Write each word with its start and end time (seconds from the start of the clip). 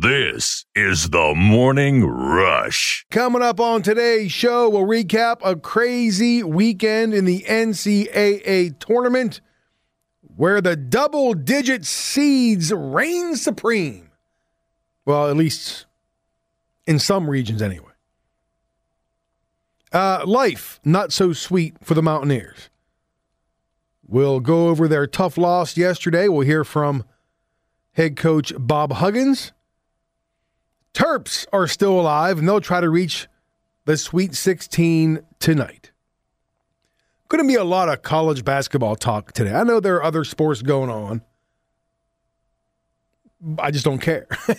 This 0.00 0.64
is 0.74 1.10
the 1.10 1.34
Morning 1.36 2.06
Rush. 2.06 3.04
Coming 3.10 3.42
up 3.42 3.60
on 3.60 3.82
today's 3.82 4.32
show, 4.32 4.66
we'll 4.70 4.86
recap 4.86 5.40
a 5.44 5.56
crazy 5.56 6.42
weekend 6.42 7.12
in 7.12 7.26
the 7.26 7.44
NCAA 7.46 8.78
tournament 8.78 9.42
where 10.22 10.62
the 10.62 10.74
double 10.74 11.34
digit 11.34 11.84
seeds 11.84 12.72
reign 12.72 13.36
supreme. 13.36 14.10
Well, 15.04 15.28
at 15.28 15.36
least 15.36 15.84
in 16.86 16.98
some 16.98 17.28
regions, 17.28 17.60
anyway. 17.60 17.92
Uh, 19.92 20.22
life 20.24 20.80
not 20.82 21.12
so 21.12 21.34
sweet 21.34 21.74
for 21.82 21.92
the 21.92 22.02
Mountaineers. 22.02 22.70
We'll 24.08 24.40
go 24.40 24.68
over 24.68 24.88
their 24.88 25.06
tough 25.06 25.36
loss 25.36 25.76
yesterday. 25.76 26.26
We'll 26.26 26.46
hear 26.46 26.64
from 26.64 27.04
head 27.92 28.16
coach 28.16 28.54
Bob 28.58 28.94
Huggins. 28.94 29.52
Terps 30.94 31.46
are 31.52 31.66
still 31.66 32.00
alive 32.00 32.38
and 32.38 32.48
they'll 32.48 32.60
try 32.60 32.80
to 32.80 32.90
reach 32.90 33.28
the 33.84 33.96
Sweet 33.96 34.34
16 34.34 35.20
tonight. 35.38 35.92
Going 37.28 37.44
to 37.44 37.48
be 37.48 37.54
a 37.54 37.64
lot 37.64 37.88
of 37.88 38.02
college 38.02 38.44
basketball 38.44 38.96
talk 38.96 39.32
today. 39.32 39.54
I 39.54 39.62
know 39.62 39.78
there 39.78 39.96
are 39.96 40.02
other 40.02 40.24
sports 40.24 40.62
going 40.62 40.90
on. 40.90 41.22
I 43.58 43.70
just 43.70 43.84
don't 43.84 44.00
care. 44.00 44.26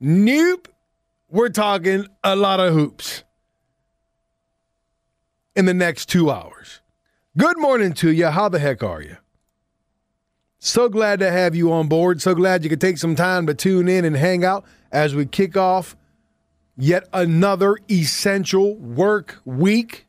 nope. 0.00 0.68
We're 1.30 1.48
talking 1.48 2.06
a 2.22 2.36
lot 2.36 2.60
of 2.60 2.74
hoops 2.74 3.24
in 5.56 5.64
the 5.64 5.72
next 5.72 6.10
two 6.10 6.30
hours. 6.30 6.82
Good 7.38 7.58
morning 7.58 7.94
to 7.94 8.12
you. 8.12 8.26
How 8.26 8.50
the 8.50 8.58
heck 8.58 8.82
are 8.82 9.00
you? 9.00 9.16
So 10.64 10.88
glad 10.88 11.18
to 11.18 11.28
have 11.28 11.56
you 11.56 11.72
on 11.72 11.88
board. 11.88 12.22
So 12.22 12.36
glad 12.36 12.62
you 12.62 12.70
could 12.70 12.80
take 12.80 12.96
some 12.96 13.16
time 13.16 13.48
to 13.48 13.54
tune 13.54 13.88
in 13.88 14.04
and 14.04 14.16
hang 14.16 14.44
out 14.44 14.64
as 14.92 15.12
we 15.12 15.26
kick 15.26 15.56
off 15.56 15.96
yet 16.76 17.08
another 17.12 17.78
essential 17.90 18.76
work 18.76 19.40
week. 19.44 20.06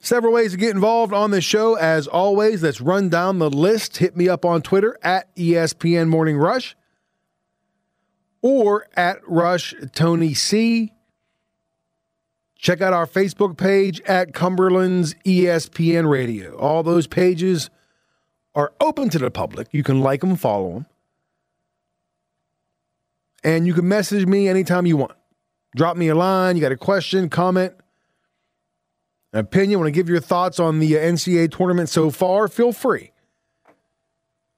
Several 0.00 0.32
ways 0.32 0.50
to 0.50 0.56
get 0.56 0.74
involved 0.74 1.12
on 1.12 1.30
the 1.30 1.40
show. 1.40 1.76
As 1.76 2.08
always, 2.08 2.64
let's 2.64 2.80
run 2.80 3.08
down 3.08 3.38
the 3.38 3.48
list. 3.48 3.98
Hit 3.98 4.16
me 4.16 4.28
up 4.28 4.44
on 4.44 4.62
Twitter 4.62 4.98
at 5.00 5.32
ESPN 5.36 6.08
Morning 6.08 6.36
Rush 6.36 6.76
or 8.42 8.88
at 8.96 9.20
Rush 9.28 9.76
Tony 9.94 10.34
C. 10.34 10.92
Check 12.56 12.80
out 12.80 12.92
our 12.92 13.06
Facebook 13.06 13.56
page 13.56 14.00
at 14.00 14.34
Cumberland's 14.34 15.14
ESPN 15.24 16.10
Radio. 16.10 16.56
All 16.56 16.82
those 16.82 17.06
pages 17.06 17.70
are 18.58 18.72
open 18.80 19.08
to 19.08 19.20
the 19.20 19.30
public. 19.30 19.68
You 19.70 19.84
can 19.84 20.00
like 20.00 20.20
them, 20.20 20.34
follow 20.34 20.72
them. 20.72 20.86
And 23.44 23.68
you 23.68 23.72
can 23.72 23.86
message 23.86 24.26
me 24.26 24.48
anytime 24.48 24.84
you 24.84 24.96
want. 24.96 25.12
Drop 25.76 25.96
me 25.96 26.08
a 26.08 26.14
line. 26.16 26.56
You 26.56 26.62
got 26.62 26.72
a 26.72 26.76
question, 26.76 27.30
comment, 27.30 27.72
an 29.32 29.38
opinion, 29.38 29.78
want 29.78 29.86
to 29.86 29.92
give 29.92 30.08
your 30.08 30.18
thoughts 30.18 30.58
on 30.58 30.80
the 30.80 30.98
uh, 30.98 31.00
NCAA 31.00 31.56
tournament 31.56 31.88
so 31.88 32.10
far, 32.10 32.48
feel 32.48 32.72
free. 32.72 33.12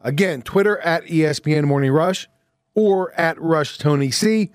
Again, 0.00 0.40
Twitter 0.40 0.78
at 0.78 1.04
ESPN 1.04 1.64
Morning 1.64 1.92
Rush 1.92 2.26
or 2.74 3.12
at 3.20 3.38
Rush 3.38 3.76
Tony 3.76 4.10
C, 4.10 4.50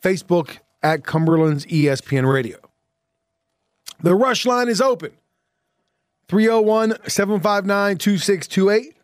Facebook 0.00 0.58
at 0.80 1.02
Cumberland's 1.02 1.66
ESPN 1.66 2.32
Radio. 2.32 2.58
The 4.00 4.14
Rush 4.14 4.46
line 4.46 4.68
is 4.68 4.80
open 4.80 5.10
301 6.28 6.96
759 7.08 7.98
2628. 7.98 8.96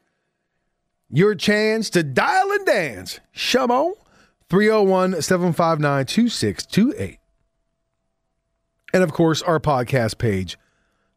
Your 1.11 1.35
chance 1.35 1.91
to 1.91 2.03
dial 2.03 2.51
and 2.53 2.67
dance. 2.67 3.21
Shamo 3.35 3.93
301 4.49 5.23
759 5.23 6.07
2628. 6.07 7.19
And 8.95 9.03
of 9.03 9.13
course, 9.13 9.43
our 9.43 9.61
podcast 9.61 10.19
page 10.19 10.59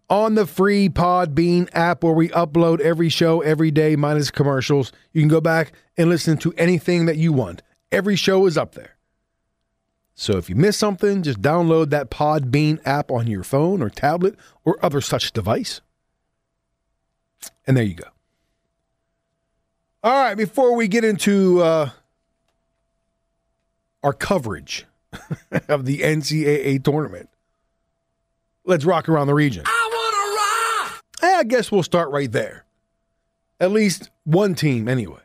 on 0.09 0.35
the 0.35 0.45
free 0.45 0.87
Podbean 0.89 1.67
app 1.73 2.03
where 2.03 2.13
we 2.13 2.29
upload 2.29 2.79
every 2.79 3.09
show 3.09 3.41
every 3.41 3.71
day 3.71 3.95
minus 3.95 4.31
commercials. 4.31 4.91
You 5.11 5.21
can 5.21 5.29
go 5.29 5.41
back 5.41 5.73
and 5.97 6.09
listen 6.09 6.37
to 6.39 6.53
anything 6.57 7.05
that 7.07 7.17
you 7.17 7.33
want. 7.33 7.63
Every 7.91 8.15
show 8.15 8.45
is 8.45 8.57
up 8.57 8.75
there. 8.75 8.95
So 10.13 10.37
if 10.37 10.49
you 10.49 10.55
miss 10.55 10.77
something, 10.77 11.23
just 11.23 11.41
download 11.41 11.89
that 11.89 12.09
Podbean 12.09 12.79
app 12.85 13.11
on 13.11 13.27
your 13.27 13.43
phone 13.43 13.81
or 13.81 13.89
tablet 13.89 14.35
or 14.63 14.77
other 14.83 15.01
such 15.01 15.33
device. 15.33 15.81
And 17.67 17.75
there 17.75 17.83
you 17.83 17.95
go. 17.95 18.07
All 20.03 20.13
right, 20.13 20.35
before 20.35 20.75
we 20.75 20.87
get 20.87 21.03
into 21.03 21.61
uh, 21.63 21.89
our 24.03 24.13
coverage 24.13 24.85
of 25.67 25.85
the 25.85 25.99
NCAA 25.99 26.83
tournament, 26.83 27.29
let's 28.65 28.85
rock 28.85 29.09
around 29.09 29.27
the 29.27 29.33
region. 29.33 29.63
I 29.65 30.89
wanna 30.91 30.91
rock! 30.93 31.03
Eh, 31.23 31.39
I 31.39 31.43
guess 31.43 31.71
we'll 31.71 31.81
start 31.81 32.11
right 32.11 32.31
there. 32.31 32.65
At 33.59 33.71
least 33.71 34.11
one 34.25 34.53
team, 34.53 34.87
anyway. 34.87 35.21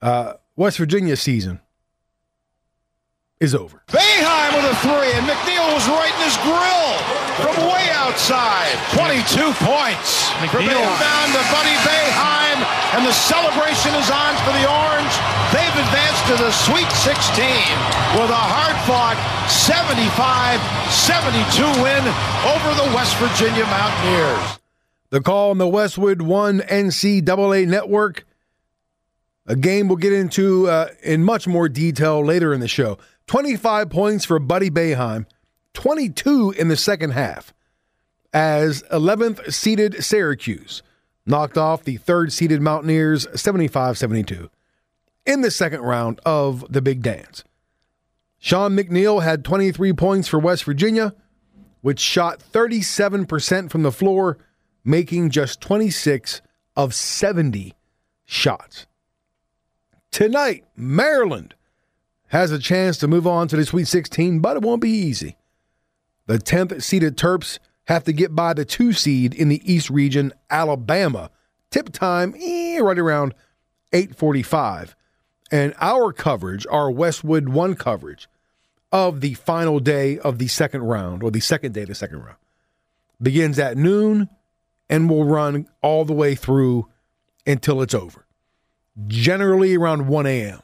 Uh, 0.00 0.34
West 0.56 0.78
Virginia 0.78 1.16
season 1.16 1.60
is 3.40 3.56
over. 3.56 3.80
Boeheim 3.88 4.52
with 4.52 4.68
a 4.68 4.76
three, 4.84 5.16
and 5.16 5.24
McNeil 5.24 5.64
was 5.72 5.88
right 5.88 6.12
in 6.12 6.22
his 6.28 6.36
grill 6.44 6.92
from 7.40 7.56
way 7.72 7.88
outside. 7.96 8.76
22 8.92 9.24
points. 9.64 10.28
From 10.52 10.68
inbound 10.68 11.32
to 11.32 11.40
Buddy 11.48 11.72
Boeheim, 11.80 12.60
and 12.96 13.04
the 13.04 13.12
celebration 13.16 13.92
is 13.96 14.12
on 14.12 14.36
for 14.44 14.52
the 14.52 14.68
Orange. 14.68 15.14
They've 15.56 15.72
advanced 15.72 16.24
to 16.28 16.36
the 16.36 16.52
Sweet 16.52 16.92
16 17.00 17.48
with 18.20 18.28
a 18.28 18.36
hard-fought 18.36 19.16
75-72 19.48 21.64
win 21.80 22.04
over 22.44 22.68
the 22.76 22.92
West 22.94 23.16
Virginia 23.16 23.64
Mountaineers. 23.64 24.60
The 25.08 25.20
call 25.20 25.50
on 25.50 25.58
the 25.58 25.66
Westwood 25.66 26.22
One 26.22 26.60
NCAA 26.60 27.66
network. 27.66 28.24
A 29.46 29.56
game 29.56 29.88
we'll 29.88 29.96
get 29.96 30.12
into 30.12 30.68
uh, 30.68 30.90
in 31.02 31.24
much 31.24 31.48
more 31.48 31.68
detail 31.68 32.24
later 32.24 32.54
in 32.54 32.60
the 32.60 32.68
show. 32.68 32.98
25 33.30 33.90
points 33.90 34.24
for 34.24 34.40
Buddy 34.40 34.70
Boeheim, 34.70 35.24
22 35.74 36.50
in 36.58 36.66
the 36.66 36.76
second 36.76 37.10
half, 37.12 37.54
as 38.34 38.82
11th 38.90 39.52
seeded 39.52 40.02
Syracuse 40.02 40.82
knocked 41.24 41.56
off 41.56 41.84
the 41.84 41.96
third 41.96 42.32
seeded 42.32 42.60
Mountaineers 42.60 43.28
75 43.40 43.96
72 43.96 44.50
in 45.26 45.42
the 45.42 45.50
second 45.52 45.82
round 45.82 46.18
of 46.26 46.66
the 46.72 46.82
Big 46.82 47.02
Dance. 47.02 47.44
Sean 48.40 48.76
McNeil 48.76 49.22
had 49.22 49.44
23 49.44 49.92
points 49.92 50.26
for 50.26 50.40
West 50.40 50.64
Virginia, 50.64 51.14
which 51.82 52.00
shot 52.00 52.40
37% 52.40 53.70
from 53.70 53.84
the 53.84 53.92
floor, 53.92 54.38
making 54.82 55.30
just 55.30 55.60
26 55.60 56.42
of 56.74 56.96
70 56.96 57.74
shots. 58.24 58.88
Tonight, 60.10 60.64
Maryland 60.74 61.54
has 62.30 62.52
a 62.52 62.58
chance 62.58 62.96
to 62.98 63.08
move 63.08 63.26
on 63.26 63.48
to 63.48 63.56
the 63.56 63.64
Sweet 63.64 63.86
16, 63.86 64.40
but 64.40 64.56
it 64.56 64.62
won't 64.62 64.80
be 64.80 64.90
easy. 64.90 65.36
The 66.26 66.38
10th 66.38 66.82
seeded 66.82 67.16
Terps 67.16 67.58
have 67.86 68.04
to 68.04 68.12
get 68.12 68.34
by 68.34 68.54
the 68.54 68.64
2 68.64 68.92
seed 68.92 69.34
in 69.34 69.48
the 69.48 69.60
East 69.70 69.90
region, 69.90 70.32
Alabama. 70.48 71.30
Tip 71.70 71.90
time 71.90 72.34
eh, 72.40 72.78
right 72.80 72.98
around 72.98 73.34
8:45. 73.92 74.94
And 75.50 75.74
our 75.80 76.12
coverage, 76.12 76.66
our 76.70 76.90
Westwood 76.90 77.48
1 77.48 77.74
coverage 77.74 78.28
of 78.92 79.20
the 79.20 79.34
final 79.34 79.80
day 79.80 80.18
of 80.18 80.38
the 80.38 80.46
second 80.46 80.82
round 80.82 81.24
or 81.24 81.32
the 81.32 81.40
second 81.40 81.74
day 81.74 81.82
of 81.82 81.88
the 81.88 81.94
second 81.94 82.20
round 82.20 82.36
begins 83.20 83.58
at 83.58 83.76
noon 83.76 84.28
and 84.88 85.10
will 85.10 85.24
run 85.24 85.68
all 85.82 86.04
the 86.04 86.12
way 86.12 86.36
through 86.36 86.88
until 87.46 87.82
it's 87.82 87.94
over. 87.94 88.24
Generally 89.08 89.76
around 89.76 90.06
1 90.06 90.26
a.m. 90.26 90.60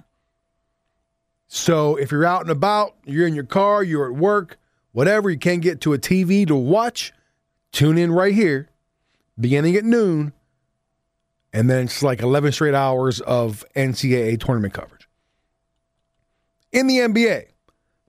So 1.48 1.96
if 1.96 2.10
you're 2.10 2.24
out 2.24 2.42
and 2.42 2.50
about, 2.50 2.94
you're 3.04 3.26
in 3.26 3.34
your 3.34 3.44
car, 3.44 3.82
you're 3.82 4.06
at 4.06 4.16
work, 4.16 4.58
whatever, 4.92 5.30
you 5.30 5.38
can't 5.38 5.62
get 5.62 5.80
to 5.82 5.92
a 5.92 5.98
TV 5.98 6.46
to 6.46 6.56
watch, 6.56 7.12
tune 7.72 7.98
in 7.98 8.12
right 8.12 8.34
here, 8.34 8.68
beginning 9.38 9.76
at 9.76 9.84
noon, 9.84 10.32
and 11.52 11.70
then 11.70 11.84
it's 11.84 12.02
like 12.02 12.20
11 12.20 12.52
straight 12.52 12.74
hours 12.74 13.20
of 13.20 13.64
NCAA 13.74 14.40
tournament 14.40 14.74
coverage. 14.74 15.08
In 16.72 16.86
the 16.86 16.98
NBA, 16.98 17.46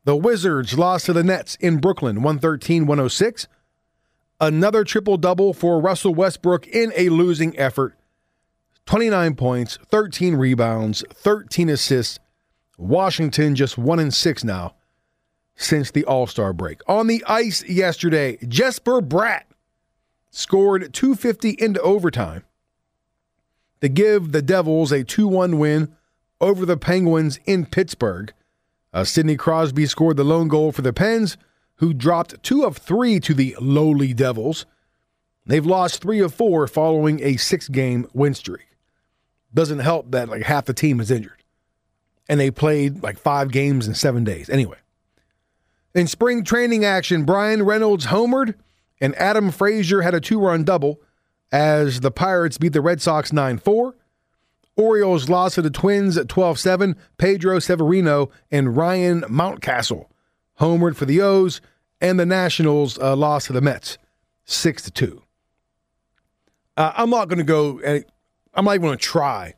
the 0.04 0.16
Wizards 0.16 0.78
lost 0.78 1.06
to 1.06 1.14
the 1.14 1.24
Nets 1.24 1.56
in 1.58 1.78
Brooklyn 1.78 2.18
113 2.18 2.86
106. 2.88 3.48
Another 4.40 4.84
triple 4.84 5.18
double 5.18 5.54
for 5.54 5.80
Russell 5.80 6.14
Westbrook 6.14 6.68
in 6.68 6.92
a 6.96 7.10
losing 7.10 7.58
effort 7.58 7.98
29 8.86 9.36
points, 9.36 9.78
13 9.90 10.36
rebounds, 10.36 11.04
13 11.14 11.70
assists. 11.70 12.20
Washington 12.78 13.56
just 13.56 13.78
1 13.78 14.00
in 14.00 14.12
6 14.12 14.44
now 14.44 14.76
since 15.56 15.92
the 15.92 16.06
All 16.06 16.28
Star 16.28 16.54
break. 16.54 16.82
On 16.88 17.08
the 17.08 17.24
ice 17.28 17.64
yesterday, 17.68 18.38
Jesper 18.48 19.02
Bratt 19.02 19.44
scored 20.30 20.94
250 20.94 21.52
into 21.60 21.82
overtime 21.82 22.44
to 23.82 23.90
give 23.90 24.32
the 24.32 24.42
Devils 24.42 24.92
a 24.92 25.04
2 25.04 25.28
1 25.28 25.58
win 25.58 25.96
over 26.40 26.66
the 26.66 26.78
Penguins 26.78 27.40
in 27.46 27.66
Pittsburgh. 27.66 28.34
Uh, 28.94 29.04
Sidney 29.04 29.36
Crosby 29.36 29.86
scored 29.86 30.18
the 30.18 30.24
lone 30.24 30.48
goal 30.48 30.72
for 30.72 30.82
the 30.82 30.94
Pens, 30.94 31.38
who 31.76 31.94
dropped 31.94 32.42
two 32.44 32.64
of 32.64 32.78
three 32.78 33.20
to 33.20 33.34
the 33.34 33.56
lowly 33.60 34.14
Devils. 34.14 34.66
They've 35.46 35.66
lost 35.66 36.02
three 36.02 36.20
of 36.20 36.34
four 36.34 36.68
following 36.68 37.22
a 37.22 37.38
six 37.38 37.68
game 37.68 38.08
win 38.14 38.34
streak. 38.34 38.68
Doesn't 39.54 39.80
help 39.80 40.12
that 40.12 40.30
like 40.30 40.44
half 40.44 40.66
the 40.66 40.74
team 40.74 41.00
is 41.00 41.12
injured. 41.12 41.37
And 42.30 42.40
they 42.40 42.52
played 42.52 43.04
like 43.04 43.18
five 43.18 43.52
games 43.52 43.88
in 43.88 43.94
seven 43.94 44.24
days. 44.24 44.50
Anyway, 44.50 44.78
in 45.96 46.08
spring 46.08 46.44
training 46.44 46.84
action, 46.84 47.24
Bryan 47.24 47.64
Reynolds 47.64 48.08
homered 48.08 48.56
and 49.00 49.16
Adam 49.16 49.52
Frazier 49.52 50.02
had 50.02 50.14
a 50.14 50.22
two 50.22 50.40
run 50.40 50.64
double 50.64 51.02
as 51.52 52.02
the 52.02 52.12
Pirates 52.12 52.58
beat 52.58 52.74
the 52.74 52.82
Red 52.82 53.02
Sox 53.02 53.32
9 53.32 53.58
4. 53.58 53.96
Orioles 54.76 55.28
lost 55.28 55.56
to 55.56 55.62
the 55.62 55.70
Twins 55.70 56.18
at 56.18 56.28
12 56.28 56.60
7. 56.60 56.96
Pedro 57.18 57.60
Severino 57.60 58.30
and 58.52 58.78
Ryan 58.78 59.22
Mountcastle 59.22 60.08
homered 60.60 60.96
for 60.96 61.06
the 61.06 61.22
O's, 61.22 61.62
and 62.02 62.20
the 62.20 62.26
Nationals 62.26 62.98
uh, 63.00 63.16
lost 63.16 63.48
to 63.48 63.54
the 63.54 63.62
Mets 63.62 63.98
6 64.46 64.92
2. 64.92 65.22
Uh, 66.76 66.94
I'm 66.96 67.10
not 67.10 67.28
going 67.28 67.40
to 67.40 67.44
go, 67.44 67.80
I'm 68.54 68.66
not 68.66 68.76
even 68.76 68.88
going 68.88 68.98
to 68.98 69.04
try 69.04 69.56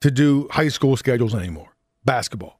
to 0.00 0.10
do 0.10 0.48
high 0.50 0.68
school 0.68 0.96
schedules 0.96 1.34
anymore, 1.34 1.73
basketball. 2.04 2.58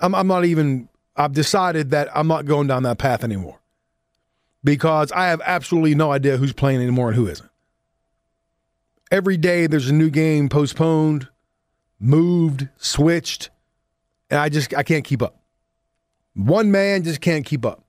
I'm, 0.00 0.14
I'm 0.14 0.26
not 0.26 0.44
even, 0.44 0.88
I've 1.16 1.32
decided 1.32 1.90
that 1.90 2.08
I'm 2.14 2.26
not 2.26 2.46
going 2.46 2.66
down 2.66 2.82
that 2.84 2.98
path 2.98 3.24
anymore 3.24 3.60
because 4.62 5.12
I 5.12 5.26
have 5.28 5.40
absolutely 5.44 5.94
no 5.94 6.12
idea 6.12 6.36
who's 6.36 6.52
playing 6.52 6.80
anymore 6.80 7.08
and 7.08 7.16
who 7.16 7.26
isn't. 7.26 7.50
Every 9.10 9.36
day 9.36 9.66
there's 9.66 9.88
a 9.88 9.94
new 9.94 10.10
game 10.10 10.48
postponed, 10.48 11.28
moved, 11.98 12.68
switched, 12.76 13.50
and 14.30 14.38
I 14.38 14.48
just 14.48 14.74
I 14.74 14.82
can't 14.82 15.04
keep 15.04 15.22
up. 15.22 15.40
One 16.34 16.70
man 16.70 17.02
just 17.02 17.20
can't 17.20 17.44
keep 17.44 17.66
up. 17.66 17.84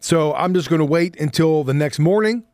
So 0.00 0.34
I'm 0.34 0.52
just 0.52 0.68
going 0.68 0.80
to 0.80 0.84
wait 0.84 1.18
until 1.20 1.64
the 1.64 1.72
next 1.72 1.98
morning 1.98 2.44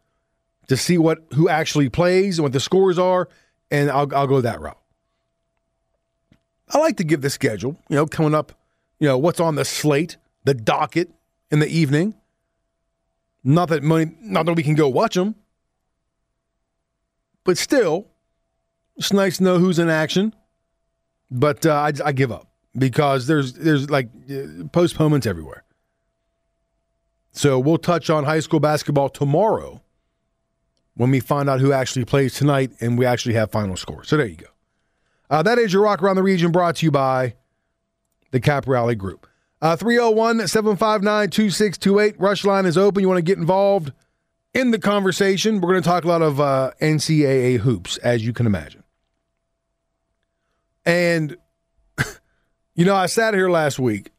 to 0.68 0.76
see 0.76 0.98
what 0.98 1.18
who 1.34 1.48
actually 1.48 1.88
plays 1.88 2.38
and 2.38 2.44
what 2.44 2.52
the 2.52 2.60
scores 2.60 2.98
are, 2.98 3.28
and 3.70 3.90
I'll 3.90 4.14
I'll 4.14 4.26
go 4.26 4.40
that 4.40 4.60
route. 4.60 4.79
I 6.72 6.78
like 6.78 6.96
to 6.98 7.04
give 7.04 7.20
the 7.20 7.30
schedule, 7.30 7.76
you 7.88 7.96
know, 7.96 8.06
coming 8.06 8.34
up, 8.34 8.52
you 8.98 9.08
know, 9.08 9.18
what's 9.18 9.40
on 9.40 9.56
the 9.56 9.64
slate, 9.64 10.16
the 10.44 10.54
docket 10.54 11.10
in 11.50 11.58
the 11.58 11.68
evening. 11.68 12.14
Not 13.42 13.70
that 13.70 13.82
money, 13.82 14.14
not 14.20 14.46
that 14.46 14.54
we 14.54 14.62
can 14.62 14.74
go 14.74 14.88
watch 14.88 15.14
them, 15.14 15.34
but 17.44 17.56
still, 17.56 18.06
it's 18.96 19.12
nice 19.12 19.38
to 19.38 19.44
know 19.44 19.58
who's 19.58 19.78
in 19.78 19.88
action. 19.88 20.34
But 21.30 21.64
uh, 21.64 21.72
I, 21.72 21.92
I 22.04 22.12
give 22.12 22.30
up 22.30 22.48
because 22.76 23.26
there's 23.26 23.54
there's 23.54 23.88
like 23.88 24.08
uh, 24.30 24.68
postponements 24.72 25.26
everywhere. 25.26 25.64
So 27.32 27.58
we'll 27.58 27.78
touch 27.78 28.10
on 28.10 28.24
high 28.24 28.40
school 28.40 28.60
basketball 28.60 29.08
tomorrow 29.08 29.80
when 30.94 31.10
we 31.10 31.20
find 31.20 31.48
out 31.48 31.60
who 31.60 31.72
actually 31.72 32.04
plays 32.04 32.34
tonight 32.34 32.72
and 32.80 32.98
we 32.98 33.06
actually 33.06 33.34
have 33.34 33.50
final 33.50 33.76
scores. 33.76 34.08
So 34.08 34.16
there 34.16 34.26
you 34.26 34.36
go. 34.36 34.46
Uh, 35.30 35.44
that 35.44 35.58
is 35.58 35.72
your 35.72 35.82
Rock 35.82 36.02
Around 36.02 36.16
the 36.16 36.24
Region 36.24 36.50
brought 36.50 36.76
to 36.76 36.86
you 36.86 36.90
by 36.90 37.34
the 38.32 38.40
Cap 38.40 38.66
Rally 38.66 38.96
Group. 38.96 39.28
Uh, 39.62 39.76
301 39.76 40.48
759 40.48 41.30
2628. 41.30 42.20
Rush 42.20 42.44
line 42.44 42.66
is 42.66 42.76
open. 42.76 43.02
You 43.02 43.08
want 43.08 43.18
to 43.18 43.22
get 43.22 43.38
involved 43.38 43.92
in 44.52 44.72
the 44.72 44.78
conversation? 44.78 45.60
We're 45.60 45.70
going 45.70 45.82
to 45.82 45.88
talk 45.88 46.04
a 46.04 46.08
lot 46.08 46.22
of 46.22 46.40
uh, 46.40 46.72
NCAA 46.80 47.58
hoops, 47.58 47.96
as 47.98 48.26
you 48.26 48.32
can 48.32 48.46
imagine. 48.46 48.82
And, 50.84 51.36
you 52.74 52.84
know, 52.84 52.96
I 52.96 53.06
sat 53.06 53.34
here 53.34 53.50
last 53.50 53.78
week 53.78 54.10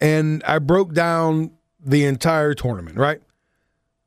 and 0.00 0.42
I 0.44 0.58
broke 0.58 0.92
down 0.92 1.52
the 1.82 2.04
entire 2.04 2.52
tournament, 2.52 2.98
right? 2.98 3.22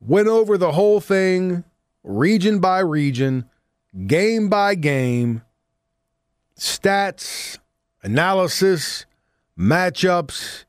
Went 0.00 0.28
over 0.28 0.56
the 0.56 0.72
whole 0.72 1.00
thing, 1.00 1.64
region 2.04 2.60
by 2.60 2.80
region, 2.80 3.48
game 4.06 4.48
by 4.48 4.74
game, 4.74 5.42
stats, 6.58 7.58
analysis 8.02 9.06
matchups. 9.58 10.64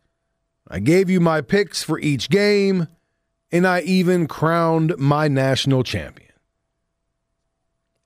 I 0.68 0.80
gave 0.80 1.10
you 1.10 1.20
my 1.20 1.42
picks 1.42 1.84
for 1.84 2.00
each 2.00 2.30
game, 2.30 2.88
and 3.52 3.68
I 3.68 3.82
even 3.82 4.28
crowned 4.28 4.98
my 4.98 5.28
national 5.28 5.84
champion. 5.84 6.32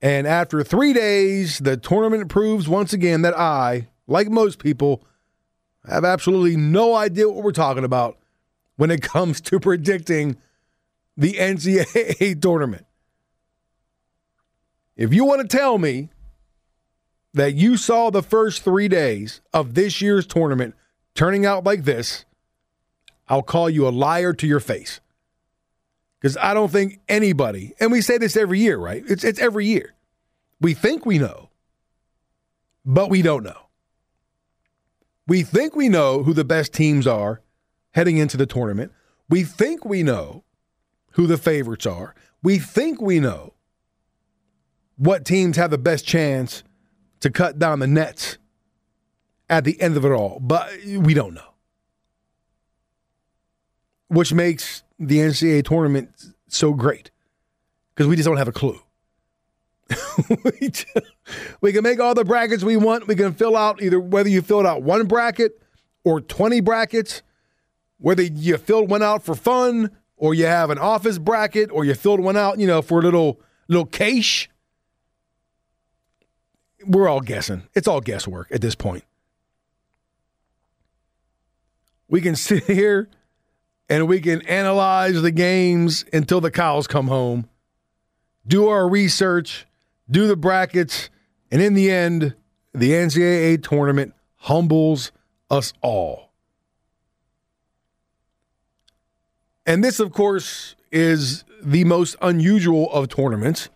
And 0.02 0.26
after 0.26 0.62
three 0.64 0.92
days, 0.92 1.58
the 1.58 1.76
tournament 1.76 2.28
proves 2.28 2.68
once 2.68 2.92
again 2.92 3.22
that 3.22 3.38
I, 3.38 3.88
like 4.06 4.28
most 4.28 4.58
people, 4.58 5.04
have 5.86 6.04
absolutely 6.04 6.56
no 6.56 6.94
idea 6.94 7.28
what 7.28 7.44
we're 7.44 7.52
talking 7.52 7.84
about 7.84 8.18
when 8.76 8.90
it 8.90 9.02
comes 9.02 9.40
to 9.42 9.60
predicting 9.60 10.36
the 11.16 11.34
NCAA 11.34 12.40
tournament. 12.42 12.86
If 15.00 15.14
you 15.14 15.24
want 15.24 15.40
to 15.40 15.56
tell 15.56 15.78
me 15.78 16.10
that 17.32 17.54
you 17.54 17.78
saw 17.78 18.10
the 18.10 18.22
first 18.22 18.62
three 18.62 18.86
days 18.86 19.40
of 19.50 19.72
this 19.72 20.02
year's 20.02 20.26
tournament 20.26 20.74
turning 21.14 21.46
out 21.46 21.64
like 21.64 21.84
this, 21.84 22.26
I'll 23.26 23.42
call 23.42 23.70
you 23.70 23.88
a 23.88 23.90
liar 23.90 24.34
to 24.34 24.46
your 24.46 24.60
face. 24.60 25.00
Because 26.20 26.36
I 26.36 26.52
don't 26.52 26.70
think 26.70 27.00
anybody, 27.08 27.72
and 27.80 27.90
we 27.90 28.02
say 28.02 28.18
this 28.18 28.36
every 28.36 28.58
year, 28.58 28.76
right? 28.76 29.02
It's, 29.08 29.24
it's 29.24 29.40
every 29.40 29.64
year. 29.64 29.94
We 30.60 30.74
think 30.74 31.06
we 31.06 31.18
know, 31.18 31.48
but 32.84 33.08
we 33.08 33.22
don't 33.22 33.42
know. 33.42 33.68
We 35.26 35.44
think 35.44 35.74
we 35.74 35.88
know 35.88 36.24
who 36.24 36.34
the 36.34 36.44
best 36.44 36.74
teams 36.74 37.06
are 37.06 37.40
heading 37.92 38.18
into 38.18 38.36
the 38.36 38.44
tournament. 38.44 38.92
We 39.30 39.44
think 39.44 39.82
we 39.82 40.02
know 40.02 40.44
who 41.12 41.26
the 41.26 41.38
favorites 41.38 41.86
are. 41.86 42.14
We 42.42 42.58
think 42.58 43.00
we 43.00 43.18
know 43.18 43.54
what 45.00 45.24
teams 45.24 45.56
have 45.56 45.70
the 45.70 45.78
best 45.78 46.04
chance 46.04 46.62
to 47.20 47.30
cut 47.30 47.58
down 47.58 47.78
the 47.78 47.86
nets 47.86 48.36
at 49.48 49.64
the 49.64 49.80
end 49.80 49.96
of 49.96 50.04
it 50.04 50.12
all, 50.12 50.38
but 50.40 50.70
we 50.84 51.14
don't 51.14 51.32
know. 51.32 51.54
Which 54.08 54.34
makes 54.34 54.82
the 54.98 55.16
NCAA 55.18 55.64
tournament 55.64 56.10
so 56.48 56.74
great 56.74 57.10
because 57.94 58.08
we 58.08 58.16
just 58.16 58.26
don't 58.26 58.36
have 58.36 58.48
a 58.48 58.52
clue. 58.52 58.78
we, 60.60 60.68
just, 60.68 60.86
we 61.62 61.72
can 61.72 61.82
make 61.82 61.98
all 61.98 62.14
the 62.14 62.24
brackets 62.24 62.62
we 62.62 62.76
want. 62.76 63.08
We 63.08 63.16
can 63.16 63.32
fill 63.32 63.56
out 63.56 63.80
either 63.80 63.98
whether 63.98 64.28
you 64.28 64.42
filled 64.42 64.66
out 64.66 64.82
one 64.82 65.06
bracket 65.06 65.52
or 66.04 66.20
20 66.20 66.60
brackets, 66.60 67.22
whether 67.96 68.22
you 68.22 68.58
filled 68.58 68.90
one 68.90 69.02
out 69.02 69.22
for 69.22 69.34
fun 69.34 69.96
or 70.16 70.34
you 70.34 70.44
have 70.44 70.68
an 70.68 70.78
office 70.78 71.16
bracket 71.16 71.70
or 71.72 71.86
you 71.86 71.94
filled 71.94 72.20
one 72.20 72.36
out, 72.36 72.58
you 72.58 72.66
know, 72.66 72.82
for 72.82 72.98
a 72.98 73.02
little 73.02 73.40
little 73.66 73.86
cash 73.86 74.50
we're 76.86 77.08
all 77.08 77.20
guessing. 77.20 77.62
It's 77.74 77.88
all 77.88 78.00
guesswork 78.00 78.50
at 78.50 78.60
this 78.60 78.74
point. 78.74 79.04
We 82.08 82.20
can 82.20 82.36
sit 82.36 82.64
here 82.64 83.08
and 83.88 84.06
we 84.06 84.20
can 84.20 84.42
analyze 84.42 85.20
the 85.20 85.30
games 85.30 86.04
until 86.12 86.40
the 86.40 86.50
cows 86.50 86.86
come 86.86 87.08
home, 87.08 87.48
do 88.46 88.68
our 88.68 88.88
research, 88.88 89.66
do 90.10 90.26
the 90.26 90.36
brackets, 90.36 91.10
and 91.50 91.60
in 91.60 91.74
the 91.74 91.90
end, 91.90 92.34
the 92.72 92.92
NCAA 92.92 93.62
tournament 93.62 94.14
humbles 94.36 95.10
us 95.50 95.72
all. 95.82 96.30
And 99.66 99.84
this, 99.84 100.00
of 100.00 100.12
course, 100.12 100.76
is 100.90 101.44
the 101.62 101.84
most 101.84 102.16
unusual 102.22 102.90
of 102.92 103.08
tournaments 103.08 103.68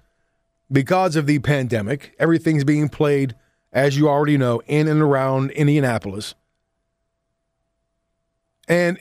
because 0.74 1.14
of 1.14 1.26
the 1.26 1.38
pandemic, 1.38 2.14
everything's 2.18 2.64
being 2.64 2.88
played, 2.88 3.36
as 3.72 3.96
you 3.96 4.08
already 4.08 4.36
know, 4.36 4.60
in 4.66 4.88
and 4.88 5.00
around 5.00 5.52
Indianapolis. 5.52 6.34
And 8.66 8.98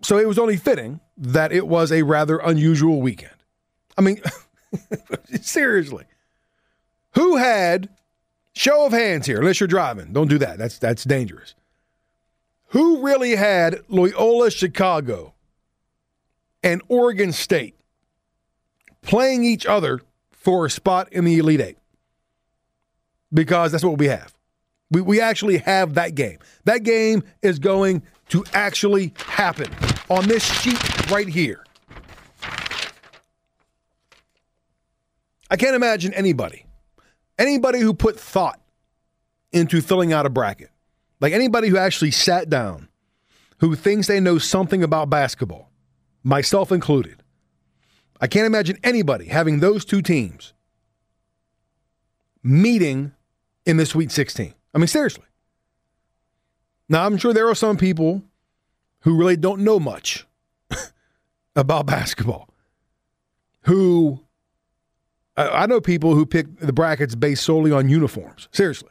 so 0.00 0.16
it 0.16 0.28
was 0.28 0.38
only 0.38 0.56
fitting 0.56 1.00
that 1.16 1.50
it 1.50 1.66
was 1.66 1.90
a 1.90 2.02
rather 2.02 2.38
unusual 2.38 3.02
weekend. 3.02 3.34
I 3.96 4.00
mean, 4.00 4.22
seriously. 5.40 6.04
Who 7.14 7.36
had 7.36 7.88
show 8.54 8.86
of 8.86 8.92
hands 8.92 9.26
here, 9.26 9.38
unless 9.38 9.58
you're 9.58 9.66
driving. 9.66 10.12
Don't 10.12 10.28
do 10.28 10.38
that. 10.38 10.56
That's 10.56 10.78
that's 10.78 11.02
dangerous. 11.02 11.54
Who 12.68 13.02
really 13.02 13.34
had 13.34 13.80
Loyola 13.88 14.52
Chicago 14.52 15.34
and 16.62 16.80
Oregon 16.86 17.32
State 17.32 17.74
playing 19.02 19.42
each 19.42 19.66
other 19.66 20.00
for 20.48 20.64
a 20.64 20.70
spot 20.70 21.12
in 21.12 21.26
the 21.26 21.36
Elite 21.36 21.60
Eight 21.60 21.78
because 23.34 23.70
that's 23.70 23.84
what 23.84 23.98
we 23.98 24.06
have. 24.06 24.32
We, 24.90 25.02
we 25.02 25.20
actually 25.20 25.58
have 25.58 25.92
that 25.96 26.14
game. 26.14 26.38
That 26.64 26.84
game 26.84 27.22
is 27.42 27.58
going 27.58 28.02
to 28.30 28.46
actually 28.54 29.12
happen 29.18 29.70
on 30.08 30.26
this 30.26 30.42
sheet 30.42 31.10
right 31.10 31.28
here. 31.28 31.66
I 35.50 35.56
can't 35.58 35.76
imagine 35.76 36.14
anybody, 36.14 36.64
anybody 37.38 37.80
who 37.80 37.92
put 37.92 38.18
thought 38.18 38.58
into 39.52 39.82
filling 39.82 40.14
out 40.14 40.24
a 40.24 40.30
bracket, 40.30 40.70
like 41.20 41.34
anybody 41.34 41.68
who 41.68 41.76
actually 41.76 42.12
sat 42.12 42.48
down, 42.48 42.88
who 43.58 43.74
thinks 43.74 44.06
they 44.06 44.18
know 44.18 44.38
something 44.38 44.82
about 44.82 45.10
basketball, 45.10 45.70
myself 46.24 46.72
included. 46.72 47.17
I 48.20 48.26
can't 48.26 48.46
imagine 48.46 48.78
anybody 48.82 49.26
having 49.26 49.60
those 49.60 49.84
two 49.84 50.02
teams 50.02 50.52
meeting 52.42 53.12
in 53.64 53.76
the 53.76 53.86
Sweet 53.86 54.10
16. 54.10 54.54
I 54.74 54.78
mean, 54.78 54.86
seriously. 54.86 55.24
Now, 56.88 57.04
I'm 57.04 57.18
sure 57.18 57.32
there 57.32 57.48
are 57.48 57.54
some 57.54 57.76
people 57.76 58.22
who 59.00 59.16
really 59.16 59.36
don't 59.36 59.62
know 59.62 59.78
much 59.78 60.26
about 61.56 61.86
basketball 61.86 62.48
who 63.62 64.20
I 65.36 65.66
know 65.66 65.80
people 65.80 66.14
who 66.14 66.26
pick 66.26 66.58
the 66.58 66.72
brackets 66.72 67.14
based 67.14 67.44
solely 67.44 67.70
on 67.70 67.88
uniforms. 67.88 68.48
Seriously. 68.50 68.88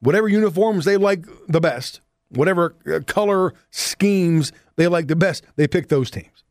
Whatever 0.00 0.28
uniforms 0.28 0.84
they 0.84 0.96
like 0.96 1.24
the 1.48 1.60
best, 1.60 2.00
whatever 2.28 2.76
uh, 2.86 3.00
color 3.06 3.54
schemes 3.70 4.52
they 4.76 4.86
like 4.86 5.08
the 5.08 5.16
best, 5.16 5.44
they 5.56 5.66
pick 5.66 5.88
those 5.88 6.10
teams. 6.10 6.44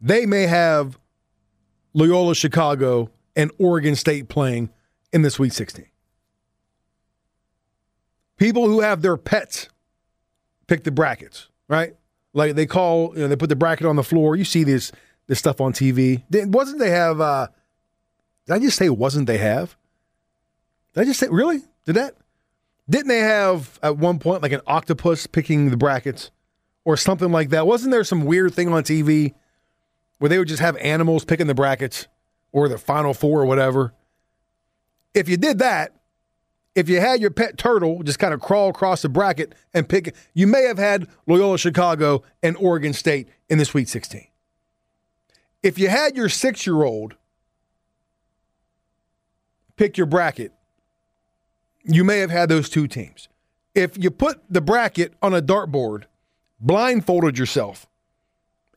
They 0.00 0.26
may 0.26 0.42
have 0.42 0.98
Loyola 1.94 2.34
Chicago 2.34 3.10
and 3.34 3.50
Oregon 3.58 3.96
State 3.96 4.28
playing 4.28 4.70
in 5.12 5.22
the 5.22 5.30
Sweet 5.30 5.52
16. 5.52 5.86
People 8.36 8.66
who 8.66 8.80
have 8.80 9.02
their 9.02 9.16
pets 9.16 9.68
pick 10.68 10.84
the 10.84 10.90
brackets, 10.92 11.48
right? 11.68 11.96
Like 12.32 12.54
they 12.54 12.66
call, 12.66 13.12
you 13.14 13.20
know, 13.22 13.28
they 13.28 13.36
put 13.36 13.48
the 13.48 13.56
bracket 13.56 13.86
on 13.86 13.96
the 13.96 14.04
floor. 14.04 14.36
You 14.36 14.44
see 14.44 14.62
this 14.64 14.92
this 15.26 15.38
stuff 15.38 15.60
on 15.60 15.72
TV. 15.72 16.22
Did, 16.30 16.54
Wasn't 16.54 16.78
they 16.78 16.90
have? 16.90 17.20
uh 17.20 17.48
Did 18.46 18.54
I 18.54 18.58
just 18.60 18.76
say 18.76 18.88
wasn't 18.88 19.26
they 19.26 19.38
have? 19.38 19.76
Did 20.94 21.00
I 21.00 21.04
just 21.04 21.18
say 21.18 21.28
really? 21.30 21.62
Did 21.84 21.96
that? 21.96 22.14
Didn't 22.88 23.08
they 23.08 23.18
have 23.20 23.78
at 23.82 23.96
one 23.96 24.18
point 24.18 24.42
like 24.42 24.52
an 24.52 24.60
octopus 24.66 25.26
picking 25.26 25.70
the 25.70 25.76
brackets 25.76 26.30
or 26.84 26.96
something 26.96 27.32
like 27.32 27.50
that? 27.50 27.66
Wasn't 27.66 27.90
there 27.90 28.04
some 28.04 28.24
weird 28.24 28.54
thing 28.54 28.72
on 28.72 28.84
TV 28.84 29.34
where 30.18 30.28
they 30.28 30.38
would 30.38 30.48
just 30.48 30.60
have 30.60 30.76
animals 30.78 31.24
picking 31.24 31.46
the 31.46 31.54
brackets 31.54 32.06
or 32.52 32.68
the 32.68 32.78
final 32.78 33.14
four 33.14 33.40
or 33.40 33.46
whatever? 33.46 33.94
If 35.14 35.28
you 35.28 35.36
did 35.36 35.58
that, 35.58 35.94
if 36.74 36.88
you 36.88 37.00
had 37.00 37.20
your 37.20 37.30
pet 37.30 37.58
turtle 37.58 38.02
just 38.02 38.18
kind 38.18 38.32
of 38.32 38.40
crawl 38.40 38.68
across 38.68 39.02
the 39.02 39.08
bracket 39.08 39.54
and 39.74 39.88
pick, 39.88 40.14
you 40.32 40.46
may 40.46 40.62
have 40.62 40.78
had 40.78 41.08
Loyola 41.26 41.58
Chicago 41.58 42.22
and 42.42 42.56
Oregon 42.56 42.92
State 42.92 43.28
in 43.48 43.58
the 43.58 43.64
Sweet 43.64 43.88
16. 43.88 44.28
If 45.62 45.78
you 45.78 45.88
had 45.88 46.16
your 46.16 46.28
six 46.28 46.66
year 46.66 46.84
old 46.84 47.16
pick 49.76 49.96
your 49.96 50.06
bracket, 50.06 50.52
you 51.82 52.04
may 52.04 52.18
have 52.18 52.30
had 52.30 52.48
those 52.48 52.68
two 52.68 52.86
teams. 52.86 53.28
If 53.74 53.96
you 53.96 54.10
put 54.10 54.40
the 54.48 54.60
bracket 54.60 55.14
on 55.22 55.34
a 55.34 55.42
dartboard, 55.42 56.04
blindfolded 56.60 57.38
yourself, 57.38 57.86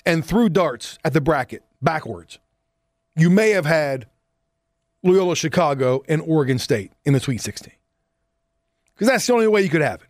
and 0.05 0.25
threw 0.25 0.49
darts 0.49 0.97
at 1.03 1.13
the 1.13 1.21
bracket 1.21 1.63
backwards, 1.81 2.39
you 3.15 3.29
may 3.29 3.51
have 3.51 3.65
had 3.65 4.07
Loyola 5.03 5.35
Chicago 5.35 6.03
and 6.07 6.21
Oregon 6.21 6.59
State 6.59 6.91
in 7.03 7.13
the 7.13 7.19
Sweet 7.19 7.41
16. 7.41 7.73
Because 8.93 9.07
that's 9.07 9.25
the 9.25 9.33
only 9.33 9.47
way 9.47 9.61
you 9.61 9.69
could 9.69 9.81
have 9.81 10.01
it. 10.01 10.07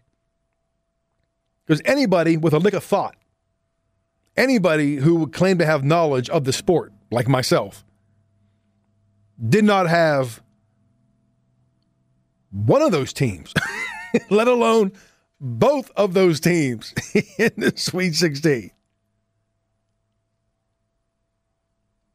Because 1.65 1.81
anybody 1.85 2.37
with 2.37 2.53
a 2.53 2.59
lick 2.59 2.73
of 2.73 2.83
thought 2.83 3.15
anybody 4.37 4.95
who 4.95 5.15
would 5.15 5.33
claim 5.33 5.57
to 5.57 5.65
have 5.65 5.83
knowledge 5.83 6.29
of 6.29 6.43
the 6.43 6.53
sport, 6.53 6.91
like 7.11 7.27
myself, 7.27 7.83
did 9.49 9.63
not 9.63 9.87
have 9.87 10.41
one 12.51 12.81
of 12.81 12.91
those 12.91 13.13
teams, 13.13 13.53
let 14.29 14.47
alone 14.47 14.91
both 15.39 15.89
of 15.95 16.13
those 16.13 16.39
teams 16.39 16.93
in 17.37 17.51
the 17.57 17.73
Sweet 17.75 18.15
16. 18.15 18.71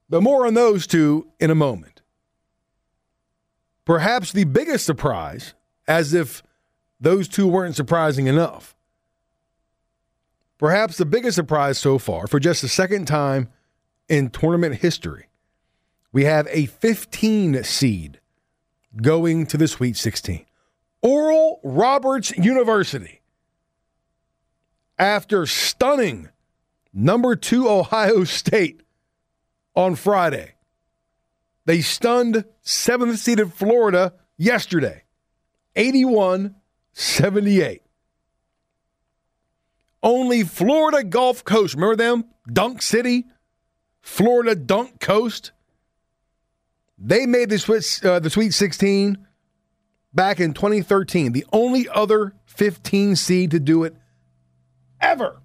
But 0.09 0.23
more 0.23 0.47
on 0.47 0.55
those 0.55 0.87
two 0.87 1.29
in 1.41 1.51
a 1.51 1.55
moment. 1.55 2.03
Perhaps 3.85 4.33
the 4.33 4.45
biggest 4.45 4.85
surprise, 4.85 5.55
as 5.87 6.15
if 6.15 6.43
those 7.01 7.29
two 7.29 7.47
weren't 7.47 7.77
surprising 7.77 8.27
enough, 8.27 8.77
Perhaps 10.59 10.97
the 10.97 11.05
biggest 11.05 11.35
surprise 11.35 11.79
so 11.79 11.99
far, 11.99 12.27
for 12.27 12.41
just 12.41 12.63
the 12.63 12.69
second 12.69 13.07
time 13.07 13.49
in 14.09 14.31
tournament 14.31 14.77
history, 14.77 15.29
we 16.13 16.25
have 16.25 16.49
a 16.51 16.67
15 16.67 17.63
seed 17.63 18.21
going 19.03 19.47
to 19.47 19.59
the 19.59 19.69
Sweet 19.69 19.97
16. 19.97 20.47
Oral 21.03 21.61
Roberts 21.63 22.31
University, 22.39 23.21
after 24.99 25.45
stunning 25.45 26.31
number 26.93 27.37
two 27.37 27.69
Ohio 27.69 28.25
State 28.25 28.81
on 29.77 29.95
Friday, 29.95 30.55
they 31.67 31.81
stunned 31.81 32.45
seventh 32.63 33.19
seeded 33.19 33.53
Florida 33.53 34.15
yesterday, 34.37 35.05
81 35.77 36.57
78 36.93 37.83
only 40.07 40.45
Florida 40.45 41.03
Gulf 41.03 41.45
Coast. 41.45 41.75
Remember 41.75 41.97
them? 41.97 42.25
Dunk 42.51 42.81
City, 42.81 43.27
Florida 44.01 44.55
Dunk 44.55 45.01
Coast. 45.01 45.51
They 46.97 47.27
made 47.27 47.51
the 47.51 47.59
Sweet, 47.59 48.01
uh, 48.05 48.21
the 48.21 48.31
Sweet 48.31 48.55
16 48.55 49.19
back 50.15 50.39
in 50.39 50.55
2013. 50.55 51.33
The 51.33 51.45
only 51.53 51.89
other 51.89 52.35
15 52.47 53.17
seed 53.17 53.51
to 53.51 53.59
do 53.59 53.83
it 53.83 53.97
ever. 55.01 55.43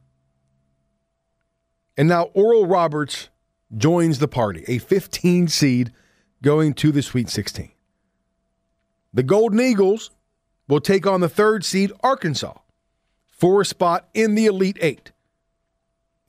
And 1.97 2.07
now 2.07 2.25
Oral 2.35 2.67
Roberts 2.67 3.29
joins 3.75 4.19
the 4.19 4.27
party, 4.27 4.63
a 4.67 4.77
15 4.77 5.47
seed 5.47 5.91
going 6.41 6.73
to 6.75 6.91
the 6.91 7.01
Sweet 7.01 7.29
16. 7.29 7.71
The 9.13 9.23
Golden 9.23 9.59
Eagles 9.59 10.11
will 10.67 10.81
take 10.81 11.05
on 11.05 11.21
the 11.21 11.29
third 11.29 11.65
seed, 11.65 11.91
Arkansas 12.01 12.53
for 13.41 13.61
a 13.61 13.65
spot 13.65 14.07
in 14.13 14.35
the 14.35 14.45
Elite 14.45 14.77
Eight. 14.81 15.11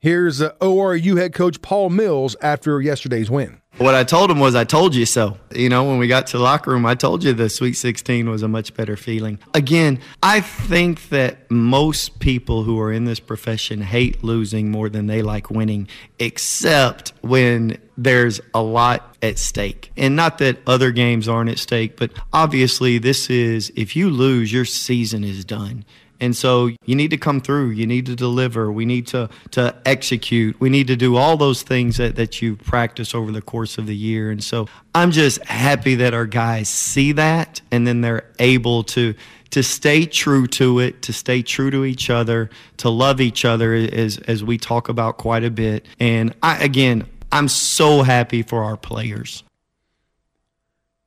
Here's 0.03 0.41
ORU 0.41 1.17
head 1.17 1.33
coach 1.33 1.63
Paul 1.63 1.89
Mills 1.89 2.35
after 2.43 2.81
yesterday's 2.81 3.31
win. 3.31 3.61
What 3.79 3.95
I 3.95 4.03
told 4.03 4.33
him 4.33 4.41
was, 4.41 4.57
I 4.57 4.65
told 4.65 4.97
you 4.97 5.07
so. 5.07 5.39
You 5.55 5.69
know, 5.69 5.85
when 5.85 5.99
we 5.99 6.09
got 6.09 6.27
to 6.29 6.39
the 6.39 6.43
locker 6.43 6.73
room, 6.73 6.85
I 6.85 6.97
told 6.97 7.23
you 7.23 7.33
the 7.33 7.49
Sweet 7.49 7.75
16 7.75 8.29
was 8.29 8.43
a 8.43 8.49
much 8.49 8.75
better 8.75 8.97
feeling. 8.97 9.39
Again, 9.55 10.01
I 10.21 10.41
think 10.41 11.11
that 11.11 11.49
most 11.53 12.19
people 12.19 12.65
who 12.65 12.81
are 12.81 12.93
in 12.93 13.05
this 13.05 13.21
profession 13.21 13.81
hate 13.81 14.25
losing 14.25 14.73
more 14.73 14.89
than 14.89 15.07
they 15.07 15.23
like 15.23 15.51
winning, 15.51 15.87
except 16.19 17.13
when 17.21 17.79
there's 17.97 18.41
a 18.55 18.63
lot 18.63 19.17
at 19.23 19.39
stake. 19.39 19.93
And 19.97 20.17
not 20.17 20.39
that 20.39 20.59
other 20.67 20.91
games 20.91 21.29
aren't 21.29 21.51
at 21.51 21.61
stake, 21.61 21.97
but 21.97 22.11
obviously, 22.33 22.99
this 22.99 23.31
is 23.31 23.73
if 23.77 23.95
you 23.95 24.11
lose, 24.11 24.53
your 24.53 24.65
season 24.65 25.23
is 25.23 25.45
done. 25.45 25.85
And 26.23 26.37
so 26.37 26.71
you 26.87 26.95
need 26.95 27.11
to 27.11 27.17
come 27.17 27.41
through. 27.41 27.71
You 27.71 27.85
need 27.85 28.07
to 28.07 28.15
deliver. 28.15 28.71
We 28.71 28.87
need 28.87 29.09
to, 29.09 29.29
to 29.51 29.75
execute. 29.85 30.59
We 30.61 30.71
need 30.71 30.87
to 30.87 30.95
do 30.95 31.17
all 31.17 31.37
those 31.37 31.63
things 31.63 31.97
that, 31.97 32.15
that 32.15 32.41
you 32.41 32.55
practice 32.55 33.13
over 33.13 33.33
the 33.33 33.43
course 33.43 33.77
of 33.77 33.87
the 33.89 33.97
year. 33.97 34.31
And 34.31 34.43
so 34.43 34.69
I'm 34.95 35.11
just 35.11 35.45
happy 35.47 35.97
that 35.97 36.15
our 36.15 36.27
guys 36.27 36.69
see 36.69 37.11
that 37.13 37.61
and 37.73 37.89
then 37.89 38.03
they're 38.03 38.25
able 38.39 38.85
to 38.85 39.15
to 39.51 39.63
stay 39.63 40.07
true 40.07 40.47
to 40.47 40.79
it, 40.79 41.03
to 41.03 41.13
stay 41.13 41.43
true 41.43 41.71
to 41.71 41.85
each 41.85 42.09
other, 42.09 42.49
to 42.79 42.89
love 42.89 43.21
each 43.21 43.45
other 43.45 43.75
as 43.75 44.17
as 44.19 44.45
we 44.45 44.59
talk 44.59 44.89
about 44.89 45.19
quite 45.19 45.43
a 45.43 45.51
bit. 45.51 45.85
And 45.99 46.35
I 46.41 46.63
again, 46.63 47.05
I'm 47.33 47.49
so 47.49 48.03
happy 48.03 48.43
for 48.43 48.63
our 48.63 48.77
players. 48.77 49.43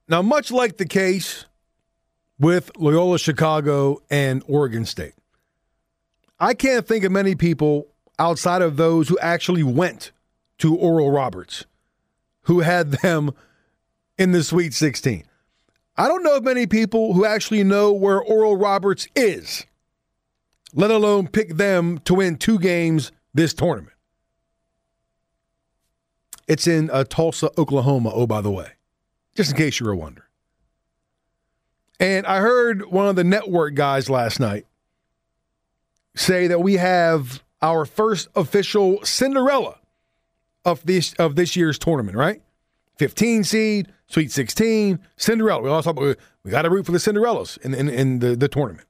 Now, 0.10 0.22
much 0.22 0.52
like 0.52 0.76
the 0.76 0.86
case 0.86 1.46
with 2.40 2.72
Loyola 2.78 3.20
Chicago 3.20 4.02
and 4.10 4.44
Oregon 4.48 4.86
State. 4.86 5.14
I 6.40 6.54
can't 6.54 6.88
think 6.88 7.04
of 7.04 7.12
many 7.12 7.36
people 7.36 7.88
outside 8.20 8.62
of 8.62 8.78
those 8.78 9.08
who 9.08 9.18
actually 9.20 9.64
went 9.64 10.12
to 10.60 10.76
Oral 10.76 11.12
Roberts 11.12 11.66
who 12.46 12.60
had 12.60 12.92
them 12.92 13.32
in 14.18 14.32
the 14.32 14.44
Sweet 14.44 14.74
16. 14.74 15.24
I 15.98 16.08
don't 16.08 16.24
know 16.24 16.38
of 16.38 16.44
many 16.44 16.68
people 16.68 17.14
who 17.14 17.26
actually 17.26 17.64
know 17.64 17.92
where 17.92 18.22
Oral 18.22 18.58
Roberts 18.58 19.08
is, 19.16 19.66
let 20.74 20.92
alone 20.92 21.28
pick 21.28 21.56
them 21.56 22.00
to 22.00 22.16
win 22.16 22.38
two 22.38 22.60
games 22.60 23.12
this 23.34 23.54
tournament. 23.54 23.94
It's 26.48 26.68
in 26.68 26.90
uh, 26.92 27.06
Tulsa, 27.06 27.50
Oklahoma, 27.58 28.12
oh, 28.14 28.28
by 28.28 28.42
the 28.42 28.52
way, 28.52 28.74
just 29.36 29.52
in 29.52 29.58
case 29.58 29.80
you 29.80 29.86
were 29.86 29.96
wondering. 29.96 30.25
And 32.00 32.26
I 32.26 32.40
heard 32.40 32.86
one 32.92 33.08
of 33.08 33.16
the 33.16 33.24
network 33.24 33.76
guys 33.76 34.10
last 34.10 34.40
night 34.40 34.66
say 36.16 36.48
that 36.48 36.60
we 36.60 36.74
have 36.74 37.44
our 37.62 37.86
first 37.86 38.28
official 38.36 39.00
Cinderella 39.04 39.80
of 40.64 40.86
this 40.86 41.14
of 41.14 41.36
this 41.36 41.56
year's 41.56 41.78
tournament, 41.80 42.18
right? 42.18 42.42
15 42.98 43.44
seed, 43.44 43.92
Sweet 44.08 44.32
16, 44.32 45.00
Cinderella. 45.18 45.62
We 45.62 45.70
all 45.70 45.84
talk 45.84 45.98
about 45.98 46.18
we 46.44 46.52
got 46.52 46.64
to 46.64 46.70
root 46.70 46.86
for 46.86 46.92
the 46.92 46.98
Cinderellas 46.98 47.58
in, 47.60 47.74
in, 47.74 47.90
in 47.90 48.20
the, 48.20 48.36
the 48.36 48.48
tournament. 48.48 48.85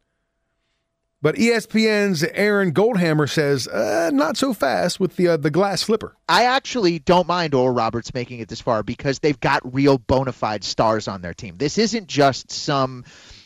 But 1.26 1.38
ESPN's 1.38 2.24
Aaron 2.36 2.72
Goldhammer 2.72 3.28
says 3.28 3.68
uh, 3.68 4.12
not 4.14 4.38
so 4.38 4.54
fast 4.54 5.00
with 5.00 5.16
the 5.16 5.30
uh, 5.30 5.38
the 5.38 5.50
glass 5.50 5.82
slipper. 5.82 6.16
I 6.30 6.44
actually 6.46 7.00
don't 7.00 7.26
mind 7.26 7.56
Oral 7.56 7.74
Roberts 7.74 8.14
making 8.14 8.42
it 8.42 8.48
this 8.48 8.62
far 8.62 8.84
because 8.84 9.18
they've 9.18 9.40
got 9.40 9.74
real 9.74 9.98
bona 9.98 10.34
fide 10.34 10.64
stars 10.64 11.08
on 11.08 11.24
their 11.24 11.34
team. 11.34 11.58
This 11.58 11.80
isn't 11.80 12.06
just 12.06 12.52
some, 12.52 13.06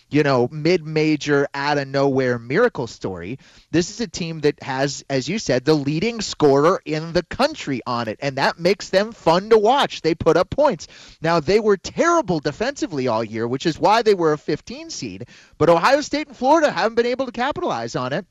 you 0.09 0.23
know, 0.23 0.47
mid 0.51 0.85
major, 0.85 1.47
out 1.53 1.77
of 1.77 1.87
nowhere 1.87 2.39
miracle 2.39 2.87
story. 2.87 3.39
This 3.71 3.89
is 3.91 4.01
a 4.01 4.07
team 4.07 4.41
that 4.41 4.61
has, 4.63 5.03
as 5.09 5.27
you 5.27 5.39
said, 5.39 5.65
the 5.65 5.73
leading 5.73 6.21
scorer 6.21 6.81
in 6.85 7.13
the 7.13 7.23
country 7.23 7.81
on 7.85 8.07
it, 8.07 8.19
and 8.21 8.37
that 8.37 8.59
makes 8.59 8.89
them 8.89 9.11
fun 9.11 9.49
to 9.49 9.57
watch. 9.57 10.01
They 10.01 10.15
put 10.15 10.37
up 10.37 10.49
points. 10.49 10.87
Now, 11.21 11.39
they 11.39 11.59
were 11.59 11.77
terrible 11.77 12.39
defensively 12.39 13.07
all 13.07 13.23
year, 13.23 13.47
which 13.47 13.65
is 13.65 13.79
why 13.79 14.01
they 14.01 14.15
were 14.15 14.33
a 14.33 14.37
15 14.37 14.89
seed, 14.89 15.27
but 15.57 15.69
Ohio 15.69 16.01
State 16.01 16.27
and 16.27 16.37
Florida 16.37 16.71
haven't 16.71 16.95
been 16.95 17.05
able 17.05 17.25
to 17.25 17.31
capitalize 17.31 17.95
on 17.95 18.13
it. 18.13 18.25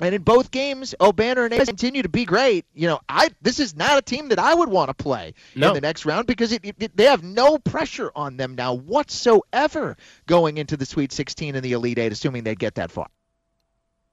And 0.00 0.14
in 0.14 0.22
both 0.22 0.50
games, 0.50 0.94
Obanor 1.00 1.44
and 1.44 1.54
Ace 1.54 1.66
continue 1.66 2.02
to 2.02 2.08
be 2.08 2.24
great. 2.24 2.64
You 2.74 2.88
know, 2.88 3.00
I 3.08 3.30
this 3.42 3.60
is 3.60 3.76
not 3.76 3.98
a 3.98 4.02
team 4.02 4.28
that 4.30 4.38
I 4.38 4.54
would 4.54 4.68
want 4.68 4.88
to 4.88 4.94
play 4.94 5.34
No. 5.54 5.68
in 5.68 5.74
the 5.74 5.80
next 5.80 6.04
round 6.04 6.26
because 6.26 6.50
it, 6.52 6.60
it, 6.64 6.96
they 6.96 7.04
have 7.04 7.22
no 7.22 7.58
pressure 7.58 8.10
on 8.16 8.36
them 8.36 8.54
now 8.54 8.74
whatsoever 8.74 9.96
going 10.26 10.58
into 10.58 10.76
the 10.76 10.86
Sweet 10.86 11.12
16 11.12 11.54
and 11.54 11.64
the 11.64 11.72
Elite 11.72 11.98
Eight, 11.98 12.10
assuming 12.12 12.42
they 12.44 12.54
get 12.54 12.74
that 12.76 12.90
far. 12.90 13.06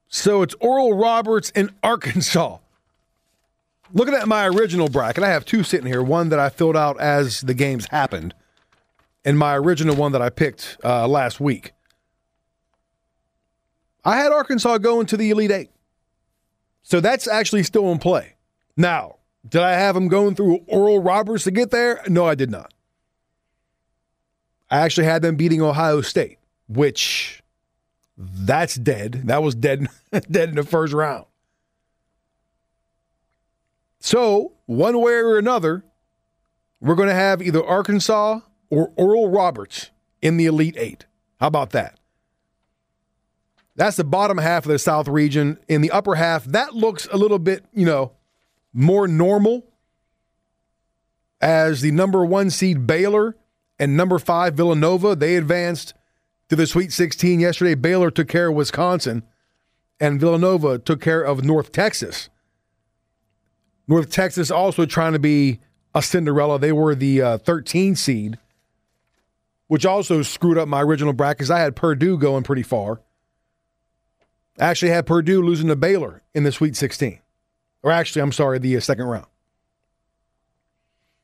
So 0.08 0.42
it's 0.42 0.56
Oral 0.60 0.94
Roberts 0.98 1.50
in 1.52 1.72
Arkansas. 1.84 2.58
Looking 3.92 4.14
at 4.14 4.28
my 4.28 4.48
original 4.48 4.90
bracket, 4.90 5.24
I 5.24 5.30
have 5.30 5.46
two 5.46 5.64
sitting 5.64 5.88
here. 5.88 6.04
One 6.04 6.30
that 6.30 6.40
I 6.40 6.50
filled 6.50 6.78
out 6.78 7.00
as 7.00 7.42
the 7.42 7.56
games 7.56 7.88
happened, 7.88 8.36
and 9.26 9.38
my 9.40 9.56
original 9.58 9.96
one 9.96 10.12
that 10.12 10.22
I 10.22 10.30
picked 10.30 10.78
uh, 10.84 11.08
last 11.08 11.40
week. 11.40 11.72
I 14.04 14.18
had 14.18 14.32
Arkansas 14.32 14.78
going 14.80 15.06
to 15.08 15.18
the 15.18 15.30
Elite 15.30 15.52
Eight. 15.52 15.70
So 16.84 17.00
that's 17.00 17.28
actually 17.28 17.64
still 17.64 17.92
in 17.92 18.00
play. 18.00 18.36
Now, 18.76 19.18
did 19.48 19.62
I 19.62 19.74
have 19.74 19.96
them 19.96 20.08
going 20.08 20.36
through 20.36 20.60
Oral 20.68 21.02
Roberts 21.02 21.44
to 21.44 21.52
get 21.52 21.72
there? 21.72 22.02
No, 22.08 22.26
I 22.26 22.36
did 22.36 22.50
not. 22.50 22.74
I 24.70 24.80
actually 24.80 25.06
had 25.06 25.22
them 25.22 25.36
beating 25.36 25.62
Ohio 25.62 26.02
State, 26.02 26.38
which 26.68 27.42
that's 28.18 28.76
dead. 28.76 29.24
That 29.26 29.44
was 29.44 29.56
dead, 29.56 29.88
dead 30.12 30.50
in 30.50 30.56
the 30.56 30.64
first 30.64 30.94
round. 30.94 31.26
So, 34.00 34.54
one 34.66 35.02
way 35.02 35.14
or 35.14 35.38
another, 35.38 35.84
we're 36.80 36.96
going 36.96 37.10
to 37.10 37.16
have 37.16 37.42
either 37.42 37.64
Arkansas 37.64 38.40
or 38.70 38.94
Oral 38.96 39.30
Roberts 39.30 39.92
in 40.22 40.38
the 40.38 40.46
Elite 40.46 40.78
Eight. 40.78 41.06
How 41.40 41.48
about 41.48 41.72
that? 41.72 41.99
That's 43.80 43.96
the 43.96 44.04
bottom 44.04 44.38
half 44.38 44.66
of 44.66 44.72
the 44.74 44.78
South 44.78 45.08
region. 45.08 45.58
In 45.70 45.80
the 45.80 45.92
upper 45.92 46.16
half, 46.16 46.44
that 46.44 46.76
looks 46.76 47.08
a 47.14 47.16
little 47.16 47.40
bit, 47.40 47.64
you 47.74 47.86
know, 47.86 48.12
more 48.74 49.08
normal 49.08 49.66
as 51.40 51.80
the 51.80 51.92
number 51.92 52.26
one 52.26 52.50
seed 52.50 52.86
Baylor 52.86 53.38
and 53.80 53.96
number 53.96 54.20
five 54.20 54.56
Villanova. 54.56 55.16
They 55.16 55.38
advanced 55.38 55.94
to 56.50 56.58
the 56.58 56.68
Sweet 56.68 56.92
16 56.92 57.40
yesterday. 57.40 57.74
Baylor 57.74 58.12
took 58.12 58.28
care 58.28 58.50
of 58.50 58.56
Wisconsin, 58.56 59.24
and 59.98 60.20
Villanova 60.20 60.78
took 60.78 61.00
care 61.00 61.22
of 61.22 61.46
North 61.46 61.72
Texas. 61.72 62.28
North 63.88 64.12
Texas 64.12 64.52
also 64.52 64.86
trying 64.86 65.14
to 65.14 65.20
be 65.20 65.62
a 65.96 66.02
Cinderella. 66.02 66.60
They 66.60 66.74
were 66.74 66.96
the 66.96 67.22
uh, 67.22 67.38
13 67.38 67.96
seed, 67.96 68.40
which 69.68 69.86
also 69.86 70.22
screwed 70.22 70.58
up 70.58 70.68
my 70.68 70.82
original 70.82 71.14
bracket 71.14 71.38
because 71.38 71.52
I 71.52 71.60
had 71.62 71.78
Purdue 71.78 72.18
going 72.18 72.44
pretty 72.44 72.64
far. 72.64 73.00
I 74.60 74.66
actually 74.66 74.92
had 74.92 75.06
Purdue 75.06 75.42
losing 75.42 75.68
to 75.70 75.76
Baylor 75.76 76.22
in 76.36 76.44
the 76.44 76.52
Sweet 76.52 76.76
16. 76.76 77.20
Or 77.82 77.92
actually, 77.92 78.22
I'm 78.22 78.34
sorry, 78.34 78.60
the 78.60 78.76
uh, 78.76 78.82
second 78.82 79.06
round. 79.06 79.28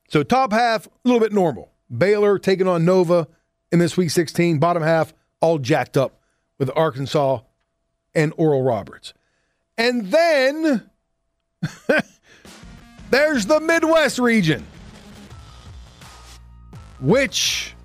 So 0.10 0.24
top 0.24 0.54
half, 0.54 0.88
a 0.88 0.90
little 1.04 1.20
bit 1.20 1.34
normal. 1.34 1.72
Baylor 1.96 2.40
taking 2.40 2.68
on 2.68 2.86
Nova 2.86 3.28
in 3.72 3.80
the 3.80 3.90
Sweet 3.90 4.10
16. 4.10 4.60
Bottom 4.60 4.84
half, 4.84 5.14
all 5.42 5.60
jacked 5.60 5.98
up 5.98 6.22
with 6.58 6.72
Arkansas 6.76 7.40
and 8.14 8.34
Oral 8.38 8.64
Roberts. 8.64 9.14
And 9.78 10.06
then 10.08 10.90
there's 13.10 13.46
the 13.48 13.60
Midwest 13.60 14.18
region, 14.18 14.66
which 17.02 17.76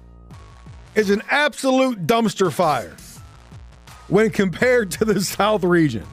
is 0.95 1.11
an 1.11 1.23
absolute 1.29 2.07
dumpster 2.07 2.53
fire 2.53 2.95
when 4.11 4.31
compared 4.31 4.91
to 4.91 5.05
the 5.05 5.21
South 5.21 5.65
region. 5.65 6.07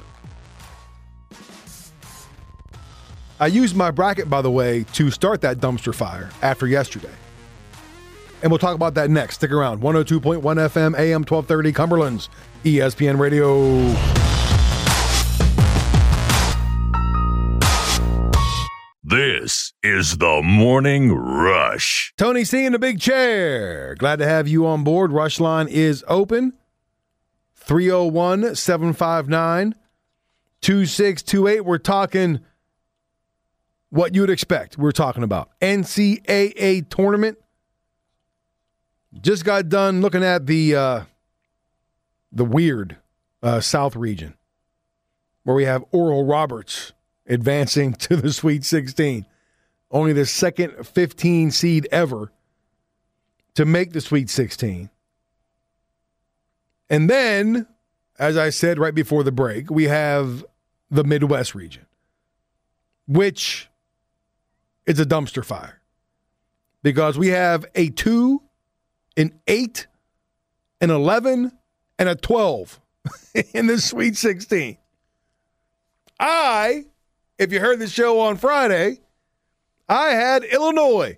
I 3.40 3.48
used 3.48 3.76
my 3.76 3.92
bracket, 3.92 4.30
by 4.30 4.42
the 4.42 4.50
way, 4.50 4.84
to 4.94 5.12
start 5.12 5.42
that 5.42 5.58
dumpster 5.58 5.94
fire 5.94 6.30
after 6.42 6.66
yesterday. 6.66 7.14
And 8.42 8.52
we'll 8.52 8.60
talk 8.60 8.76
about 8.76 8.96
that 8.96 9.10
next. 9.10 9.36
Stick 9.36 9.52
around. 9.52 9.82
102.1 9.82 10.42
FM, 10.42 10.98
AM 10.98 11.24
1230, 11.24 11.72
Cumberland's 11.72 12.30
ESPN 12.64 13.20
Radio. 13.20 13.96
This 19.04 19.74
is 19.84 20.18
the 20.18 20.42
Morning 20.44 21.14
Rush. 21.14 22.14
Tony 22.18 22.44
C 22.44 22.66
in 22.66 22.74
the 22.74 22.80
big 22.80 23.00
chair. 23.00 23.96
Glad 23.96 24.20
to 24.20 24.28
have 24.28 24.48
you 24.48 24.68
on 24.68 24.84
board. 24.84 25.12
Rush 25.12 25.40
line 25.40 25.68
is 25.68 26.04
open. 26.08 26.54
301 27.68 28.56
759 28.56 29.76
2628. 30.62 31.66
We're 31.66 31.78
talking 31.78 32.40
what 33.90 34.16
you 34.16 34.22
would 34.22 34.30
expect. 34.30 34.78
We're 34.78 34.94
talking 34.94 35.24
about 35.24 35.50
NCAA 35.60 36.90
tournament. 36.90 37.38
Just 39.22 39.44
got 39.44 39.68
done 39.68 40.00
looking 40.00 40.24
at 40.24 40.46
the 40.46 40.76
uh, 40.76 41.02
the 42.32 42.46
weird 42.46 42.96
uh, 43.44 43.60
South 43.60 43.98
region 43.98 44.36
where 45.44 45.56
we 45.56 45.66
have 45.66 45.84
Oral 45.92 46.26
Roberts 46.26 46.94
advancing 47.26 47.94
to 47.96 48.16
the 48.16 48.32
Sweet 48.32 48.64
16 48.64 49.26
only 49.92 50.14
the 50.14 50.26
second 50.26 50.86
15 50.86 51.52
seed 51.52 51.88
ever 51.92 52.32
to 53.56 53.66
make 53.66 53.92
the 53.92 54.02
Sweet 54.02 54.30
16. 54.30 54.90
And 56.90 57.10
then, 57.10 57.68
as 58.18 58.38
I 58.38 58.50
said 58.50 58.80
right 58.80 58.96
before 58.96 59.24
the 59.24 59.32
break, 59.32 59.70
we 59.70 59.86
have 59.86 60.46
the 60.90 61.04
Midwest 61.04 61.54
region, 61.54 61.86
which 63.08 63.70
is 64.86 65.00
a 65.00 65.06
dumpster 65.06 65.44
fire 65.44 65.82
because 66.82 67.18
we 67.18 67.28
have 67.28 67.66
a 67.76 67.90
two, 67.90 68.42
an 69.18 69.40
eight, 69.48 69.88
an 70.80 70.90
11, 70.90 71.52
and 72.00 72.10
a 72.10 72.16
12 72.16 72.80
in 73.54 73.68
the 73.68 73.80
Sweet 73.80 74.16
16. 74.16 74.78
I, 76.20 76.86
if 77.38 77.52
you 77.52 77.60
heard 77.60 77.80
the 77.80 77.88
show 77.88 78.20
on 78.22 78.38
Friday, 78.38 79.00
I 79.90 80.10
had 80.10 80.44
Illinois 80.44 81.18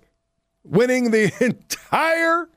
winning 0.62 1.10
the 1.10 1.32
entire 1.40 2.48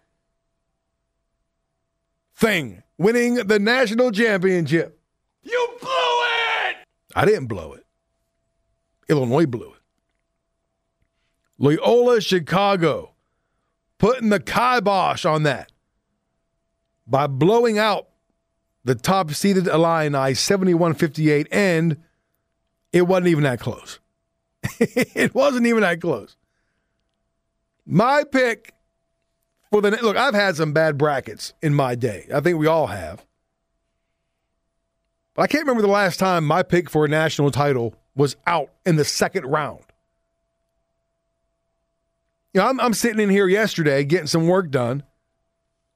thing, 2.35 2.82
winning 3.03 3.35
the 3.35 3.59
national 3.59 4.11
championship. 4.11 4.99
You 5.43 5.77
blew 5.79 5.89
it! 5.89 6.77
I 7.13 7.25
didn't 7.25 7.47
blow 7.47 7.73
it. 7.73 7.85
Illinois 9.09 9.45
blew 9.45 9.73
it. 9.73 9.79
Loyola 11.57 12.21
Chicago 12.21 13.11
putting 13.99 14.29
the 14.29 14.39
kibosh 14.39 15.25
on 15.25 15.43
that 15.43 15.71
by 17.05 17.27
blowing 17.27 17.77
out 17.77 18.07
the 18.85 18.95
top 18.95 19.31
seeded 19.31 19.67
Illini 19.67 20.33
71 20.33 20.93
58, 20.95 21.47
and 21.51 21.97
it 22.91 23.03
wasn't 23.03 23.27
even 23.27 23.43
that 23.43 23.59
close. 23.59 23.99
it 24.79 25.35
wasn't 25.35 25.67
even 25.67 25.81
that 25.81 26.01
close. 26.01 26.37
My 27.85 28.23
pick 28.23 28.72
for 29.73 29.81
the 29.81 29.89
look, 29.89 30.15
I've 30.15 30.35
had 30.35 30.55
some 30.55 30.71
bad 30.71 30.99
brackets 30.99 31.55
in 31.63 31.73
my 31.73 31.95
day. 31.95 32.27
I 32.31 32.41
think 32.41 32.59
we 32.59 32.67
all 32.67 32.85
have. 32.85 33.25
But 35.33 35.41
I 35.41 35.47
can't 35.47 35.63
remember 35.63 35.81
the 35.81 35.87
last 35.87 36.19
time 36.19 36.45
my 36.45 36.61
pick 36.61 36.91
for 36.91 37.05
a 37.05 37.07
national 37.07 37.49
title 37.49 37.95
was 38.15 38.35
out 38.45 38.69
in 38.85 38.97
the 38.97 39.03
second 39.03 39.47
round. 39.47 39.81
You 42.53 42.61
know, 42.61 42.67
I'm, 42.67 42.79
I'm 42.79 42.93
sitting 42.93 43.19
in 43.19 43.31
here 43.31 43.47
yesterday 43.47 44.03
getting 44.03 44.27
some 44.27 44.45
work 44.45 44.69
done, 44.69 45.01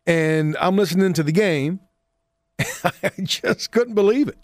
and 0.07 0.57
I'm 0.59 0.75
listening 0.75 1.13
to 1.13 1.21
the 1.21 1.31
game. 1.31 1.79
I 2.59 3.11
just 3.21 3.69
couldn't 3.69 3.93
believe 3.93 4.27
it. 4.27 4.39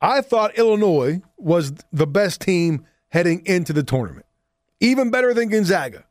I 0.00 0.22
thought 0.22 0.56
Illinois 0.56 1.20
was 1.36 1.74
the 1.92 2.06
best 2.06 2.40
team 2.40 2.86
heading 3.10 3.42
into 3.44 3.74
the 3.74 3.82
tournament. 3.82 4.24
Even 4.80 5.10
better 5.10 5.34
than 5.34 5.50
Gonzaga. 5.50 6.06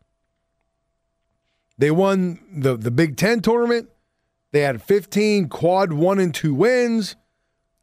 They 1.81 1.89
won 1.89 2.37
the, 2.53 2.77
the 2.77 2.91
Big 2.91 3.17
Ten 3.17 3.41
tournament. 3.41 3.89
They 4.51 4.59
had 4.59 4.83
15 4.83 5.49
quad 5.49 5.91
one 5.91 6.19
and 6.19 6.31
two 6.31 6.53
wins, 6.53 7.15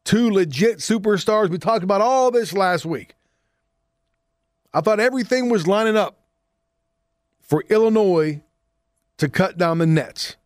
two 0.05 0.31
legit 0.31 0.79
superstars. 0.79 1.51
We 1.51 1.59
talked 1.59 1.83
about 1.83 2.01
all 2.01 2.31
this 2.31 2.53
last 2.53 2.87
week. 2.87 3.17
I 4.73 4.83
thought 4.83 5.01
everything 5.01 5.51
was 5.51 5.67
lining 5.67 5.97
up 5.97 6.17
for 7.41 7.65
Illinois 7.69 8.41
to 9.17 9.29
cut 9.29 9.59
down 9.59 9.79
the 9.79 9.87
nets. 9.87 10.37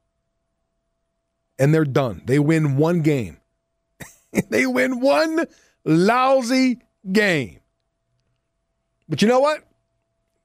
And 1.59 1.75
they're 1.75 1.85
done. 1.85 2.23
They 2.25 2.39
win 2.39 2.79
one 2.79 3.03
game. 3.03 3.37
they 4.49 4.65
win 4.65 4.99
one 5.01 5.45
lousy 5.85 6.81
game. 7.13 7.61
But 9.11 9.21
you 9.21 9.29
know 9.29 9.41
what? 9.41 9.63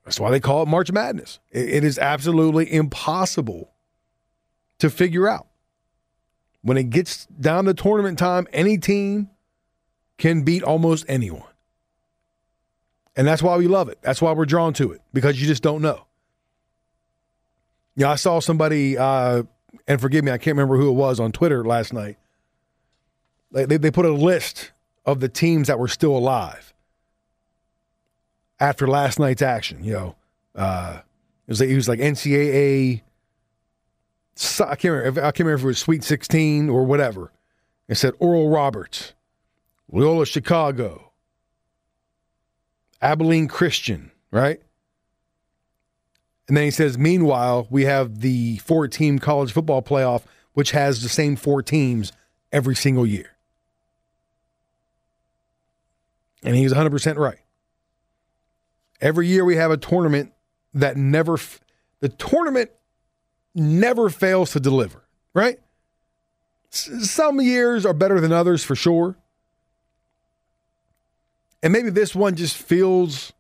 That's 0.08 0.22
why 0.22 0.32
they 0.32 0.40
call 0.40 0.64
it 0.64 0.70
March 0.70 0.90
Madness. 0.90 1.40
it 1.52 1.84
is 1.84 2.00
absolutely 2.00 2.72
impossible 2.74 3.74
to 4.80 4.90
figure 4.90 5.28
out. 5.28 5.48
When 6.62 6.78
it 6.78 6.92
gets 6.92 7.26
down 7.26 7.66
to 7.66 7.74
tournament 7.74 8.18
time, 8.18 8.48
any 8.54 8.78
team 8.78 9.30
can 10.18 10.44
beat 10.44 10.64
almost 10.64 11.04
anyone. 11.10 11.44
And 13.18 13.28
that's 13.28 13.44
why 13.44 13.58
we 13.58 13.68
love 13.68 13.90
it. 13.90 13.98
That's 14.02 14.22
why 14.22 14.32
we're 14.32 14.46
drawn 14.46 14.72
to 14.76 14.94
it 14.94 15.02
because 15.12 15.42
you 15.42 15.46
just 15.46 15.62
don't 15.62 15.82
know. 15.82 16.06
Yeah, 17.98 18.10
I 18.10 18.16
saw 18.16 18.40
somebody, 18.40 18.98
uh, 18.98 19.44
and 19.90 20.00
forgive 20.00 20.24
me, 20.24 20.32
I 20.32 20.38
can't 20.38 20.56
remember 20.56 20.78
who 20.78 20.88
it 20.88 20.94
was 20.94 21.20
on 21.20 21.34
Twitter 21.34 21.66
last 21.66 21.92
night. 21.92 22.16
They, 23.52 23.66
they, 23.66 23.76
they 23.76 23.92
put 23.92 24.06
a 24.06 24.14
list 24.14 24.72
of 25.06 25.20
the 25.20 25.28
teams 25.28 25.68
that 25.68 25.78
were 25.78 25.90
still 25.90 26.16
alive 26.16 26.74
after 28.60 28.88
last 28.88 29.20
night's 29.20 29.42
action. 29.42 29.84
You 29.84 29.94
know, 29.94 30.16
uh, 30.56 31.00
it 31.48 31.52
was 31.52 31.62
like, 31.62 31.70
was 31.70 31.90
like 31.90 32.00
NCAA. 32.00 33.02
I 34.60 34.76
can't 34.76 34.94
remember. 34.94 35.22
I 35.22 35.32
can't 35.32 35.40
remember 35.40 35.56
if 35.56 35.64
it 35.64 35.68
was 35.68 35.80
Sweet 35.80 36.04
16 36.04 36.70
or 36.70 36.86
whatever. 36.86 37.32
It 37.88 37.96
said 37.96 38.14
Oral 38.20 38.50
Roberts, 38.50 39.14
Loyola 39.92 40.26
Chicago, 40.26 41.12
Abilene 43.02 43.48
Christian, 43.48 44.12
right? 44.32 44.62
And 46.48 46.56
then 46.56 46.64
he 46.64 46.72
says, 46.72 46.98
meanwhile, 46.98 47.68
we 47.70 47.86
have 47.86 48.22
the 48.22 48.58
four 48.58 48.88
team 48.88 49.20
college 49.20 49.52
football 49.52 49.82
playoff, 49.82 50.24
which 50.54 50.72
has 50.72 51.02
the 51.02 51.10
same 51.10 51.36
four 51.36 51.62
teams 51.62 52.12
every 52.52 52.76
single 52.76 53.06
year. 53.06 53.32
And 56.44 56.56
he's 56.56 56.74
100% 56.74 57.18
right. 57.18 57.40
Every 59.00 59.28
year 59.28 59.46
we 59.46 59.56
have 59.56 59.72
a 59.72 59.78
tournament 59.78 60.34
that 60.74 60.98
never, 60.98 61.38
the 62.00 62.10
tournament 62.10 62.72
never 63.54 64.10
fails 64.10 64.52
to 64.52 64.60
deliver, 64.60 65.04
right? 65.34 65.60
Some 66.70 67.40
years 67.42 67.86
are 67.86 67.94
better 67.94 68.20
than 68.20 68.32
others 68.32 68.64
for 68.64 68.76
sure. 68.76 69.16
And 71.64 71.74
maybe 71.74 71.90
this 71.90 72.16
one 72.16 72.36
just 72.36 72.58
feels 72.58 73.34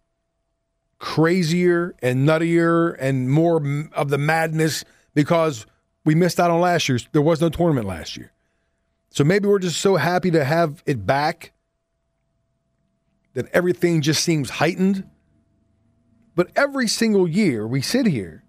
crazier 1.00 1.96
and 2.02 2.28
nuttier 2.28 2.96
and 3.00 3.30
more 3.30 3.90
of 3.94 4.10
the 4.10 4.18
madness 4.18 4.84
because 5.14 5.66
we 6.06 6.16
missed 6.16 6.40
out 6.40 6.50
on 6.50 6.60
last 6.62 6.90
year's. 6.90 7.08
There 7.12 7.22
was 7.22 7.42
no 7.42 7.50
tournament 7.50 7.86
last 7.86 8.18
year. 8.18 8.32
So 9.10 9.24
maybe 9.24 9.48
we're 9.48 9.60
just 9.60 9.82
so 9.82 9.96
happy 9.96 10.32
to 10.32 10.44
have 10.44 10.82
it 10.86 11.06
back 11.06 11.52
that 13.34 13.48
everything 13.54 14.02
just 14.02 14.24
seems 14.24 14.50
heightened. 14.50 15.08
But 16.38 16.52
every 16.56 16.88
single 16.88 17.28
year 17.28 17.66
we 17.66 17.82
sit 17.82 18.06
here 18.06 18.44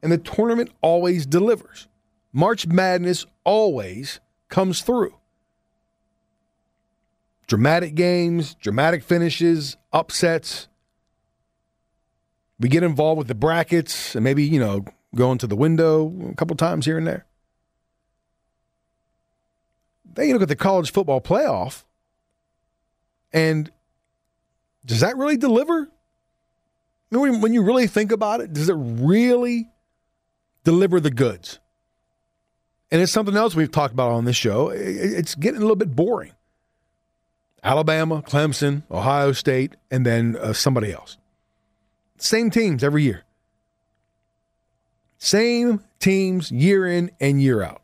and 0.00 0.12
the 0.12 0.18
tournament 0.18 0.70
always 0.80 1.26
delivers. 1.26 1.88
March 2.32 2.64
Madness 2.64 3.26
always 3.42 4.20
comes 4.48 4.82
through. 4.82 5.18
Dramatic 7.48 7.96
games, 7.96 8.54
dramatic 8.54 9.02
finishes, 9.02 9.76
upsets. 9.92 10.68
We 12.60 12.68
get 12.68 12.84
involved 12.84 13.18
with 13.18 13.26
the 13.26 13.34
brackets 13.34 14.14
and 14.14 14.22
maybe, 14.22 14.44
you 14.44 14.60
know, 14.60 14.84
going 15.16 15.38
to 15.38 15.48
the 15.48 15.56
window 15.56 16.30
a 16.30 16.36
couple 16.36 16.54
times 16.54 16.86
here 16.86 16.98
and 16.98 17.06
there. 17.06 17.26
Then 20.04 20.28
you 20.28 20.34
look 20.34 20.42
at 20.42 20.48
the 20.48 20.54
college 20.54 20.92
football 20.92 21.20
playoff, 21.20 21.82
and 23.32 23.72
does 24.86 25.00
that 25.00 25.16
really 25.16 25.36
deliver? 25.36 25.90
When 27.12 27.52
you 27.52 27.62
really 27.62 27.86
think 27.86 28.10
about 28.10 28.40
it, 28.40 28.52
does 28.52 28.68
it 28.68 28.76
really 28.76 29.68
deliver 30.64 30.98
the 30.98 31.10
goods? 31.10 31.58
And 32.90 33.00
it's 33.00 33.12
something 33.12 33.36
else 33.36 33.54
we've 33.54 33.70
talked 33.70 33.94
about 33.94 34.12
on 34.12 34.24
this 34.24 34.36
show. 34.36 34.70
It's 34.70 35.34
getting 35.34 35.58
a 35.58 35.60
little 35.60 35.76
bit 35.76 35.94
boring. 35.94 36.32
Alabama, 37.62 38.22
Clemson, 38.22 38.82
Ohio 38.90 39.32
State, 39.32 39.76
and 39.90 40.04
then 40.04 40.36
uh, 40.36 40.52
somebody 40.52 40.92
else. 40.92 41.16
Same 42.18 42.50
teams 42.50 42.82
every 42.82 43.02
year. 43.04 43.24
Same 45.18 45.80
teams 46.00 46.50
year 46.50 46.86
in 46.86 47.10
and 47.20 47.40
year 47.40 47.62
out. 47.62 47.82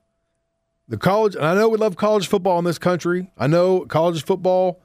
The 0.89 0.97
college, 0.97 1.37
and 1.37 1.45
I 1.45 1.55
know 1.55 1.69
we 1.69 1.79
love 1.79 1.97
college 1.97 2.27
football 2.27 2.59
in 2.59 2.65
this 2.65 2.79
country. 2.79 3.31
I 3.39 3.47
know 3.47 3.81
college 3.87 4.25
football 4.25 4.81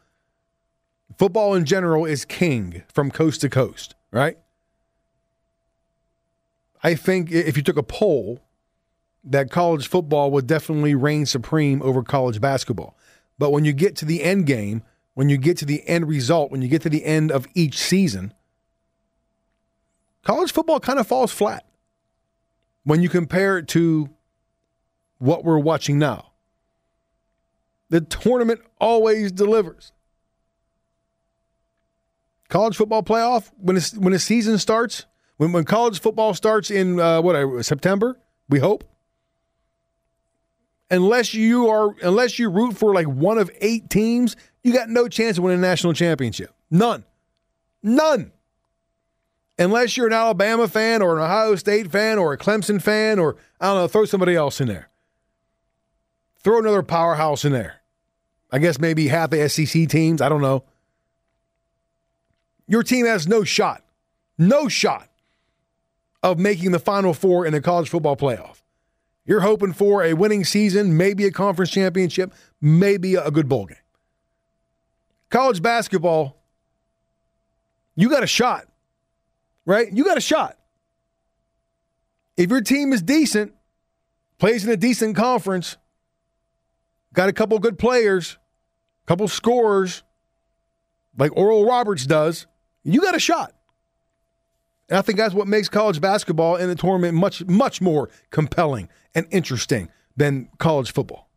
Football 1.17 1.53
in 1.53 1.65
general 1.65 2.05
is 2.05 2.25
king 2.25 2.83
from 2.91 3.11
coast 3.11 3.41
to 3.41 3.49
coast, 3.49 3.95
right? 4.13 4.37
I 6.83 6.95
think 6.95 7.31
if 7.31 7.57
you 7.57 7.63
took 7.63 7.77
a 7.77 7.83
poll, 7.83 8.39
that 9.23 9.49
college 9.49 9.87
football 9.87 10.31
would 10.31 10.47
definitely 10.47 10.95
reign 10.95 11.25
supreme 11.25 11.81
over 11.81 12.03
college 12.03 12.39
basketball. 12.39 12.95
But 13.39 13.51
when 13.51 13.65
you 13.65 13.73
get 13.73 13.95
to 13.97 14.05
the 14.05 14.23
end 14.23 14.45
game, 14.45 14.83
when 15.15 15.29
you 15.29 15.37
get 15.37 15.57
to 15.57 15.65
the 15.65 15.87
end 15.87 16.07
result, 16.07 16.51
when 16.51 16.61
you 16.61 16.67
get 16.67 16.81
to 16.83 16.89
the 16.89 17.03
end 17.03 17.31
of 17.31 17.47
each 17.55 17.77
season, 17.77 18.33
college 20.23 20.51
football 20.51 20.79
kind 20.79 20.99
of 20.99 21.07
falls 21.07 21.31
flat 21.31 21.65
when 22.83 23.01
you 23.01 23.09
compare 23.09 23.57
it 23.57 23.67
to 23.69 24.09
what 25.17 25.43
we're 25.43 25.57
watching 25.57 25.97
now. 25.97 26.31
The 27.89 28.01
tournament 28.01 28.61
always 28.79 29.31
delivers 29.31 29.92
college 32.53 32.77
football 32.77 33.01
playoff 33.01 33.49
when 33.57 33.75
it's, 33.75 33.95
when 33.95 34.13
the 34.13 34.19
season 34.19 34.59
starts, 34.59 35.07
when 35.37 35.51
when 35.51 35.63
college 35.63 35.99
football 35.99 36.35
starts 36.35 36.69
in 36.69 36.99
uh, 36.99 37.19
what 37.19 37.35
uh, 37.35 37.63
September, 37.63 38.19
we 38.47 38.59
hope. 38.59 38.83
Unless 40.91 41.33
you 41.33 41.67
are 41.69 41.95
unless 42.03 42.37
you 42.37 42.51
root 42.51 42.77
for 42.77 42.93
like 42.93 43.07
one 43.07 43.39
of 43.39 43.49
eight 43.59 43.89
teams, 43.89 44.35
you 44.61 44.71
got 44.71 44.87
no 44.87 45.07
chance 45.07 45.39
of 45.39 45.43
winning 45.43 45.57
a 45.57 45.61
national 45.61 45.93
championship. 45.93 46.53
None. 46.69 47.03
None. 47.81 48.31
Unless 49.57 49.97
you're 49.97 50.07
an 50.07 50.13
Alabama 50.13 50.67
fan 50.67 51.01
or 51.01 51.17
an 51.17 51.23
Ohio 51.23 51.55
State 51.55 51.91
fan 51.91 52.19
or 52.19 52.33
a 52.33 52.37
Clemson 52.37 52.79
fan 52.79 53.17
or 53.17 53.35
I 53.59 53.67
don't 53.67 53.77
know, 53.77 53.87
throw 53.87 54.05
somebody 54.05 54.35
else 54.35 54.61
in 54.61 54.67
there. 54.67 54.89
Throw 56.43 56.59
another 56.59 56.83
powerhouse 56.83 57.45
in 57.45 57.51
there. 57.51 57.81
I 58.51 58.59
guess 58.59 58.79
maybe 58.79 59.07
half 59.07 59.31
the 59.31 59.49
SEC 59.49 59.89
teams. 59.89 60.21
I 60.21 60.29
don't 60.29 60.41
know 60.41 60.65
your 62.67 62.83
team 62.83 63.05
has 63.05 63.27
no 63.27 63.43
shot, 63.43 63.83
no 64.37 64.67
shot 64.67 65.09
of 66.21 66.39
making 66.39 66.71
the 66.71 66.79
Final 66.79 67.13
Four 67.13 67.45
in 67.45 67.53
the 67.53 67.61
college 67.61 67.89
football 67.89 68.15
playoff. 68.15 68.61
You're 69.25 69.41
hoping 69.41 69.73
for 69.73 70.03
a 70.03 70.13
winning 70.13 70.43
season, 70.43 70.97
maybe 70.97 71.25
a 71.25 71.31
conference 71.31 71.71
championship, 71.71 72.33
maybe 72.61 73.15
a 73.15 73.31
good 73.31 73.47
bowl 73.47 73.65
game. 73.65 73.77
College 75.29 75.61
basketball, 75.61 76.41
you 77.95 78.09
got 78.09 78.23
a 78.23 78.27
shot, 78.27 78.65
right? 79.65 79.91
You 79.91 80.03
got 80.03 80.17
a 80.17 80.21
shot. 80.21 80.57
If 82.35 82.49
your 82.49 82.61
team 82.61 82.93
is 82.93 83.01
decent, 83.01 83.53
plays 84.39 84.65
in 84.65 84.71
a 84.71 84.77
decent 84.77 85.15
conference, 85.15 85.77
got 87.13 87.29
a 87.29 87.33
couple 87.33 87.57
good 87.59 87.77
players, 87.77 88.37
couple 89.05 89.27
scorers, 89.27 90.03
like 91.17 91.35
Oral 91.37 91.65
Roberts 91.65 92.05
does, 92.05 92.47
you 92.83 93.01
got 93.01 93.15
a 93.15 93.19
shot. 93.19 93.53
And 94.89 94.97
I 94.97 95.01
think 95.01 95.17
that's 95.17 95.33
what 95.33 95.47
makes 95.47 95.69
college 95.69 96.01
basketball 96.01 96.57
in 96.57 96.69
the 96.69 96.75
tournament 96.75 97.15
much, 97.15 97.43
much 97.45 97.81
more 97.81 98.09
compelling 98.29 98.89
and 99.15 99.25
interesting 99.31 99.89
than 100.15 100.49
college 100.59 100.91
football. 100.91 101.29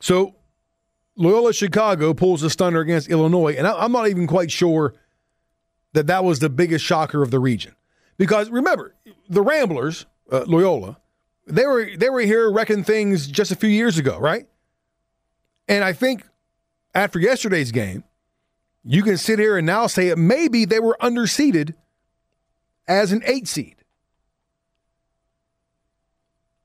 So 0.00 0.34
Loyola 1.16 1.54
Chicago 1.54 2.12
pulls 2.12 2.42
a 2.42 2.50
stunner 2.50 2.80
against 2.80 3.08
Illinois, 3.08 3.54
and 3.56 3.66
I'm 3.66 3.92
not 3.92 4.08
even 4.08 4.26
quite 4.26 4.50
sure 4.50 4.94
that 5.94 6.08
that 6.08 6.24
was 6.24 6.40
the 6.40 6.50
biggest 6.50 6.84
shocker 6.84 7.22
of 7.22 7.30
the 7.30 7.38
region. 7.38 7.74
Because 8.18 8.50
remember, 8.50 8.94
the 9.28 9.40
Ramblers, 9.40 10.06
uh, 10.30 10.44
Loyola, 10.46 10.98
they 11.46 11.66
were 11.66 11.88
they 11.96 12.10
were 12.10 12.20
here 12.20 12.50
wrecking 12.50 12.84
things 12.84 13.26
just 13.26 13.50
a 13.50 13.56
few 13.56 13.68
years 13.68 13.96
ago, 13.96 14.18
right? 14.18 14.46
And 15.68 15.84
I 15.84 15.92
think 15.92 16.26
after 16.94 17.18
yesterday's 17.18 17.72
game, 17.72 18.04
you 18.84 19.02
can 19.02 19.16
sit 19.16 19.38
here 19.38 19.56
and 19.56 19.66
now 19.66 19.86
say 19.86 20.08
it 20.08 20.18
maybe 20.18 20.64
they 20.64 20.80
were 20.80 20.96
underseeded 21.00 21.74
as 22.86 23.12
an 23.12 23.22
eight 23.26 23.48
seed. 23.48 23.76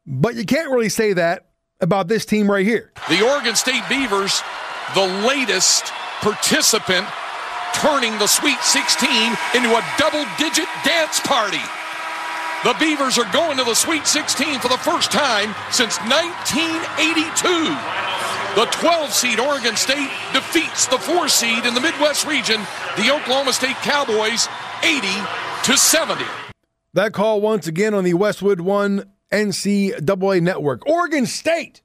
But 0.06 0.36
you 0.36 0.46
can't 0.46 0.72
really 0.72 0.90
say 0.90 1.14
that 1.14 1.46
about 1.80 2.08
this 2.08 2.26
team 2.26 2.52
right 2.52 2.66
here. 2.66 2.92
The 3.10 3.26
Oregon 3.26 3.56
State 3.56 3.84
Beavers, 3.88 4.42
the 4.96 5.06
latest 5.26 5.86
participant 6.22 7.08
turning 7.74 8.18
the 8.18 8.28
Sweet 8.28 8.60
16 8.60 9.10
into 9.56 9.70
a 9.70 9.86
double 9.98 10.26
digit 10.38 10.68
dance 10.84 11.20
party. 11.22 11.62
The 12.64 12.76
Beavers 12.80 13.18
are 13.18 13.32
going 13.32 13.58
to 13.58 13.64
the 13.64 13.76
Sweet 13.76 14.06
16 14.06 14.60
for 14.60 14.68
the 14.68 14.78
first 14.78 15.12
time 15.12 15.56
since 15.72 15.98
1982. 16.02 18.29
The 18.60 18.66
12 18.66 19.14
seed 19.14 19.40
Oregon 19.40 19.78
State 19.78 20.10
defeats 20.34 20.86
the 20.86 20.98
4 20.98 21.30
seed 21.30 21.66
in 21.66 21.74
the 21.74 21.80
Midwest 21.80 22.28
region, 22.28 22.60
the 22.98 23.10
Oklahoma 23.10 23.54
State 23.54 23.78
Cowboys, 23.78 24.50
80 24.84 25.08
to 25.64 25.78
70. 25.78 26.26
That 26.94 27.14
call 27.14 27.40
once 27.40 27.68
again 27.68 27.94
on 27.94 28.04
the 28.04 28.16
Westwood 28.16 28.60
One 28.60 29.14
NCAA 29.32 30.42
network. 30.42 30.86
Oregon 30.86 31.26
State, 31.26 31.82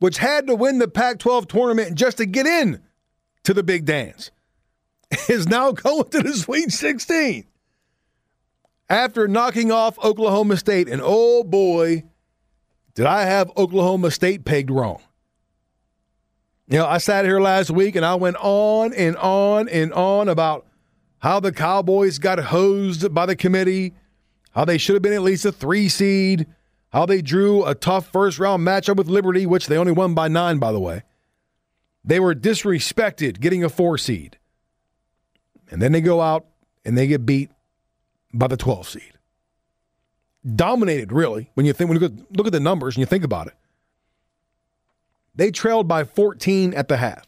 which 0.00 0.18
had 0.18 0.48
to 0.48 0.54
win 0.54 0.80
the 0.80 0.88
Pac 0.88 1.18
12 1.18 1.48
tournament 1.48 1.94
just 1.94 2.18
to 2.18 2.26
get 2.26 2.44
in 2.44 2.82
to 3.44 3.54
the 3.54 3.62
big 3.62 3.86
dance, 3.86 4.32
is 5.30 5.48
now 5.48 5.72
going 5.72 6.10
to 6.10 6.20
the 6.20 6.34
Sweet 6.34 6.70
16 6.70 7.46
after 8.90 9.28
knocking 9.28 9.72
off 9.72 9.98
Oklahoma 10.04 10.58
State. 10.58 10.90
And 10.90 11.00
oh 11.02 11.42
boy, 11.42 12.04
did 12.94 13.06
I 13.06 13.24
have 13.24 13.50
Oklahoma 13.56 14.10
State 14.10 14.44
pegged 14.44 14.70
wrong. 14.70 15.00
You 16.68 16.78
know, 16.78 16.86
I 16.86 16.98
sat 16.98 17.24
here 17.24 17.40
last 17.40 17.70
week 17.70 17.94
and 17.96 18.06
I 18.06 18.14
went 18.14 18.36
on 18.40 18.94
and 18.94 19.16
on 19.16 19.68
and 19.68 19.92
on 19.92 20.28
about 20.28 20.66
how 21.18 21.40
the 21.40 21.52
Cowboys 21.52 22.18
got 22.18 22.38
hosed 22.38 23.12
by 23.12 23.26
the 23.26 23.36
committee, 23.36 23.94
how 24.52 24.64
they 24.64 24.78
should 24.78 24.94
have 24.94 25.02
been 25.02 25.12
at 25.12 25.22
least 25.22 25.44
a 25.44 25.52
three 25.52 25.88
seed, 25.88 26.46
how 26.92 27.04
they 27.04 27.20
drew 27.20 27.64
a 27.64 27.74
tough 27.74 28.10
first 28.10 28.38
round 28.38 28.66
matchup 28.66 28.96
with 28.96 29.08
Liberty, 29.08 29.44
which 29.46 29.66
they 29.66 29.76
only 29.76 29.92
won 29.92 30.14
by 30.14 30.28
nine, 30.28 30.58
by 30.58 30.72
the 30.72 30.80
way. 30.80 31.02
They 32.04 32.20
were 32.20 32.34
disrespected 32.34 33.40
getting 33.40 33.64
a 33.64 33.68
four 33.68 33.98
seed. 33.98 34.38
And 35.70 35.82
then 35.82 35.92
they 35.92 36.00
go 36.00 36.20
out 36.20 36.46
and 36.84 36.96
they 36.96 37.06
get 37.06 37.26
beat 37.26 37.50
by 38.32 38.46
the 38.46 38.56
12 38.56 38.88
seed. 38.88 39.13
Dominated, 40.44 41.12
really, 41.12 41.50
when 41.54 41.64
you 41.64 41.72
think 41.72 41.88
when 41.88 42.00
you 42.00 42.26
look 42.36 42.46
at 42.46 42.52
the 42.52 42.60
numbers 42.60 42.96
and 42.96 43.00
you 43.00 43.06
think 43.06 43.24
about 43.24 43.46
it. 43.46 43.54
They 45.34 45.50
trailed 45.50 45.88
by 45.88 46.04
14 46.04 46.74
at 46.74 46.88
the 46.88 46.98
half. 46.98 47.26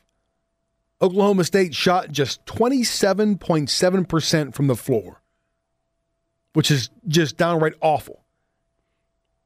Oklahoma 1.01 1.45
State 1.45 1.75
shot 1.75 2.11
just 2.11 2.45
27.7% 2.47 4.55
from 4.55 4.67
the 4.67 4.77
floor, 4.77 5.21
which 6.53 6.71
is 6.71 6.91
just 7.07 7.37
downright 7.37 7.75
awful. 7.81 8.23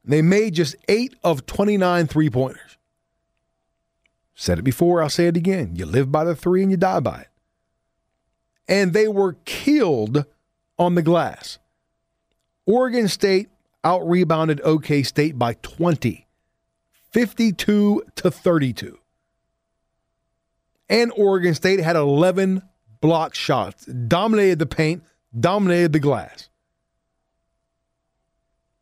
They 0.04 0.22
made 0.22 0.54
just 0.54 0.76
eight 0.88 1.14
of 1.22 1.46
29 1.46 2.06
three 2.06 2.30
pointers. 2.30 2.76
Said 4.34 4.58
it 4.58 4.62
before, 4.62 5.02
I'll 5.02 5.10
say 5.10 5.26
it 5.26 5.36
again. 5.36 5.76
You 5.76 5.86
live 5.86 6.10
by 6.10 6.24
the 6.24 6.34
three 6.34 6.62
and 6.62 6.70
you 6.70 6.76
die 6.76 7.00
by 7.00 7.22
it. 7.22 7.28
And 8.68 8.92
they 8.92 9.08
were 9.08 9.34
killed 9.44 10.24
on 10.78 10.94
the 10.94 11.02
glass. 11.02 11.58
Oregon 12.64 13.08
State 13.08 13.50
out 13.84 14.08
rebounded 14.08 14.60
OK 14.62 15.02
State 15.02 15.38
by 15.38 15.54
20, 15.54 16.26
52 17.12 18.02
to 18.16 18.30
32. 18.30 18.98
And 20.88 21.12
Oregon 21.16 21.54
State 21.54 21.80
had 21.80 21.96
11 21.96 22.62
block 23.00 23.34
shots, 23.34 23.86
dominated 23.86 24.58
the 24.58 24.66
paint, 24.66 25.04
dominated 25.38 25.92
the 25.92 26.00
glass. 26.00 26.48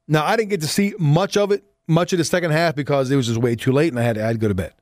Now, 0.06 0.24
I 0.24 0.36
didn't 0.36 0.48
get 0.48 0.62
to 0.62 0.68
see 0.68 0.94
much 0.98 1.36
of 1.36 1.52
it, 1.52 1.62
much 1.86 2.12
of 2.12 2.18
the 2.18 2.24
second 2.24 2.52
half 2.52 2.74
because 2.74 3.10
it 3.10 3.16
was 3.16 3.26
just 3.26 3.38
way 3.38 3.54
too 3.56 3.72
late 3.72 3.92
and 3.92 4.00
I 4.00 4.02
had 4.02 4.14
to, 4.16 4.24
I 4.24 4.28
had 4.28 4.32
to 4.36 4.38
go 4.38 4.48
to 4.48 4.54
bed. 4.54 4.72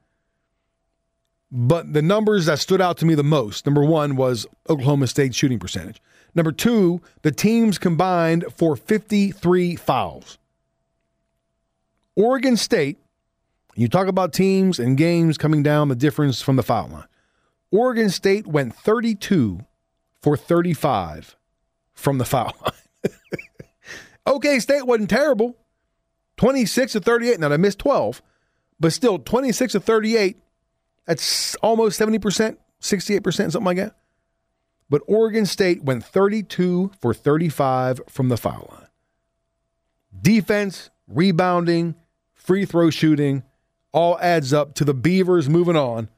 But 1.50 1.92
the 1.92 2.02
numbers 2.02 2.46
that 2.46 2.58
stood 2.58 2.80
out 2.80 2.98
to 2.98 3.06
me 3.06 3.14
the 3.14 3.22
most 3.22 3.66
number 3.66 3.84
one 3.84 4.16
was 4.16 4.46
Oklahoma 4.68 5.06
State 5.06 5.34
shooting 5.34 5.58
percentage. 5.58 6.02
Number 6.34 6.52
two, 6.52 7.00
the 7.22 7.32
teams 7.32 7.78
combined 7.78 8.44
for 8.54 8.76
53 8.76 9.76
fouls. 9.76 10.38
Oregon 12.16 12.56
State, 12.56 12.98
you 13.74 13.88
talk 13.88 14.08
about 14.08 14.32
teams 14.32 14.78
and 14.78 14.96
games 14.96 15.38
coming 15.38 15.62
down 15.62 15.88
the 15.88 15.94
difference 15.94 16.42
from 16.42 16.56
the 16.56 16.62
foul 16.62 16.88
line. 16.88 17.04
Oregon 17.70 18.10
State 18.10 18.46
went 18.46 18.74
32 18.74 19.60
for 20.20 20.36
35 20.36 21.36
from 21.94 22.18
the 22.18 22.24
foul 22.24 22.52
line. 22.62 23.12
OK 24.26 24.58
State 24.58 24.86
wasn't 24.86 25.10
terrible. 25.10 25.56
26 26.38 26.92
to 26.92 27.00
38. 27.00 27.40
Now, 27.40 27.48
they 27.48 27.56
missed 27.56 27.78
12, 27.78 28.20
but 28.78 28.92
still 28.92 29.18
26 29.18 29.72
to 29.72 29.80
38 29.80 30.36
that's 31.06 31.54
almost 31.56 31.98
70%, 32.00 32.56
68%, 32.80 33.34
something 33.34 33.64
like 33.64 33.76
that. 33.76 33.96
But 34.88 35.02
Oregon 35.06 35.46
State 35.46 35.82
went 35.82 36.04
32 36.04 36.92
for 37.00 37.12
35 37.12 38.02
from 38.08 38.28
the 38.28 38.36
foul 38.36 38.68
line. 38.72 38.88
Defense, 40.20 40.90
rebounding, 41.08 41.94
free 42.34 42.64
throw 42.64 42.90
shooting, 42.90 43.42
all 43.92 44.18
adds 44.20 44.52
up 44.52 44.74
to 44.74 44.84
the 44.84 44.94
Beavers 44.94 45.48
moving 45.48 45.76
on 45.76 46.08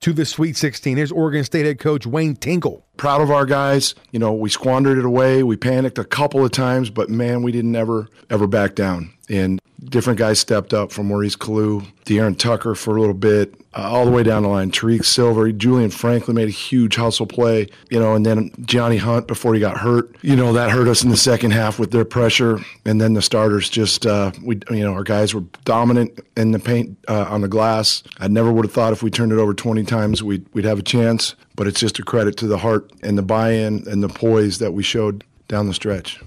to 0.00 0.12
the 0.12 0.24
Sweet 0.24 0.56
16. 0.56 0.96
Here's 0.96 1.12
Oregon 1.12 1.44
State 1.44 1.66
head 1.66 1.78
coach 1.78 2.06
Wayne 2.06 2.36
Tinkle. 2.36 2.86
Proud 2.96 3.20
of 3.20 3.30
our 3.30 3.46
guys. 3.46 3.94
You 4.10 4.18
know, 4.18 4.32
we 4.32 4.48
squandered 4.48 4.98
it 4.98 5.04
away. 5.04 5.42
We 5.42 5.56
panicked 5.56 5.98
a 5.98 6.04
couple 6.04 6.44
of 6.44 6.50
times, 6.52 6.90
but 6.90 7.10
man, 7.10 7.42
we 7.42 7.52
didn't 7.52 7.76
ever, 7.76 8.08
ever 8.30 8.46
back 8.46 8.74
down. 8.74 9.12
And 9.28 9.60
different 9.88 10.18
guys 10.18 10.38
stepped 10.38 10.74
up 10.74 10.92
from 10.92 11.06
Maurice 11.06 11.36
Calloo, 11.36 11.82
Dearon 12.04 12.38
Tucker 12.38 12.74
for 12.74 12.96
a 12.96 13.00
little 13.00 13.14
bit, 13.14 13.54
uh, 13.74 13.82
all 13.82 14.04
the 14.04 14.10
way 14.10 14.22
down 14.22 14.42
the 14.42 14.48
line. 14.48 14.70
Tariq 14.70 15.04
Silver, 15.04 15.50
Julien 15.52 15.90
Franklin 15.90 16.34
made 16.34 16.48
a 16.48 16.52
huge 16.52 16.96
hustle 16.96 17.26
play, 17.26 17.68
you 17.90 17.98
know, 17.98 18.14
and 18.14 18.24
then 18.24 18.50
Gianni 18.64 18.96
Hunt 18.96 19.26
before 19.26 19.54
he 19.54 19.60
got 19.60 19.76
hurt. 19.76 20.16
You 20.22 20.36
know, 20.36 20.52
that 20.52 20.70
hurt 20.70 20.88
us 20.88 21.02
in 21.04 21.10
the 21.10 21.16
second 21.16 21.52
half 21.52 21.78
with 21.78 21.90
their 21.90 22.04
pressure. 22.04 22.58
And 22.84 23.00
then 23.00 23.14
the 23.14 23.22
starters 23.22 23.68
just, 23.68 24.06
uh, 24.06 24.32
we, 24.42 24.60
you 24.70 24.84
know, 24.84 24.92
our 24.92 25.04
guys 25.04 25.34
were 25.34 25.44
dominant 25.64 26.20
in 26.36 26.52
the 26.52 26.58
paint 26.58 26.98
uh, 27.08 27.26
on 27.28 27.42
the 27.42 27.48
glass. 27.48 28.02
I 28.18 28.28
never 28.28 28.52
would 28.52 28.64
have 28.64 28.72
thought 28.72 28.92
if 28.92 29.02
we 29.02 29.10
turned 29.10 29.32
it 29.32 29.38
over 29.38 29.54
20 29.54 29.84
times 29.84 30.22
we'd, 30.22 30.46
we'd 30.52 30.64
have 30.64 30.78
a 30.78 30.82
chance, 30.82 31.34
but 31.54 31.66
it's 31.66 31.80
just 31.80 31.98
a 31.98 32.02
credit 32.02 32.36
to 32.38 32.46
the 32.46 32.58
heart 32.58 32.90
and 33.02 33.16
the 33.18 33.22
buy 33.22 33.52
in 33.52 33.86
and 33.88 34.02
the 34.02 34.08
poise 34.08 34.58
that 34.58 34.72
we 34.72 34.82
showed 34.82 35.24
down 35.48 35.66
the 35.66 35.74
stretch. 35.74 36.20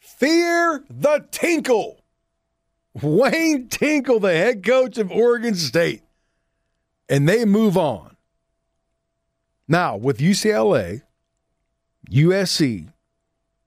Fear 0.00 0.84
the 0.88 1.26
tinkle. 1.30 2.03
Wayne 3.02 3.68
Tinkle, 3.68 4.20
the 4.20 4.32
head 4.32 4.64
coach 4.64 4.98
of 4.98 5.10
Oregon 5.10 5.54
State. 5.54 6.02
And 7.08 7.28
they 7.28 7.44
move 7.44 7.76
on. 7.76 8.16
Now, 9.66 9.96
with 9.96 10.18
UCLA, 10.18 11.02
USC, 12.10 12.92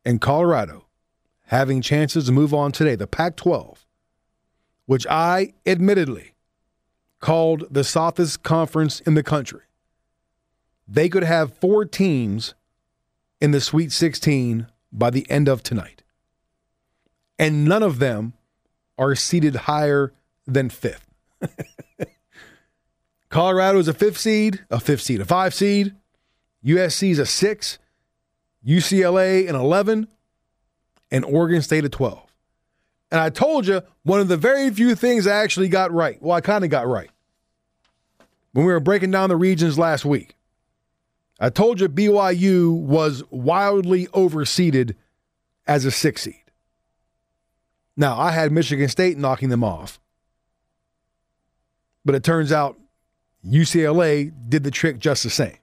and 0.05 0.21
Colorado 0.21 0.85
having 1.47 1.81
chances 1.81 2.25
to 2.25 2.31
move 2.31 2.53
on 2.53 2.71
today, 2.71 2.95
the 2.95 3.07
Pac 3.07 3.35
12, 3.35 3.85
which 4.85 5.05
I 5.09 5.53
admittedly 5.65 6.33
called 7.19 7.65
the 7.69 7.83
softest 7.83 8.43
conference 8.43 9.01
in 9.01 9.15
the 9.15 9.23
country, 9.23 9.61
they 10.87 11.09
could 11.09 11.23
have 11.23 11.57
four 11.57 11.83
teams 11.83 12.53
in 13.41 13.51
the 13.51 13.61
Sweet 13.61 13.91
16 13.91 14.67
by 14.91 15.09
the 15.09 15.29
end 15.29 15.47
of 15.47 15.61
tonight. 15.61 16.03
And 17.37 17.65
none 17.65 17.83
of 17.83 17.99
them 17.99 18.33
are 18.97 19.15
seated 19.15 19.55
higher 19.55 20.13
than 20.45 20.69
fifth. 20.69 21.07
Colorado 23.29 23.79
is 23.79 23.87
a 23.87 23.93
fifth 23.93 24.17
seed, 24.17 24.63
a 24.69 24.79
fifth 24.79 25.01
seed, 25.01 25.21
a 25.21 25.25
five 25.25 25.53
seed. 25.53 25.93
USC 26.65 27.11
is 27.11 27.19
a 27.19 27.25
six, 27.25 27.77
UCLA 28.65 29.47
an 29.47 29.55
11, 29.55 30.07
and 31.11 31.25
Oregon 31.25 31.61
State 31.61 31.85
a 31.85 31.89
12. 31.89 32.21
And 33.11 33.21
I 33.21 33.29
told 33.29 33.67
you 33.67 33.81
one 34.03 34.19
of 34.19 34.27
the 34.27 34.37
very 34.37 34.69
few 34.69 34.95
things 34.95 35.27
I 35.27 35.43
actually 35.43 35.69
got 35.69 35.91
right. 35.91 36.21
Well, 36.21 36.35
I 36.35 36.41
kind 36.41 36.63
of 36.63 36.69
got 36.69 36.87
right 36.87 37.09
when 38.51 38.65
we 38.65 38.71
were 38.73 38.79
breaking 38.79 39.11
down 39.11 39.29
the 39.29 39.35
regions 39.35 39.77
last 39.77 40.03
week. 40.03 40.35
I 41.39 41.49
told 41.49 41.79
you 41.79 41.87
BYU 41.87 42.75
was 42.75 43.23
wildly 43.29 44.07
overseeded 44.07 44.95
as 45.67 45.85
a 45.85 45.91
six 45.91 46.23
seed. 46.23 46.41
Now, 47.97 48.19
I 48.19 48.31
had 48.31 48.51
Michigan 48.51 48.87
State 48.89 49.17
knocking 49.17 49.49
them 49.49 49.63
off. 49.63 49.99
But 52.05 52.15
it 52.15 52.23
turns 52.23 52.51
out 52.51 52.77
UCLA 53.45 54.31
did 54.47 54.63
the 54.63 54.71
trick 54.71 54.99
just 54.99 55.23
the 55.23 55.31
same. 55.31 55.57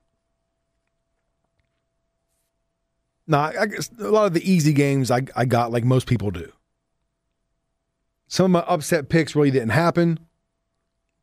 Now, 3.27 3.53
I 3.59 3.67
guess 3.67 3.91
a 3.99 4.11
lot 4.11 4.27
of 4.27 4.35
the 4.35 4.51
easy 4.51 4.73
games 4.75 5.11
I, 5.11 5.23
I 5.37 5.47
got 5.47 5.73
like 5.73 5.85
most 5.85 6.07
people 6.07 6.31
do. 6.31 6.53
Some 8.27 8.47
of 8.47 8.51
my 8.51 8.75
upset 8.75 9.09
picks 9.09 9.37
really 9.37 9.51
didn't 9.51 9.71
happen, 9.71 10.19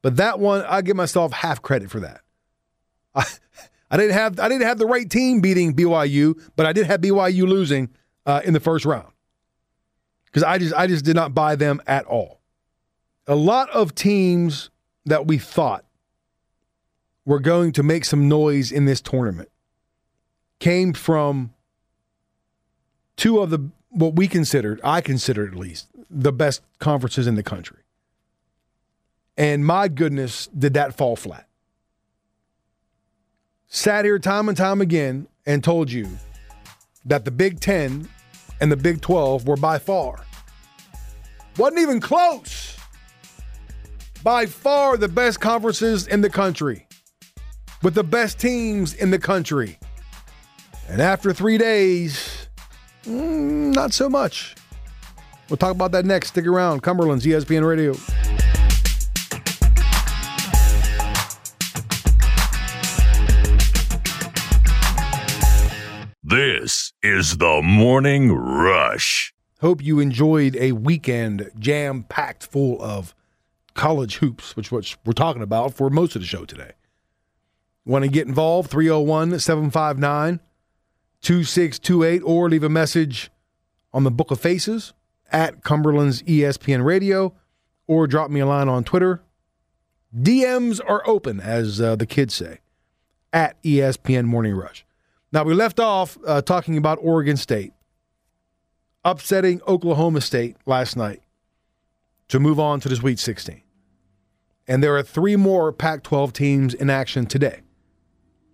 But 0.01 0.15
that 0.17 0.39
one, 0.39 0.63
I 0.63 0.81
give 0.81 0.95
myself 0.95 1.33
half 1.33 1.61
credit 1.61 1.91
for 1.91 1.99
that. 1.99 2.21
I, 3.13 3.25
I 3.91 3.97
didn't 3.97 4.13
have 4.13 4.39
I 4.39 4.47
didn't 4.47 4.65
have 4.65 4.77
the 4.77 4.87
right 4.87 5.09
team 5.09 5.41
beating 5.41 5.75
BYU, 5.75 6.41
but 6.55 6.65
I 6.65 6.73
did 6.73 6.85
have 6.87 7.01
BYU 7.01 7.47
losing 7.47 7.89
uh, 8.25 8.41
in 8.45 8.53
the 8.53 8.61
first 8.61 8.85
round 8.85 9.11
because 10.31 10.43
I 10.43 10.57
just 10.57 10.73
I 10.73 10.87
just 10.87 11.05
did 11.05 11.15
not 11.15 11.33
buy 11.33 11.55
them 11.55 11.81
at 11.85 12.05
all. 12.05 12.39
A 13.27 13.35
lot 13.35 13.69
of 13.71 13.93
teams 13.93 14.69
that 15.05 15.27
we 15.27 15.37
thought 15.37 15.85
were 17.25 17.39
going 17.39 17.71
to 17.73 17.83
make 17.83 18.05
some 18.05 18.27
noise 18.27 18.71
in 18.71 18.85
this 18.85 19.01
tournament 19.01 19.49
came 20.59 20.93
from 20.93 21.53
two 23.17 23.39
of 23.39 23.49
the 23.49 23.69
what 23.89 24.15
we 24.15 24.27
considered, 24.27 24.79
I 24.83 25.01
considered 25.01 25.53
at 25.53 25.59
least, 25.59 25.89
the 26.09 26.31
best 26.31 26.61
conferences 26.79 27.27
in 27.27 27.35
the 27.35 27.43
country. 27.43 27.79
And 29.37 29.65
my 29.65 29.89
goodness, 29.89 30.47
did 30.47 30.73
that 30.75 30.95
fall 30.95 31.15
flat. 31.15 31.47
Sat 33.67 34.05
here 34.05 34.19
time 34.19 34.47
and 34.47 34.57
time 34.57 34.81
again 34.81 35.27
and 35.45 35.63
told 35.63 35.91
you 35.91 36.07
that 37.05 37.25
the 37.25 37.31
Big 37.31 37.59
Ten 37.59 38.07
and 38.61 38.71
the 38.71 38.77
Big 38.77 39.01
12 39.01 39.47
were 39.47 39.57
by 39.57 39.77
far, 39.77 40.23
wasn't 41.57 41.81
even 41.81 41.99
close, 41.99 42.77
by 44.23 44.45
far 44.45 44.95
the 44.95 45.09
best 45.09 45.41
conferences 45.41 46.07
in 46.07 46.21
the 46.21 46.29
country 46.29 46.87
with 47.83 47.95
the 47.95 48.03
best 48.03 48.39
teams 48.39 48.93
in 48.93 49.11
the 49.11 49.19
country. 49.19 49.77
And 50.87 51.01
after 51.01 51.33
three 51.33 51.57
days, 51.57 52.47
mm, 53.03 53.73
not 53.73 53.93
so 53.93 54.09
much. 54.09 54.55
We'll 55.49 55.57
talk 55.57 55.71
about 55.71 55.91
that 55.91 56.05
next. 56.05 56.29
Stick 56.29 56.45
around. 56.45 56.81
Cumberland's 56.81 57.25
ESPN 57.25 57.67
Radio. 57.67 57.95
This 66.31 66.93
is 67.03 67.39
the 67.39 67.61
Morning 67.61 68.31
Rush. 68.31 69.33
Hope 69.59 69.83
you 69.83 69.99
enjoyed 69.99 70.55
a 70.55 70.71
weekend 70.71 71.51
jam 71.59 72.03
packed 72.03 72.45
full 72.45 72.81
of 72.81 73.13
college 73.73 74.19
hoops, 74.19 74.55
which 74.55 74.71
which 74.71 74.97
we're 75.05 75.11
talking 75.11 75.41
about 75.41 75.73
for 75.73 75.89
most 75.89 76.15
of 76.15 76.21
the 76.21 76.27
show 76.27 76.45
today. 76.45 76.71
Want 77.85 78.05
to 78.05 78.09
get 78.09 78.29
involved? 78.29 78.71
301 78.71 79.41
759 79.41 80.39
2628 81.21 82.21
or 82.23 82.47
leave 82.47 82.63
a 82.63 82.69
message 82.69 83.29
on 83.93 84.05
the 84.05 84.09
Book 84.09 84.31
of 84.31 84.39
Faces 84.39 84.93
at 85.33 85.65
Cumberland's 85.65 86.23
ESPN 86.23 86.85
Radio 86.85 87.33
or 87.87 88.07
drop 88.07 88.31
me 88.31 88.39
a 88.39 88.45
line 88.45 88.69
on 88.69 88.85
Twitter. 88.85 89.21
DMs 90.17 90.79
are 90.87 91.05
open, 91.05 91.41
as 91.41 91.81
uh, 91.81 91.97
the 91.97 92.05
kids 92.05 92.33
say, 92.35 92.59
at 93.33 93.61
ESPN 93.63 94.23
Morning 94.27 94.55
Rush. 94.55 94.85
Now, 95.31 95.43
we 95.43 95.53
left 95.53 95.79
off 95.79 96.17
uh, 96.27 96.41
talking 96.41 96.77
about 96.77 96.99
Oregon 97.01 97.37
State 97.37 97.73
upsetting 99.03 99.61
Oklahoma 99.67 100.21
State 100.21 100.57
last 100.65 100.95
night 100.95 101.21
to 102.27 102.39
move 102.39 102.59
on 102.59 102.79
to 102.81 102.89
the 102.89 102.95
Sweet 102.95 103.19
16. 103.19 103.61
And 104.67 104.83
there 104.83 104.95
are 104.95 105.03
three 105.03 105.35
more 105.35 105.73
Pac 105.73 106.03
12 106.03 106.33
teams 106.33 106.73
in 106.73 106.89
action 106.89 107.25
today 107.25 107.61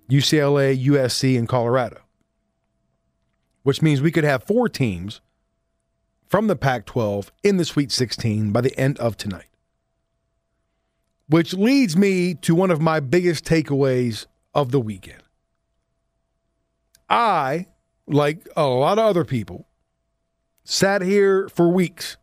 UCLA, 0.09 0.85
USC, 0.85 1.37
and 1.37 1.49
Colorado, 1.49 1.99
which 3.63 3.81
means 3.81 4.01
we 4.01 4.11
could 4.11 4.23
have 4.23 4.43
four 4.43 4.69
teams 4.69 5.21
from 6.27 6.47
the 6.47 6.55
Pac 6.55 6.85
12 6.85 7.31
in 7.43 7.57
the 7.57 7.65
Sweet 7.65 7.91
16 7.91 8.51
by 8.51 8.61
the 8.61 8.77
end 8.79 8.97
of 8.99 9.17
tonight. 9.17 9.49
Which 11.27 11.53
leads 11.53 11.97
me 11.97 12.35
to 12.35 12.55
one 12.55 12.71
of 12.71 12.79
my 12.79 13.01
biggest 13.01 13.43
takeaways 13.43 14.27
of 14.53 14.71
the 14.71 14.79
weekend. 14.79 15.23
I, 17.09 17.67
like 18.05 18.47
a 18.55 18.65
lot 18.65 18.99
of 18.99 19.05
other 19.05 19.23
people, 19.23 19.67
sat 20.63 21.01
here 21.01 21.47
for 21.49 21.69
weeks 21.69 22.17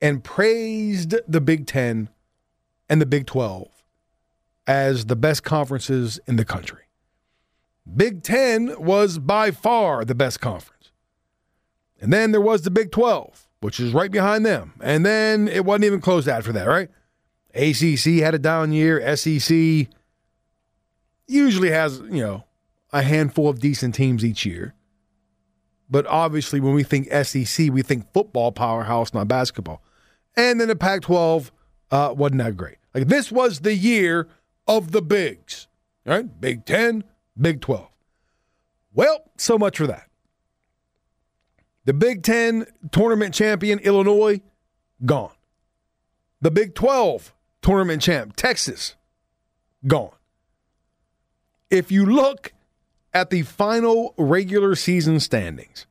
and 0.00 0.24
praised 0.24 1.14
the 1.28 1.40
Big 1.40 1.66
Ten 1.66 2.08
and 2.88 3.00
the 3.00 3.06
Big 3.06 3.26
12 3.26 3.68
as 4.66 5.06
the 5.06 5.16
best 5.16 5.42
conferences 5.42 6.18
in 6.26 6.36
the 6.36 6.44
country. 6.44 6.82
Big 7.94 8.22
Ten 8.22 8.74
was 8.82 9.18
by 9.18 9.50
far 9.50 10.04
the 10.04 10.14
best 10.14 10.40
conference. 10.40 10.90
And 12.00 12.12
then 12.12 12.32
there 12.32 12.40
was 12.40 12.62
the 12.62 12.70
Big 12.70 12.90
12, 12.90 13.46
which 13.60 13.78
is 13.80 13.92
right 13.92 14.10
behind 14.10 14.44
them. 14.44 14.74
And 14.80 15.06
then 15.06 15.48
it 15.48 15.64
wasn't 15.64 15.84
even 15.84 16.00
close 16.00 16.26
after 16.28 16.52
that, 16.52 16.66
right? 16.66 16.90
ACC 17.54 18.22
had 18.22 18.34
a 18.34 18.38
down 18.38 18.72
year. 18.72 19.16
SEC 19.16 19.88
usually 21.26 21.70
has, 21.70 21.98
you 22.00 22.22
know, 22.22 22.44
a 22.92 23.02
handful 23.02 23.48
of 23.48 23.60
decent 23.60 23.94
teams 23.94 24.24
each 24.24 24.46
year. 24.46 24.74
But 25.88 26.06
obviously, 26.06 26.60
when 26.60 26.74
we 26.74 26.82
think 26.82 27.10
SEC, 27.12 27.70
we 27.72 27.82
think 27.82 28.12
football 28.12 28.52
powerhouse, 28.52 29.14
not 29.14 29.28
basketball. 29.28 29.82
And 30.36 30.60
then 30.60 30.68
the 30.68 30.76
Pac 30.76 31.02
12 31.02 31.52
uh, 31.90 32.14
wasn't 32.16 32.42
that 32.42 32.56
great. 32.56 32.76
Like 32.94 33.08
this 33.08 33.30
was 33.30 33.60
the 33.60 33.74
year 33.74 34.28
of 34.66 34.92
the 34.92 35.02
bigs, 35.02 35.68
right? 36.04 36.40
Big 36.40 36.64
10, 36.64 37.04
Big 37.38 37.60
12. 37.60 37.88
Well, 38.92 39.30
so 39.36 39.58
much 39.58 39.78
for 39.78 39.86
that. 39.86 40.08
The 41.84 41.92
Big 41.92 42.22
10 42.22 42.66
tournament 42.90 43.32
champion, 43.32 43.78
Illinois, 43.78 44.40
gone. 45.04 45.32
The 46.40 46.50
Big 46.50 46.74
12 46.74 47.32
tournament 47.62 48.02
champ, 48.02 48.34
Texas, 48.34 48.96
gone. 49.86 50.10
If 51.70 51.92
you 51.92 52.06
look 52.06 52.52
at 53.16 53.30
the 53.30 53.40
final 53.40 54.12
regular 54.18 54.74
season 54.74 55.18
standings, 55.18 55.86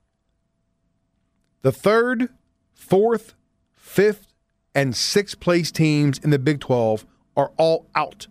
the 1.64 1.72
third, 1.72 2.30
fourth, 2.72 3.34
fifth, 3.74 4.28
and 4.76 4.96
sixth 4.96 5.40
place 5.40 5.72
teams 5.72 6.20
in 6.20 6.30
the 6.30 6.38
Big 6.38 6.60
12 6.60 7.04
are 7.36 7.52
all 7.58 7.88
out 7.96 8.28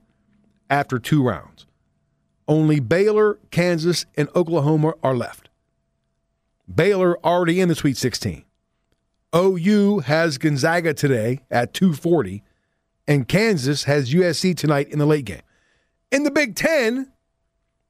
after 0.70 1.00
two 1.00 1.24
rounds. 1.24 1.66
Only 2.46 2.78
Baylor, 2.78 3.40
Kansas, 3.50 4.07
and 4.16 4.28
Oklahoma 4.37 4.94
are 5.02 5.16
left. 5.16 5.48
Baylor 6.72 7.18
already 7.26 7.61
in 7.61 7.68
the 7.68 7.74
Sweet 7.74 7.96
16. 7.96 8.44
OU 9.35 9.98
has 10.07 10.38
Gonzaga 10.38 10.94
today 10.94 11.40
at 11.50 11.74
240, 11.74 12.44
and 13.09 13.26
Kansas 13.26 13.85
has 13.85 14.14
USC 14.14 14.57
tonight 14.57 14.88
in 14.90 15.00
the 15.00 15.07
late 15.07 15.24
game. 15.24 15.42
In 16.12 16.22
the 16.22 16.30
Big 16.30 16.54
Ten, 16.54 17.11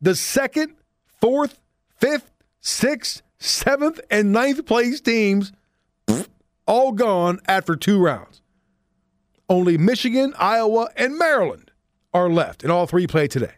the 0.00 0.14
second, 0.14 0.76
fourth, 1.24 1.58
fifth, 1.96 2.30
sixth, 2.60 3.22
seventh, 3.38 3.98
and 4.10 4.30
ninth 4.30 4.66
place 4.66 5.00
teams 5.00 5.54
all 6.66 6.92
gone 6.92 7.40
after 7.48 7.76
two 7.76 7.98
rounds. 7.98 8.42
Only 9.48 9.78
Michigan, 9.78 10.34
Iowa, 10.38 10.90
and 10.98 11.16
Maryland 11.16 11.70
are 12.12 12.28
left, 12.28 12.62
and 12.62 12.70
all 12.70 12.86
three 12.86 13.06
play 13.06 13.26
today. 13.26 13.54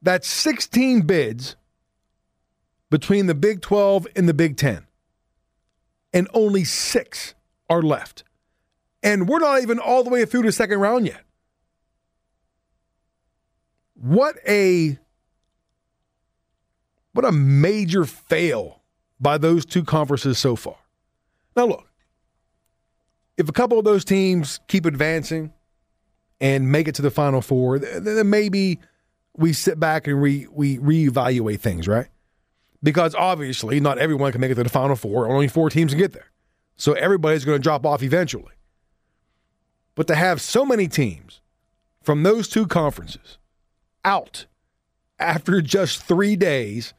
That's 0.00 0.28
16 0.28 1.02
bids 1.02 1.56
between 2.90 3.26
the 3.26 3.34
Big 3.34 3.60
12 3.60 4.06
and 4.14 4.28
the 4.28 4.34
Big 4.34 4.56
10. 4.56 4.86
And 6.12 6.28
only 6.32 6.62
six 6.62 7.34
are 7.68 7.82
left. 7.82 8.22
And 9.02 9.28
we're 9.28 9.40
not 9.40 9.62
even 9.62 9.80
all 9.80 10.04
the 10.04 10.10
way 10.10 10.24
through 10.26 10.42
the 10.42 10.52
second 10.52 10.78
round 10.78 11.06
yet. 11.06 11.24
What 14.02 14.34
a 14.48 14.98
what 17.12 17.24
a 17.24 17.30
major 17.30 18.04
fail 18.04 18.82
by 19.20 19.38
those 19.38 19.64
two 19.64 19.84
conferences 19.84 20.38
so 20.38 20.56
far. 20.56 20.74
Now 21.54 21.66
look, 21.66 21.86
if 23.36 23.48
a 23.48 23.52
couple 23.52 23.78
of 23.78 23.84
those 23.84 24.04
teams 24.04 24.58
keep 24.66 24.86
advancing 24.86 25.52
and 26.40 26.72
make 26.72 26.88
it 26.88 26.96
to 26.96 27.02
the 27.02 27.12
final 27.12 27.40
four, 27.40 27.78
then 27.78 28.28
maybe 28.28 28.80
we 29.36 29.52
sit 29.52 29.78
back 29.78 30.08
and 30.08 30.20
we 30.20 30.48
we 30.50 30.78
reevaluate 30.78 31.60
things, 31.60 31.86
right? 31.86 32.08
Because 32.82 33.14
obviously, 33.14 33.78
not 33.78 33.98
everyone 33.98 34.32
can 34.32 34.40
make 34.40 34.50
it 34.50 34.56
to 34.56 34.64
the 34.64 34.68
final 34.68 34.96
four. 34.96 35.28
Only 35.28 35.46
four 35.46 35.70
teams 35.70 35.92
can 35.92 36.00
get 36.00 36.12
there, 36.12 36.32
so 36.74 36.94
everybody's 36.94 37.44
going 37.44 37.56
to 37.56 37.62
drop 37.62 37.86
off 37.86 38.02
eventually. 38.02 38.54
But 39.94 40.08
to 40.08 40.16
have 40.16 40.40
so 40.40 40.66
many 40.66 40.88
teams 40.88 41.40
from 42.02 42.24
those 42.24 42.48
two 42.48 42.66
conferences 42.66 43.38
out 44.04 44.46
after 45.18 45.60
just 45.62 46.02
three 46.02 46.36
days, 46.36 46.94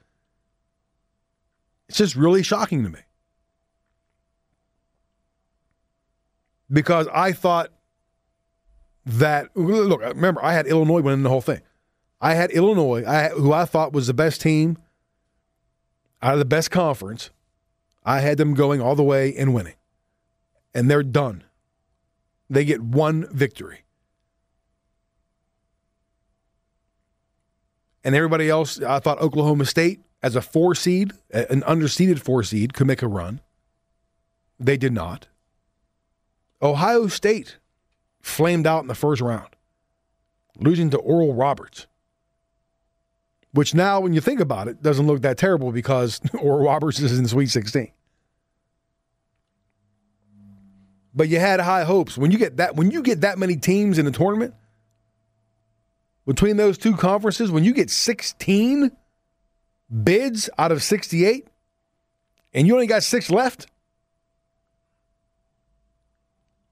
it's 1.90 1.98
just 1.98 2.16
really 2.16 2.44
shocking 2.44 2.84
to 2.84 2.90
me. 2.90 3.00
Because 6.72 7.08
I 7.14 7.34
thought 7.34 7.72
that 9.06 9.56
look, 9.56 10.02
remember 10.02 10.44
I 10.44 10.54
had 10.54 10.66
Illinois 10.66 11.02
winning 11.02 11.24
the 11.24 11.30
whole 11.30 11.42
thing. 11.42 11.62
I 12.22 12.36
had 12.36 12.52
Illinois, 12.52 13.04
I, 13.06 13.30
who 13.30 13.52
I 13.52 13.66
thought 13.66 13.92
was 13.92 14.08
the 14.08 14.14
best 14.14 14.40
team 14.42 14.78
out 16.22 16.34
of 16.34 16.40
the 16.40 16.46
best 16.46 16.72
conference. 16.72 17.30
I 18.06 18.22
had 18.22 18.38
them 18.38 18.54
going 18.54 18.82
all 18.82 18.96
the 18.96 19.04
way 19.04 19.36
and 19.36 19.54
winning. 19.54 19.76
And 20.74 20.90
they're 20.90 21.04
done. 21.04 21.44
They 22.50 22.66
get 22.66 22.82
one 22.82 23.28
victory. 23.32 23.83
And 28.04 28.16
everybody 28.16 28.50
else, 28.50 28.82
I 28.82 29.00
thought 29.00 29.20
Oklahoma 29.20 29.66
State, 29.66 30.02
as 30.22 30.36
a 30.36 30.42
four 30.42 30.76
seed, 30.76 31.14
an 31.32 31.62
underseeded 31.62 32.20
four 32.20 32.44
seed, 32.44 32.74
could 32.74 32.88
make 32.88 33.02
a 33.02 33.08
run. 33.08 33.42
They 34.60 34.78
did 34.78 34.94
not. 34.94 35.28
Ohio 36.62 37.08
State 37.08 37.58
flamed 38.22 38.66
out 38.66 38.82
in 38.82 38.88
the 38.88 38.96
first 38.96 39.22
round, 39.22 39.56
losing 40.58 40.90
to 40.92 40.98
Oral 40.98 41.34
Roberts. 41.34 41.88
Which 43.52 43.76
now, 43.76 44.00
when 44.00 44.14
you 44.14 44.22
think 44.22 44.40
about 44.40 44.68
it, 44.68 44.82
doesn't 44.82 45.06
look 45.06 45.22
that 45.22 45.38
terrible 45.38 45.72
because 45.72 46.20
Oral 46.40 46.66
Roberts 46.66 47.00
is 47.00 47.16
in 47.16 47.24
the 47.24 47.30
Sweet 47.30 47.50
16. 47.50 47.92
But 51.14 51.30
you 51.30 51.40
had 51.40 51.60
high 51.60 51.84
hopes 51.84 52.18
when 52.18 52.32
you 52.32 52.40
get 52.40 52.58
that 52.58 52.76
when 52.76 52.90
you 52.90 53.04
get 53.04 53.22
that 53.22 53.38
many 53.38 53.56
teams 53.56 54.00
in 54.00 54.06
the 54.06 54.12
tournament 54.12 54.56
between 56.26 56.58
those 56.58 56.78
two 56.78 56.96
conferences. 56.96 57.52
When 57.52 57.64
you 57.64 57.74
get 57.74 57.90
16 57.90 58.92
bids 60.04 60.50
out 60.58 60.72
of 60.72 60.82
68, 60.82 61.48
and 62.54 62.68
you 62.68 62.74
only 62.74 62.88
got 62.88 63.04
six 63.04 63.30
left. 63.30 63.68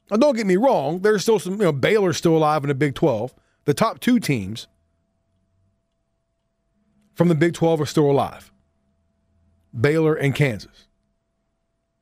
Now, 0.10 0.18
don't 0.18 0.36
get 0.36 0.45
me 0.45 0.58
wrong. 0.58 0.99
There's 0.99 1.24
still 1.24 1.39
some, 1.39 1.54
you 1.54 1.64
know, 1.64 1.72
Baylor's 1.72 2.18
still 2.18 2.36
alive 2.36 2.64
in 2.64 2.68
the 2.68 2.76
Big 2.76 2.95
12. 2.95 3.34
The 3.66 3.74
top 3.74 3.99
two 3.99 4.20
teams 4.20 4.68
from 7.14 7.30
the 7.30 7.36
Big 7.36 7.54
12 7.54 7.82
are 7.82 7.86
still 7.86 8.10
alive 8.10 8.52
Baylor 9.80 10.16
and 10.16 10.36
Kansas. 10.36 10.88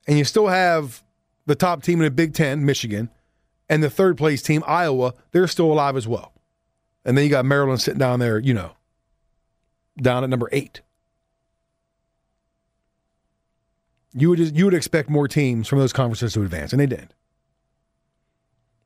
And 0.07 0.17
you 0.17 0.23
still 0.23 0.47
have 0.47 1.03
the 1.45 1.55
top 1.55 1.83
team 1.83 1.99
in 1.99 2.05
the 2.05 2.11
Big 2.11 2.33
10, 2.33 2.65
Michigan, 2.65 3.09
and 3.69 3.83
the 3.83 3.89
third 3.89 4.17
place 4.17 4.41
team, 4.41 4.63
Iowa. 4.65 5.13
They're 5.31 5.47
still 5.47 5.71
alive 5.71 5.95
as 5.95 6.07
well. 6.07 6.33
And 7.05 7.17
then 7.17 7.23
you 7.23 7.29
got 7.29 7.45
Maryland 7.45 7.81
sitting 7.81 7.99
down 7.99 8.19
there, 8.19 8.39
you 8.39 8.53
know, 8.53 8.71
down 10.01 10.23
at 10.23 10.29
number 10.29 10.49
eight. 10.51 10.81
You 14.13 14.29
would 14.29 14.37
just, 14.37 14.55
you 14.55 14.65
would 14.65 14.73
expect 14.73 15.09
more 15.09 15.27
teams 15.27 15.67
from 15.67 15.79
those 15.79 15.93
conferences 15.93 16.33
to 16.33 16.41
advance, 16.41 16.73
and 16.73 16.79
they 16.79 16.87
didn't. 16.87 17.13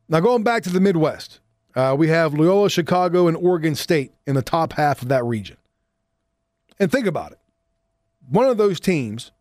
Now 0.10 0.20
going 0.20 0.44
back 0.44 0.64
to 0.64 0.70
the 0.70 0.82
Midwest, 0.82 1.40
uh, 1.76 1.96
we 1.98 2.10
have 2.10 2.34
Loyola 2.34 2.70
Chicago 2.70 3.28
and 3.28 3.38
Oregon 3.38 3.74
State 3.74 4.14
in 4.28 4.36
the 4.36 4.42
top 4.42 4.74
half 4.74 5.02
of 5.02 5.08
that 5.08 5.24
region. 5.24 5.58
And 6.80 6.92
think 6.92 7.08
about 7.08 7.32
it. 7.32 7.40
One 8.30 8.46
of 8.46 8.58
those 8.58 8.80
teams, 8.80 9.32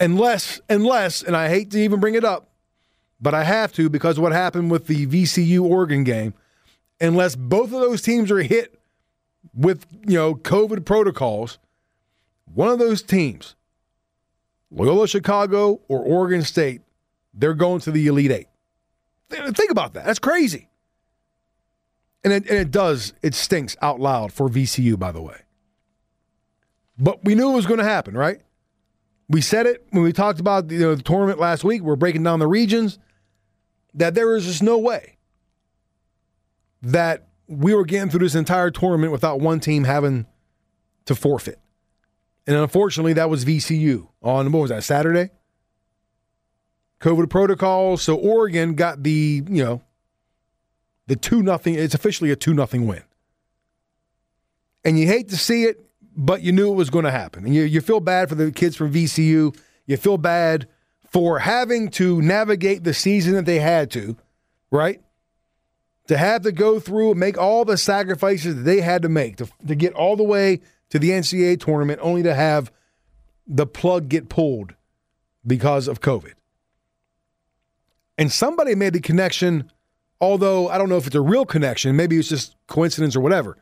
unless, 0.00 0.60
unless, 0.68 1.22
and 1.22 1.36
I 1.36 1.48
hate 1.48 1.70
to 1.72 1.78
even 1.78 2.00
bring 2.00 2.14
it 2.14 2.24
up, 2.24 2.48
but 3.20 3.34
I 3.34 3.44
have 3.44 3.72
to 3.74 3.88
because 3.88 4.18
what 4.18 4.32
happened 4.32 4.70
with 4.70 4.86
the 4.86 5.06
VCU 5.06 5.62
Oregon 5.62 6.04
game, 6.04 6.34
unless 7.00 7.36
both 7.36 7.72
of 7.72 7.80
those 7.80 8.02
teams 8.02 8.30
are 8.30 8.42
hit 8.42 8.78
with, 9.54 9.86
you 10.06 10.16
know, 10.16 10.34
COVID 10.34 10.84
protocols, 10.84 11.58
one 12.52 12.68
of 12.68 12.78
those 12.78 13.02
teams, 13.02 13.54
Loyola 14.70 15.08
Chicago 15.08 15.80
or 15.88 16.00
Oregon 16.00 16.42
State, 16.42 16.82
they're 17.32 17.54
going 17.54 17.80
to 17.80 17.90
the 17.90 18.06
Elite 18.06 18.30
Eight. 18.30 18.46
Think 19.30 19.70
about 19.70 19.94
that. 19.94 20.04
That's 20.04 20.18
crazy. 20.18 20.68
And 22.22 22.32
it, 22.32 22.48
and 22.48 22.58
it 22.58 22.70
does, 22.70 23.12
it 23.22 23.34
stinks 23.34 23.76
out 23.82 24.00
loud 24.00 24.32
for 24.32 24.48
VCU, 24.48 24.98
by 24.98 25.12
the 25.12 25.20
way. 25.20 25.36
But 26.98 27.24
we 27.24 27.34
knew 27.34 27.50
it 27.50 27.56
was 27.56 27.66
going 27.66 27.78
to 27.78 27.84
happen, 27.84 28.16
right? 28.16 28.40
We 29.28 29.40
said 29.40 29.66
it 29.66 29.84
when 29.90 30.02
we 30.02 30.12
talked 30.12 30.40
about 30.40 30.70
you 30.70 30.78
know, 30.78 30.94
the 30.94 31.02
tournament 31.02 31.40
last 31.40 31.64
week. 31.64 31.82
We're 31.82 31.96
breaking 31.96 32.22
down 32.22 32.38
the 32.38 32.46
regions 32.46 32.98
that 33.94 34.14
there 34.14 34.36
is 34.36 34.44
just 34.44 34.62
no 34.62 34.78
way 34.78 35.14
that 36.84 37.28
we 37.46 37.74
were 37.74 37.84
getting 37.84 38.10
through 38.10 38.20
this 38.20 38.34
entire 38.34 38.70
tournament 38.70 39.12
without 39.12 39.40
one 39.40 39.60
team 39.60 39.84
having 39.84 40.26
to 41.06 41.14
forfeit. 41.14 41.58
And 42.46 42.56
unfortunately, 42.56 43.14
that 43.14 43.30
was 43.30 43.44
VCU 43.44 44.08
on 44.22 44.52
what 44.52 44.60
was 44.60 44.70
that 44.70 44.84
Saturday? 44.84 45.30
COVID 47.00 47.30
protocols. 47.30 48.02
So 48.02 48.16
Oregon 48.16 48.74
got 48.74 49.02
the 49.02 49.42
you 49.48 49.64
know 49.64 49.82
the 51.06 51.16
two 51.16 51.42
nothing. 51.42 51.74
It's 51.74 51.94
officially 51.94 52.30
a 52.30 52.36
two 52.36 52.54
nothing 52.54 52.86
win, 52.86 53.02
and 54.84 54.98
you 54.98 55.06
hate 55.06 55.28
to 55.30 55.36
see 55.36 55.64
it, 55.64 55.84
but 56.16 56.42
you 56.42 56.52
knew 56.52 56.70
it 56.70 56.76
was 56.76 56.90
going 56.90 57.04
to 57.04 57.10
happen, 57.10 57.44
and 57.44 57.54
you 57.54 57.62
you 57.62 57.80
feel 57.80 58.00
bad 58.00 58.28
for 58.28 58.34
the 58.34 58.50
kids 58.52 58.76
from 58.76 58.92
VCU. 58.92 59.56
You 59.86 59.96
feel 59.96 60.16
bad 60.16 60.68
for 61.10 61.38
having 61.40 61.90
to 61.90 62.20
navigate 62.22 62.84
the 62.84 62.94
season 62.94 63.34
that 63.34 63.44
they 63.44 63.58
had 63.58 63.90
to, 63.92 64.16
right? 64.70 65.00
To 66.08 66.18
have 66.18 66.42
to 66.42 66.52
go 66.52 66.78
through 66.80 67.12
and 67.12 67.20
make 67.20 67.38
all 67.38 67.64
the 67.64 67.78
sacrifices 67.78 68.56
that 68.56 68.62
they 68.62 68.82
had 68.82 69.02
to 69.02 69.08
make 69.08 69.36
to, 69.36 69.48
to 69.66 69.74
get 69.74 69.94
all 69.94 70.16
the 70.16 70.22
way 70.22 70.60
to 70.90 70.98
the 70.98 71.10
NCAA 71.10 71.58
tournament, 71.58 72.00
only 72.02 72.22
to 72.22 72.34
have 72.34 72.70
the 73.46 73.66
plug 73.66 74.08
get 74.08 74.28
pulled 74.28 74.74
because 75.46 75.88
of 75.88 76.00
COVID. 76.00 76.34
And 78.18 78.30
somebody 78.30 78.74
made 78.74 78.92
the 78.92 79.00
connection 79.00 79.70
Although 80.24 80.68
I 80.68 80.78
don't 80.78 80.88
know 80.88 80.96
if 80.96 81.06
it's 81.06 81.16
a 81.16 81.20
real 81.20 81.44
connection, 81.44 81.96
maybe 81.96 82.18
it's 82.18 82.28
just 82.28 82.56
coincidence 82.66 83.14
or 83.14 83.20
whatever. 83.20 83.58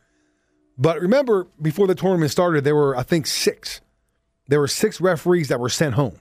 But 0.79 1.01
remember, 1.01 1.49
before 1.61 1.87
the 1.89 1.95
tournament 1.95 2.31
started, 2.31 2.63
there 2.63 2.77
were, 2.77 2.97
I 2.97 3.03
think, 3.03 3.27
six. 3.27 3.81
There 4.47 4.61
were 4.61 4.69
six 4.69 5.01
referees 5.01 5.49
that 5.49 5.59
were 5.61 5.69
sent 5.69 5.95
home 5.95 6.21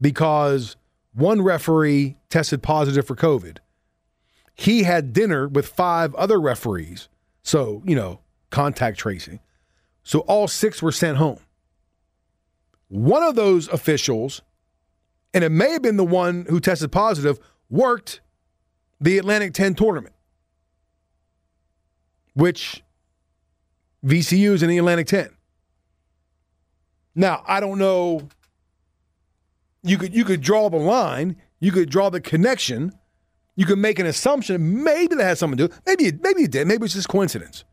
because 0.00 0.76
one 1.14 1.40
referee 1.40 2.16
tested 2.28 2.62
positive 2.62 3.06
for 3.06 3.16
COVID. 3.16 3.58
He 4.54 4.82
had 4.82 5.12
dinner 5.12 5.48
with 5.48 5.68
five 5.68 6.14
other 6.14 6.40
referees. 6.40 7.08
So, 7.42 7.82
you 7.84 7.96
know, 7.96 8.20
contact 8.50 8.98
tracing. 8.98 9.40
So 10.04 10.20
all 10.20 10.48
six 10.48 10.82
were 10.82 10.92
sent 10.92 11.18
home. 11.18 11.40
One 12.88 13.22
of 13.22 13.34
those 13.34 13.68
officials, 13.68 14.42
and 15.32 15.42
it 15.42 15.50
may 15.50 15.70
have 15.70 15.82
been 15.82 15.96
the 15.96 16.04
one 16.04 16.46
who 16.48 16.60
tested 16.60 16.92
positive, 16.92 17.38
worked 17.70 18.20
the 19.00 19.18
Atlantic 19.18 19.54
10 19.54 19.74
tournament, 19.74 20.14
which 22.34 22.82
VCU 24.04 24.52
is 24.52 24.62
in 24.62 24.68
the 24.68 24.78
Atlantic 24.78 25.06
10. 25.06 25.30
Now, 27.14 27.42
I 27.46 27.60
don't 27.60 27.78
know. 27.78 28.28
You 29.82 29.98
could 29.98 30.14
you 30.14 30.24
could 30.24 30.40
draw 30.40 30.70
the 30.70 30.76
line, 30.76 31.36
you 31.58 31.72
could 31.72 31.90
draw 31.90 32.08
the 32.08 32.20
connection, 32.20 32.92
you 33.56 33.66
can 33.66 33.80
make 33.80 33.98
an 33.98 34.06
assumption. 34.06 34.82
Maybe 34.82 35.14
that 35.14 35.24
has 35.24 35.38
something 35.38 35.58
to 35.58 35.68
do. 35.68 35.74
Maybe 35.86 36.06
it, 36.06 36.22
maybe 36.22 36.42
it 36.42 36.50
did. 36.50 36.66
Maybe 36.66 36.84
it's 36.84 36.94
just 36.94 37.08
coincidence. 37.08 37.64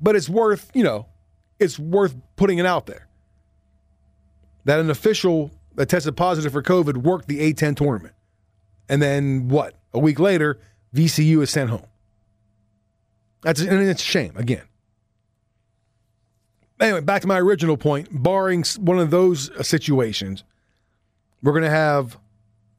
But 0.00 0.16
it's 0.16 0.28
worth 0.28 0.70
you 0.74 0.82
know, 0.82 1.06
it's 1.58 1.78
worth 1.78 2.16
putting 2.36 2.58
it 2.58 2.66
out 2.66 2.86
there 2.86 3.06
that 4.64 4.80
an 4.80 4.90
official 4.90 5.50
that 5.74 5.88
tested 5.88 6.16
positive 6.16 6.52
for 6.52 6.62
COVID 6.62 6.98
worked 6.98 7.28
the 7.28 7.52
A10 7.52 7.76
tournament, 7.76 8.14
and 8.88 9.00
then 9.00 9.48
what? 9.48 9.74
A 9.92 9.98
week 9.98 10.18
later, 10.18 10.58
VCU 10.94 11.42
is 11.42 11.50
sent 11.50 11.70
home. 11.70 11.86
That's 13.42 13.60
and 13.60 13.80
it's 13.88 14.02
a 14.02 14.04
shame 14.04 14.36
again. 14.36 14.62
Anyway, 16.80 17.00
back 17.00 17.20
to 17.22 17.28
my 17.28 17.38
original 17.38 17.76
point. 17.76 18.08
Barring 18.10 18.64
one 18.78 18.98
of 18.98 19.10
those 19.10 19.50
uh, 19.50 19.62
situations, 19.62 20.44
we're 21.42 21.52
going 21.52 21.64
to 21.64 21.70
have 21.70 22.18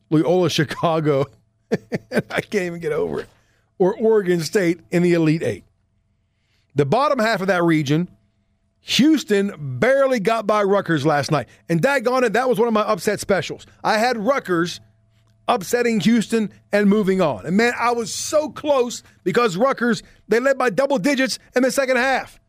Loyola 0.09 0.49
Chicago. 0.51 1.25
I 2.29 2.41
can't 2.41 2.65
even 2.65 2.79
get 2.79 2.91
over 2.91 3.21
it. 3.21 3.29
Or 3.77 3.95
Oregon 3.95 4.41
State 4.41 4.79
in 4.91 5.03
the 5.03 5.13
Elite 5.13 5.43
Eight. 5.43 5.63
The 6.75 6.85
bottom 6.85 7.19
half 7.19 7.41
of 7.41 7.47
that 7.47 7.63
region, 7.63 8.09
Houston 8.81 9.53
barely 9.79 10.19
got 10.19 10.47
by 10.47 10.63
Rutgers 10.63 11.05
last 11.05 11.31
night. 11.31 11.47
And 11.69 11.81
daggone 11.81 12.23
it, 12.23 12.33
that 12.33 12.47
was 12.47 12.59
one 12.59 12.67
of 12.67 12.73
my 12.73 12.81
upset 12.81 13.19
specials. 13.19 13.65
I 13.83 13.97
had 13.97 14.17
Rutgers 14.17 14.79
upsetting 15.47 15.99
Houston 15.99 16.51
and 16.71 16.89
moving 16.89 17.21
on. 17.21 17.45
And 17.45 17.57
man, 17.57 17.73
I 17.77 17.91
was 17.91 18.13
so 18.13 18.49
close 18.49 19.03
because 19.23 19.57
Rutgers, 19.57 20.01
they 20.27 20.39
led 20.39 20.57
by 20.57 20.69
double 20.69 20.97
digits 20.97 21.39
in 21.55 21.63
the 21.63 21.71
second 21.71 21.97
half. 21.97 22.39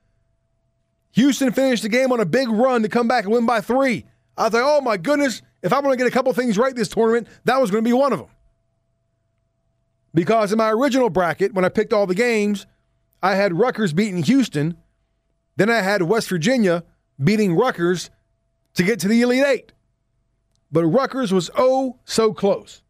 Houston 1.12 1.52
finished 1.52 1.82
the 1.82 1.88
game 1.88 2.12
on 2.12 2.20
a 2.20 2.24
big 2.24 2.48
run 2.48 2.82
to 2.82 2.88
come 2.88 3.08
back 3.08 3.24
and 3.24 3.32
win 3.32 3.44
by 3.44 3.60
three. 3.60 4.04
I 4.36 4.44
was 4.44 4.54
like, 4.54 4.62
oh 4.64 4.80
my 4.80 4.96
goodness, 4.96 5.42
if 5.62 5.72
I'm 5.72 5.82
going 5.82 5.92
to 5.92 6.02
get 6.02 6.06
a 6.06 6.10
couple 6.10 6.32
things 6.32 6.56
right 6.56 6.74
this 6.74 6.88
tournament, 6.88 7.28
that 7.44 7.60
was 7.60 7.70
going 7.70 7.84
to 7.84 7.88
be 7.88 7.92
one 7.92 8.12
of 8.12 8.18
them. 8.18 8.28
Because 10.14 10.52
in 10.52 10.58
my 10.58 10.70
original 10.70 11.10
bracket, 11.10 11.54
when 11.54 11.64
I 11.64 11.68
picked 11.68 11.92
all 11.92 12.06
the 12.06 12.14
games, 12.14 12.66
I 13.22 13.34
had 13.34 13.58
Rutgers 13.58 13.92
beating 13.92 14.22
Houston. 14.22 14.76
Then 15.56 15.70
I 15.70 15.80
had 15.80 16.02
West 16.02 16.28
Virginia 16.28 16.84
beating 17.22 17.54
Rutgers 17.54 18.10
to 18.74 18.82
get 18.82 19.00
to 19.00 19.08
the 19.08 19.22
Elite 19.22 19.44
Eight. 19.44 19.72
But 20.70 20.86
Rutgers 20.86 21.32
was 21.32 21.50
oh 21.56 21.98
so 22.04 22.32
close. 22.32 22.82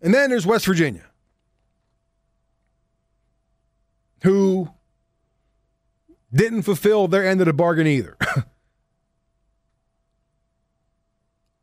And 0.00 0.14
then 0.14 0.30
there's 0.30 0.46
West 0.46 0.66
Virginia, 0.66 1.04
who 4.22 4.70
didn't 6.32 6.62
fulfill 6.62 7.08
their 7.08 7.26
end 7.26 7.40
of 7.40 7.46
the 7.46 7.52
bargain 7.52 7.86
either. 7.86 8.16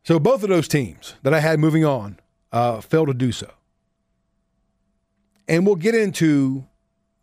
So 0.04 0.18
both 0.18 0.42
of 0.42 0.50
those 0.50 0.68
teams 0.68 1.14
that 1.22 1.32
I 1.32 1.40
had 1.40 1.58
moving 1.58 1.84
on 1.84 2.20
uh, 2.52 2.80
failed 2.80 3.08
to 3.08 3.14
do 3.14 3.32
so. 3.32 3.50
And 5.48 5.66
we'll 5.66 5.76
get 5.76 5.94
into 5.94 6.66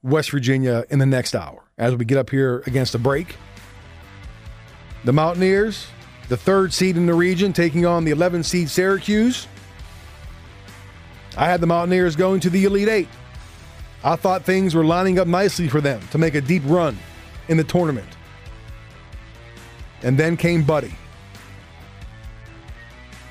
West 0.01 0.31
Virginia 0.31 0.83
in 0.89 0.97
the 0.97 1.05
next 1.05 1.35
hour 1.35 1.63
as 1.77 1.95
we 1.95 2.05
get 2.05 2.17
up 2.17 2.31
here 2.31 2.63
against 2.65 2.91
the 2.91 2.97
break. 2.97 3.35
The 5.03 5.13
Mountaineers, 5.13 5.87
the 6.27 6.37
third 6.37 6.73
seed 6.73 6.97
in 6.97 7.05
the 7.05 7.13
region, 7.13 7.53
taking 7.53 7.85
on 7.85 8.03
the 8.03 8.11
11 8.11 8.43
seed 8.43 8.69
Syracuse. 8.69 9.47
I 11.37 11.45
had 11.45 11.61
the 11.61 11.67
Mountaineers 11.67 12.15
going 12.15 12.39
to 12.41 12.49
the 12.49 12.65
Elite 12.65 12.89
Eight. 12.89 13.09
I 14.03 14.15
thought 14.15 14.43
things 14.43 14.73
were 14.73 14.83
lining 14.83 15.19
up 15.19 15.27
nicely 15.27 15.67
for 15.67 15.81
them 15.81 16.01
to 16.09 16.17
make 16.17 16.33
a 16.33 16.41
deep 16.41 16.63
run 16.65 16.97
in 17.47 17.57
the 17.57 17.63
tournament. 17.63 18.09
And 20.01 20.17
then 20.17 20.35
came 20.35 20.63
Buddy. 20.63 20.95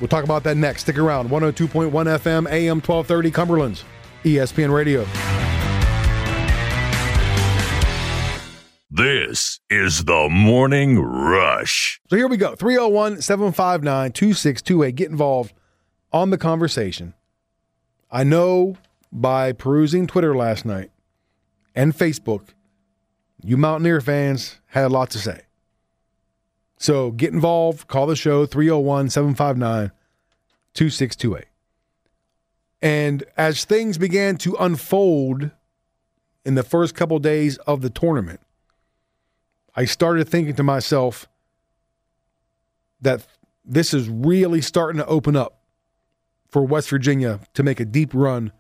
We'll 0.00 0.08
talk 0.08 0.24
about 0.24 0.42
that 0.44 0.56
next. 0.56 0.82
Stick 0.82 0.98
around. 0.98 1.28
102.1 1.28 1.90
FM, 1.90 2.50
AM 2.50 2.76
1230, 2.80 3.30
Cumberland's 3.30 3.84
ESPN 4.24 4.72
Radio. 4.72 5.06
This 8.90 9.60
is 9.70 10.04
the 10.04 10.28
Morning 10.28 10.98
Rush. 10.98 12.00
So 12.10 12.16
here 12.16 12.26
we 12.26 12.36
go 12.36 12.56
301 12.56 13.22
759 13.22 14.10
2628. 14.10 14.94
Get 14.96 15.10
involved 15.10 15.52
on 16.12 16.30
the 16.30 16.38
conversation. 16.38 17.14
I 18.10 18.24
know 18.24 18.76
by 19.12 19.52
perusing 19.52 20.08
Twitter 20.08 20.34
last 20.34 20.64
night 20.64 20.90
and 21.74 21.96
Facebook, 21.96 22.48
you 23.42 23.56
Mountaineer 23.56 24.00
fans 24.00 24.60
had 24.66 24.86
a 24.86 24.88
lot 24.88 25.10
to 25.10 25.18
say. 25.18 25.42
So 26.80 27.10
get 27.10 27.34
involved, 27.34 27.88
call 27.88 28.06
the 28.06 28.16
show 28.16 28.46
301 28.46 29.10
759 29.10 29.92
2628. 30.72 31.44
And 32.80 33.22
as 33.36 33.66
things 33.66 33.98
began 33.98 34.38
to 34.38 34.56
unfold 34.58 35.50
in 36.46 36.54
the 36.54 36.62
first 36.62 36.94
couple 36.94 37.18
days 37.18 37.58
of 37.58 37.82
the 37.82 37.90
tournament, 37.90 38.40
I 39.76 39.84
started 39.84 40.26
thinking 40.26 40.56
to 40.56 40.62
myself 40.62 41.28
that 43.02 43.26
this 43.62 43.92
is 43.92 44.08
really 44.08 44.62
starting 44.62 44.98
to 45.00 45.06
open 45.06 45.36
up 45.36 45.60
for 46.48 46.62
West 46.62 46.88
Virginia 46.88 47.40
to 47.52 47.62
make 47.62 47.78
a 47.78 47.84
deep 47.84 48.14
run 48.14 48.52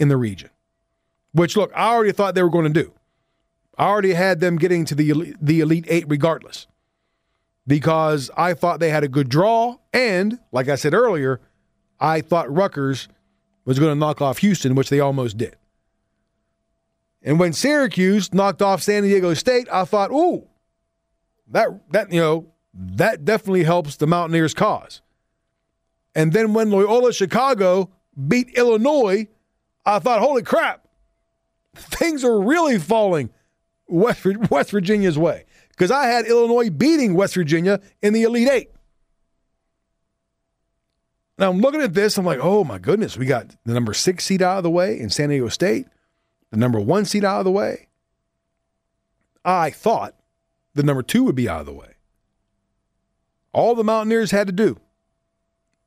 in 0.00 0.08
the 0.08 0.16
region. 0.16 0.50
Which, 1.32 1.56
look, 1.56 1.70
I 1.76 1.92
already 1.94 2.10
thought 2.10 2.34
they 2.34 2.42
were 2.42 2.50
going 2.50 2.72
to 2.72 2.82
do. 2.82 2.92
I 3.78 3.86
already 3.86 4.14
had 4.14 4.40
them 4.40 4.56
getting 4.56 4.84
to 4.86 4.96
the 4.96 5.10
elite, 5.10 5.36
the 5.40 5.60
elite 5.60 5.86
eight 5.88 6.04
regardless, 6.08 6.66
because 7.66 8.30
I 8.36 8.54
thought 8.54 8.80
they 8.80 8.90
had 8.90 9.04
a 9.04 9.08
good 9.08 9.28
draw, 9.28 9.76
and 9.92 10.38
like 10.52 10.68
I 10.68 10.76
said 10.76 10.94
earlier, 10.94 11.40
I 11.98 12.20
thought 12.20 12.52
Rutgers 12.52 13.08
was 13.64 13.78
going 13.78 13.90
to 13.90 13.98
knock 13.98 14.20
off 14.20 14.38
Houston, 14.38 14.74
which 14.74 14.90
they 14.90 15.00
almost 15.00 15.36
did. 15.36 15.56
And 17.22 17.38
when 17.38 17.52
Syracuse 17.52 18.32
knocked 18.32 18.62
off 18.62 18.82
San 18.82 19.02
Diego 19.02 19.34
State, 19.34 19.68
I 19.70 19.84
thought, 19.84 20.10
ooh, 20.10 20.46
that 21.48 21.68
that 21.92 22.12
you 22.12 22.20
know 22.20 22.46
that 22.72 23.24
definitely 23.24 23.64
helps 23.64 23.96
the 23.96 24.06
Mountaineers' 24.06 24.54
cause. 24.54 25.02
And 26.14 26.32
then 26.32 26.54
when 26.54 26.70
Loyola 26.70 27.12
Chicago 27.12 27.90
beat 28.28 28.50
Illinois, 28.56 29.28
I 29.84 29.98
thought, 29.98 30.20
holy 30.20 30.42
crap, 30.42 30.86
things 31.74 32.24
are 32.24 32.40
really 32.40 32.78
falling 32.78 33.30
West, 33.86 34.24
West 34.50 34.70
Virginia's 34.70 35.18
way. 35.18 35.44
Because 35.80 35.90
I 35.90 36.08
had 36.08 36.26
Illinois 36.26 36.68
beating 36.68 37.14
West 37.14 37.32
Virginia 37.32 37.80
in 38.02 38.12
the 38.12 38.24
Elite 38.24 38.50
Eight. 38.50 38.70
Now 41.38 41.48
I'm 41.48 41.60
looking 41.60 41.80
at 41.80 41.94
this, 41.94 42.18
I'm 42.18 42.26
like, 42.26 42.38
oh 42.42 42.64
my 42.64 42.76
goodness, 42.76 43.16
we 43.16 43.24
got 43.24 43.56
the 43.64 43.72
number 43.72 43.94
six 43.94 44.26
seed 44.26 44.42
out 44.42 44.58
of 44.58 44.62
the 44.62 44.68
way 44.68 45.00
in 45.00 45.08
San 45.08 45.30
Diego 45.30 45.48
State, 45.48 45.86
the 46.50 46.58
number 46.58 46.78
one 46.78 47.06
seed 47.06 47.24
out 47.24 47.38
of 47.38 47.46
the 47.46 47.50
way. 47.50 47.88
I 49.42 49.70
thought 49.70 50.16
the 50.74 50.82
number 50.82 51.02
two 51.02 51.24
would 51.24 51.34
be 51.34 51.48
out 51.48 51.60
of 51.60 51.66
the 51.66 51.72
way. 51.72 51.94
All 53.54 53.74
the 53.74 53.82
Mountaineers 53.82 54.32
had 54.32 54.48
to 54.48 54.52
do 54.52 54.78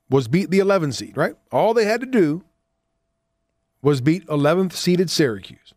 was 0.10 0.28
beat 0.28 0.50
the 0.50 0.58
11 0.58 0.94
seed, 0.94 1.16
right? 1.16 1.36
All 1.52 1.76
they 1.76 1.86
had 1.86 2.00
to 2.00 2.08
do 2.08 2.44
was 3.84 4.02
beat 4.02 4.26
11th 4.26 4.74
seeded 4.74 5.12
Syracuse. 5.12 5.76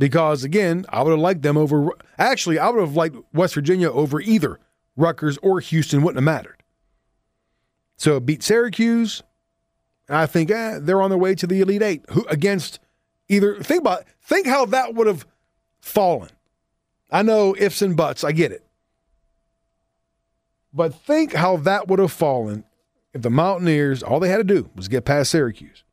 Because 0.00 0.44
again, 0.44 0.86
I 0.88 1.02
would 1.02 1.10
have 1.10 1.20
liked 1.20 1.42
them 1.42 1.58
over. 1.58 1.90
Actually, 2.18 2.58
I 2.58 2.70
would 2.70 2.80
have 2.80 2.96
liked 2.96 3.16
West 3.34 3.52
Virginia 3.52 3.90
over 3.90 4.18
either 4.18 4.58
Rutgers 4.96 5.36
or 5.42 5.60
Houston. 5.60 6.00
Wouldn't 6.00 6.16
have 6.16 6.24
mattered. 6.24 6.62
So 7.98 8.18
beat 8.18 8.42
Syracuse. 8.42 9.22
I 10.08 10.24
think 10.24 10.50
eh, 10.50 10.78
they're 10.80 11.02
on 11.02 11.10
their 11.10 11.18
way 11.18 11.34
to 11.34 11.46
the 11.46 11.60
Elite 11.60 11.82
Eight. 11.82 12.06
Who 12.12 12.24
against 12.30 12.80
either? 13.28 13.62
Think 13.62 13.82
about 13.82 14.04
think 14.22 14.46
how 14.46 14.64
that 14.64 14.94
would 14.94 15.06
have 15.06 15.26
fallen. 15.80 16.30
I 17.10 17.20
know 17.20 17.54
ifs 17.58 17.82
and 17.82 17.94
buts. 17.94 18.24
I 18.24 18.32
get 18.32 18.52
it. 18.52 18.64
But 20.72 20.94
think 20.94 21.34
how 21.34 21.58
that 21.58 21.88
would 21.88 21.98
have 21.98 22.10
fallen 22.10 22.64
if 23.12 23.20
the 23.20 23.28
Mountaineers, 23.28 24.02
all 24.02 24.18
they 24.18 24.30
had 24.30 24.38
to 24.38 24.44
do 24.44 24.70
was 24.74 24.88
get 24.88 25.04
past 25.04 25.30
Syracuse. 25.30 25.84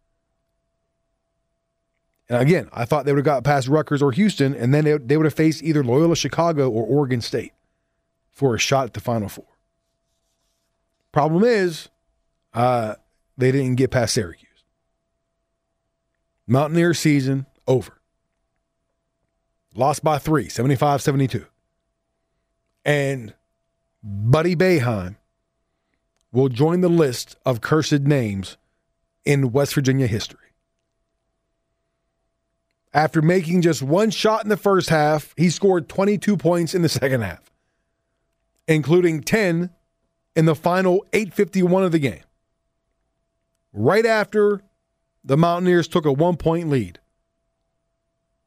And 2.29 2.41
again, 2.41 2.69
I 2.73 2.85
thought 2.85 3.05
they 3.05 3.13
would 3.13 3.19
have 3.19 3.25
got 3.25 3.43
past 3.43 3.67
Rutgers 3.67 4.01
or 4.01 4.11
Houston, 4.11 4.53
and 4.53 4.73
then 4.73 4.83
they, 4.83 4.97
they 4.97 5.17
would 5.17 5.25
have 5.25 5.33
faced 5.33 5.63
either 5.63 5.83
Loyola 5.83 6.15
Chicago 6.15 6.69
or 6.69 6.85
Oregon 6.85 7.21
State 7.21 7.53
for 8.31 8.53
a 8.53 8.59
shot 8.59 8.85
at 8.85 8.93
the 8.93 8.99
Final 8.99 9.29
Four. 9.29 9.45
Problem 11.11 11.43
is, 11.43 11.89
uh, 12.53 12.95
they 13.37 13.51
didn't 13.51 13.75
get 13.75 13.91
past 13.91 14.13
Syracuse. 14.13 14.47
Mountaineer 16.47 16.93
season 16.93 17.45
over. 17.67 17.99
Lost 19.75 20.03
by 20.03 20.17
three, 20.17 20.49
75 20.49 21.01
72. 21.01 21.45
And 22.83 23.33
Buddy 24.03 24.55
Boeheim 24.55 25.17
will 26.31 26.49
join 26.49 26.81
the 26.81 26.89
list 26.89 27.35
of 27.45 27.61
cursed 27.61 28.01
names 28.01 28.57
in 29.25 29.51
West 29.51 29.73
Virginia 29.73 30.07
history. 30.07 30.46
After 32.97 33.21
making 33.21 33.61
just 33.61 33.83
one 33.83 34.09
shot 34.09 34.41
in 34.41 34.49
the 34.49 34.57
first 34.57 34.89
half, 34.89 35.35
he 35.37 35.51
scored 35.51 35.87
22 35.87 36.35
points 36.35 36.73
in 36.73 36.81
the 36.81 36.89
second 36.89 37.21
half, 37.21 37.51
including 38.67 39.21
10 39.21 39.69
in 40.35 40.45
the 40.45 40.55
final 40.55 41.05
851 41.13 41.83
of 41.83 41.91
the 41.91 41.99
game. 41.99 42.23
Right 43.71 44.03
after 44.03 44.63
the 45.23 45.37
Mountaineers 45.37 45.87
took 45.87 46.07
a 46.07 46.11
one 46.11 46.37
point 46.37 46.71
lead, 46.71 46.97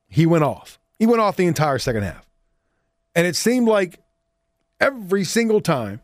he 0.09 0.27
went 0.27 0.43
off. 0.43 0.81
He 0.99 1.07
went 1.07 1.21
off 1.21 1.37
the 1.37 1.47
entire 1.47 1.79
second 1.79 2.03
half. 2.03 2.27
And 3.15 3.29
it 3.29 3.37
seemed 3.37 3.69
like 3.69 4.01
every 4.81 5.23
single 5.23 5.61
time 5.61 6.01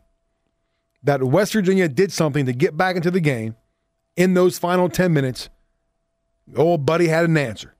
that 1.03 1.21
West 1.21 1.51
Virginia 1.51 1.89
did 1.89 2.13
something 2.13 2.45
to 2.45 2.53
get 2.53 2.77
back 2.77 2.95
into 2.95 3.11
the 3.11 3.19
game 3.19 3.57
in 4.15 4.35
those 4.35 4.57
final 4.57 4.87
10 4.87 5.11
minutes, 5.11 5.49
old 6.55 6.85
buddy 6.85 7.09
had 7.09 7.25
an 7.25 7.35
answer. 7.35 7.73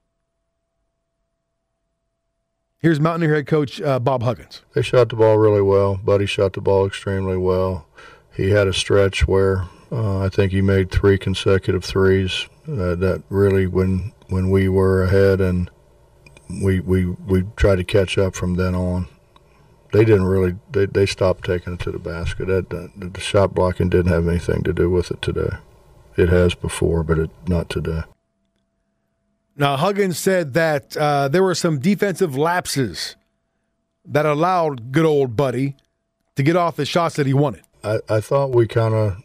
Here's 2.79 2.99
Mountaineer 2.99 3.33
head 3.33 3.47
coach 3.47 3.81
uh, 3.81 3.97
Bob 3.97 4.21
Huggins. 4.21 4.61
They 4.75 4.83
shot 4.83 5.09
the 5.09 5.15
ball 5.15 5.39
really 5.39 5.63
well. 5.63 5.97
Buddy 5.97 6.27
shot 6.27 6.53
the 6.53 6.61
ball 6.61 6.85
extremely 6.85 7.35
well. 7.35 7.87
He 8.35 8.51
had 8.51 8.67
a 8.67 8.73
stretch 8.73 9.27
where 9.27 9.65
uh, 9.91 10.19
I 10.19 10.29
think 10.29 10.51
he 10.51 10.61
made 10.61 10.91
three 10.91 11.17
consecutive 11.17 11.83
threes. 11.83 12.47
Uh, 12.67 12.93
that 12.93 13.23
really, 13.29 13.65
when 13.65 14.13
when 14.27 14.51
we 14.51 14.69
were 14.69 15.01
ahead, 15.01 15.41
and 15.41 15.71
we 16.61 16.79
we 16.79 17.05
we 17.05 17.45
tried 17.55 17.77
to 17.77 17.83
catch 17.83 18.15
up 18.19 18.35
from 18.35 18.57
then 18.57 18.75
on. 18.75 19.07
They 19.91 20.05
didn't 20.05 20.25
really. 20.25 20.55
They 20.71 20.85
they 20.85 21.07
stopped 21.07 21.45
taking 21.45 21.73
it 21.73 21.79
to 21.79 21.91
the 21.91 21.97
basket. 21.97 22.45
That, 22.45 22.69
that 22.69 23.13
the 23.15 23.19
shot 23.19 23.55
blocking 23.55 23.89
didn't 23.89 24.11
have 24.11 24.27
anything 24.27 24.61
to 24.63 24.73
do 24.73 24.91
with 24.91 25.09
it 25.09 25.23
today. 25.23 25.57
It 26.15 26.29
has 26.29 26.53
before, 26.53 27.03
but 27.03 27.17
it 27.17 27.31
not 27.47 27.69
today. 27.69 28.03
Now, 29.57 29.75
Huggins 29.75 30.19
said 30.19 30.53
that 30.53 30.95
uh, 30.95 31.29
there 31.29 31.41
were 31.41 31.55
some 31.55 31.79
defensive 31.79 32.37
lapses 32.37 33.15
that 34.05 34.25
allowed 34.25 34.91
good 34.91 35.05
old 35.05 35.35
Buddy 35.35 35.75
to 36.35 36.43
get 36.43 36.55
off 36.55 36.75
the 36.75 36.85
shots 36.85 37.15
that 37.15 37.25
he 37.25 37.33
wanted. 37.33 37.63
I, 37.83 37.99
I 38.07 38.21
thought 38.21 38.51
we 38.51 38.67
kind 38.67 38.93
of 38.93 39.17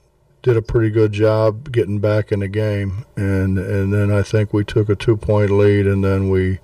did 0.43 0.57
a 0.57 0.63
pretty 0.63 0.89
good 0.89 1.13
job 1.13 1.71
getting 1.71 1.99
back 1.99 2.33
in 2.33 2.41
the 2.41 2.49
game, 2.49 3.05
and 3.15 3.59
and 3.59 3.93
then 3.93 4.11
I 4.11 4.23
think 4.23 4.55
we 4.55 4.65
took 4.65 4.89
a 4.89 4.97
two 4.97 5.19
point 5.19 5.51
lead, 5.51 5.87
and 5.87 6.03
then 6.03 6.31
we 6.31 6.59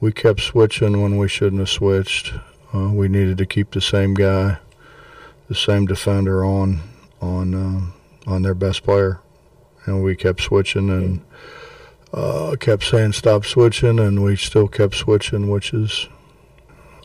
we 0.00 0.12
kept 0.12 0.40
switching 0.40 1.00
when 1.00 1.16
we 1.16 1.28
shouldn't 1.28 1.60
have 1.60 1.70
switched. 1.70 2.34
Uh, 2.74 2.90
we 2.92 3.08
needed 3.08 3.38
to 3.38 3.46
keep 3.46 3.70
the 3.70 3.80
same 3.80 4.14
guy, 4.14 4.58
the 5.48 5.54
same 5.54 5.86
defender 5.86 6.44
on 6.44 6.80
on 7.20 7.54
uh, 7.54 8.30
on 8.30 8.42
their 8.42 8.54
best 8.54 8.82
player, 8.82 9.20
and 9.86 10.02
we 10.02 10.16
kept 10.16 10.40
switching 10.40 10.90
and 10.90 11.22
uh, 12.12 12.56
kept 12.58 12.84
saying 12.84 13.12
stop 13.12 13.44
switching, 13.44 13.98
and 13.98 14.22
we 14.22 14.36
still 14.36 14.68
kept 14.68 14.94
switching, 14.94 15.48
which 15.48 15.72
is 15.72 16.08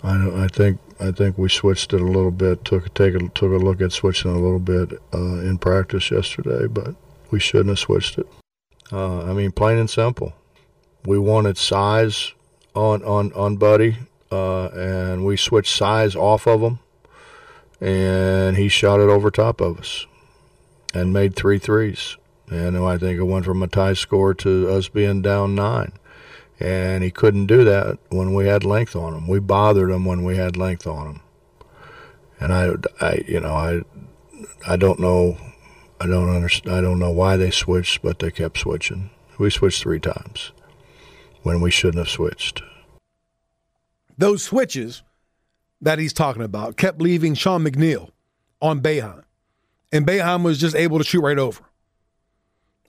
I, 0.04 0.44
I 0.44 0.48
think 0.48 0.80
I 1.00 1.12
think 1.12 1.38
we 1.38 1.50
switched 1.50 1.94
it 1.94 2.02
a 2.02 2.06
little 2.06 2.32
bit. 2.32 2.64
Took 2.64 2.94
take 2.94 3.16
a, 3.16 3.20
took 3.30 3.52
a 3.52 3.64
look 3.64 3.82
at 3.82 3.92
switching 3.92 4.32
a 4.32 4.40
little 4.40 4.60
bit 4.60 4.94
uh, 5.14 5.40
in 5.42 5.58
practice 5.58 6.12
yesterday, 6.12 6.68
but 6.68 6.96
we 7.32 7.40
shouldn't 7.40 7.70
have 7.70 7.80
switched 7.80 8.18
it. 8.18 8.28
Uh, 8.92 9.24
I 9.24 9.34
mean, 9.34 9.52
plain 9.52 9.78
and 9.78 9.90
simple, 9.90 10.34
we 11.06 11.18
wanted 11.18 11.58
size 11.58 12.34
on 12.76 13.04
on 13.04 13.34
on 13.34 13.58
Buddy, 13.58 13.98
uh, 14.32 14.68
and 14.68 15.26
we 15.26 15.38
switched 15.38 15.76
size 15.76 16.16
off 16.16 16.48
of 16.48 16.62
him, 16.62 16.80
and 17.82 18.58
he 18.58 18.70
shot 18.70 19.00
it 19.00 19.10
over 19.10 19.32
top 19.32 19.60
of 19.60 19.80
us, 19.80 20.06
and 20.94 21.12
made 21.12 21.36
three 21.36 21.58
threes. 21.58 22.16
And 22.50 22.78
I 22.78 22.98
think 22.98 23.20
it 23.20 23.24
went 23.24 23.46
from 23.46 23.64
a 23.64 23.68
tie 23.68 23.94
score 23.94 24.34
to 24.36 24.70
us 24.70 24.88
being 24.88 25.22
down 25.22 25.56
nine 25.56 25.94
and 26.60 27.04
he 27.04 27.12
couldn't 27.12 27.48
do 27.48 27.64
that 27.64 27.98
when 28.10 28.34
we 28.34 28.48
had 28.48 28.64
length 28.64 28.96
on 28.96 29.14
him. 29.14 29.28
We 29.28 29.40
bothered 29.40 29.92
him 29.92 30.06
when 30.06 30.24
we 30.24 30.38
had 30.38 30.56
length 30.56 30.88
on 30.88 31.08
him, 31.08 31.22
and 32.40 32.54
I, 32.54 32.72
I, 33.02 33.24
you 33.28 33.40
know, 33.40 33.54
I, 33.54 33.82
I 34.68 34.78
don't 34.78 35.00
know, 35.00 35.38
I 36.00 36.08
don't 36.08 36.34
understand, 36.34 36.76
I 36.76 36.82
don't 36.82 37.00
know 37.00 37.12
why 37.12 37.38
they 37.38 37.52
switched, 37.52 38.02
but 38.02 38.20
they 38.20 38.32
kept 38.32 38.58
switching. 38.58 39.10
We 39.38 39.50
switched 39.50 39.82
three 39.82 40.00
times 40.00 40.54
when 41.44 41.60
we 41.60 41.72
shouldn't 41.72 41.98
have 41.98 42.10
switched. 42.10 42.62
Those 44.18 44.44
switches 44.44 45.04
that 45.82 46.00
he's 46.00 46.14
talking 46.14 46.42
about 46.42 46.78
kept 46.78 47.02
leaving 47.02 47.34
Sean 47.34 47.66
McNeil 47.66 48.12
on 48.62 48.82
Boeheim, 48.82 49.24
and 49.92 50.08
Boeheim 50.08 50.44
was 50.44 50.58
just 50.58 50.76
able 50.76 51.00
to 51.00 51.04
shoot 51.04 51.22
right 51.22 51.38
over. 51.38 51.62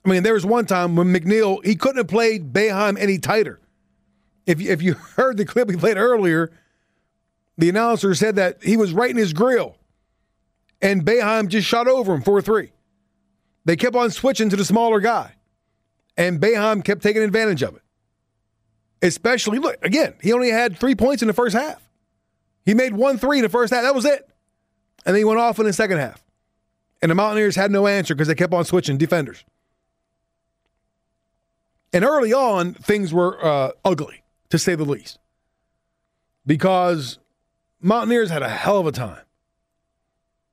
I 0.07 0.09
mean, 0.09 0.23
there 0.23 0.35
was 0.35 0.45
one 0.45 0.65
time 0.65 0.95
when 0.95 1.13
McNeil 1.13 1.63
he 1.65 1.75
couldn't 1.75 1.97
have 1.97 2.07
played 2.07 2.53
Boeheim 2.53 2.97
any 2.97 3.17
tighter. 3.19 3.59
If 4.45 4.61
if 4.61 4.81
you 4.81 4.93
heard 5.15 5.35
the 5.35 5.43
clip 5.45 5.67
we 5.67 5.75
played 5.75 5.97
earlier, 5.97 6.49
the 7.57 7.67
announcer 7.67 8.15
said 8.15 8.37
that 8.37 8.63
he 8.63 8.77
was 8.77 8.93
right 8.93 9.11
in 9.11 9.17
his 9.17 9.33
grill, 9.33 9.75
and 10.81 11.05
Boeheim 11.05 11.49
just 11.49 11.67
shot 11.67 11.89
over 11.89 12.13
him 12.13 12.21
for 12.21 12.39
a 12.39 12.41
three. 12.41 12.71
They 13.65 13.75
kept 13.75 13.97
on 13.97 14.09
switching 14.11 14.49
to 14.49 14.55
the 14.55 14.63
smaller 14.63 15.01
guy, 15.01 15.33
and 16.15 16.39
Boeheim 16.39 16.85
kept 16.85 17.03
taking 17.03 17.21
advantage 17.21 17.61
of 17.61 17.75
it. 17.75 17.81
Especially, 19.01 19.59
look 19.59 19.75
again, 19.83 20.13
he 20.21 20.31
only 20.31 20.51
had 20.51 20.77
three 20.79 20.95
points 20.95 21.21
in 21.21 21.27
the 21.27 21.33
first 21.33 21.53
half. 21.53 21.85
He 22.65 22.73
made 22.73 22.93
one 22.93 23.17
three 23.17 23.39
in 23.39 23.43
the 23.43 23.49
first 23.49 23.73
half. 23.73 23.83
That 23.83 23.93
was 23.93 24.05
it, 24.05 24.25
and 25.05 25.13
then 25.13 25.19
he 25.19 25.25
went 25.25 25.41
off 25.41 25.59
in 25.59 25.65
the 25.65 25.73
second 25.73 25.97
half. 25.97 26.23
And 27.01 27.11
the 27.11 27.15
Mountaineers 27.15 27.57
had 27.57 27.71
no 27.71 27.87
answer 27.87 28.15
because 28.15 28.29
they 28.29 28.35
kept 28.35 28.53
on 28.53 28.63
switching 28.63 28.97
defenders. 28.97 29.43
And 31.97 32.05
early 32.05 32.31
on, 32.31 32.75
things 32.75 33.11
were 33.11 33.43
uh, 33.43 33.71
ugly, 33.83 34.21
to 34.51 34.59
say 34.59 34.75
the 34.75 34.85
least, 34.85 35.17
because 36.45 37.17
Mountaineers 37.81 38.29
had 38.29 38.43
a 38.43 38.49
hell 38.49 38.77
of 38.77 38.85
a 38.85 38.91
time 38.91 39.23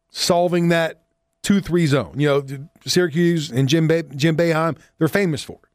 solving 0.09 0.69
that 0.69 1.03
2 1.43 1.61
3 1.61 1.87
zone. 1.87 2.15
You 2.19 2.29
know, 2.29 2.47
Syracuse 2.87 3.51
and 3.51 3.69
Jim, 3.69 3.87
Bay- 3.87 4.05
Jim 4.17 4.39
Boeheim, 4.39 4.79
they're 4.97 5.07
famous 5.07 5.45
for 5.45 5.59
it. 5.63 5.69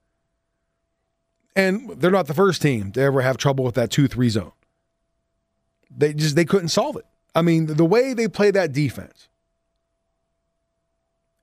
And 1.56 2.02
they're 2.02 2.10
not 2.10 2.26
the 2.26 2.34
first 2.34 2.64
team 2.64 2.92
to 2.94 3.02
ever 3.02 3.22
have 3.22 3.38
trouble 3.38 3.64
with 3.64 3.76
that 3.76 3.92
2 3.92 4.08
3 4.08 4.28
zone. 4.30 4.54
They 5.96 6.16
just 6.16 6.36
they 6.36 6.46
couldn't 6.46 6.70
solve 6.70 6.96
it. 6.96 7.06
I 7.36 7.44
mean, 7.44 7.68
the 7.68 7.86
way 7.86 8.16
they 8.16 8.28
play 8.28 8.50
that 8.50 8.74
defense. 8.74 9.30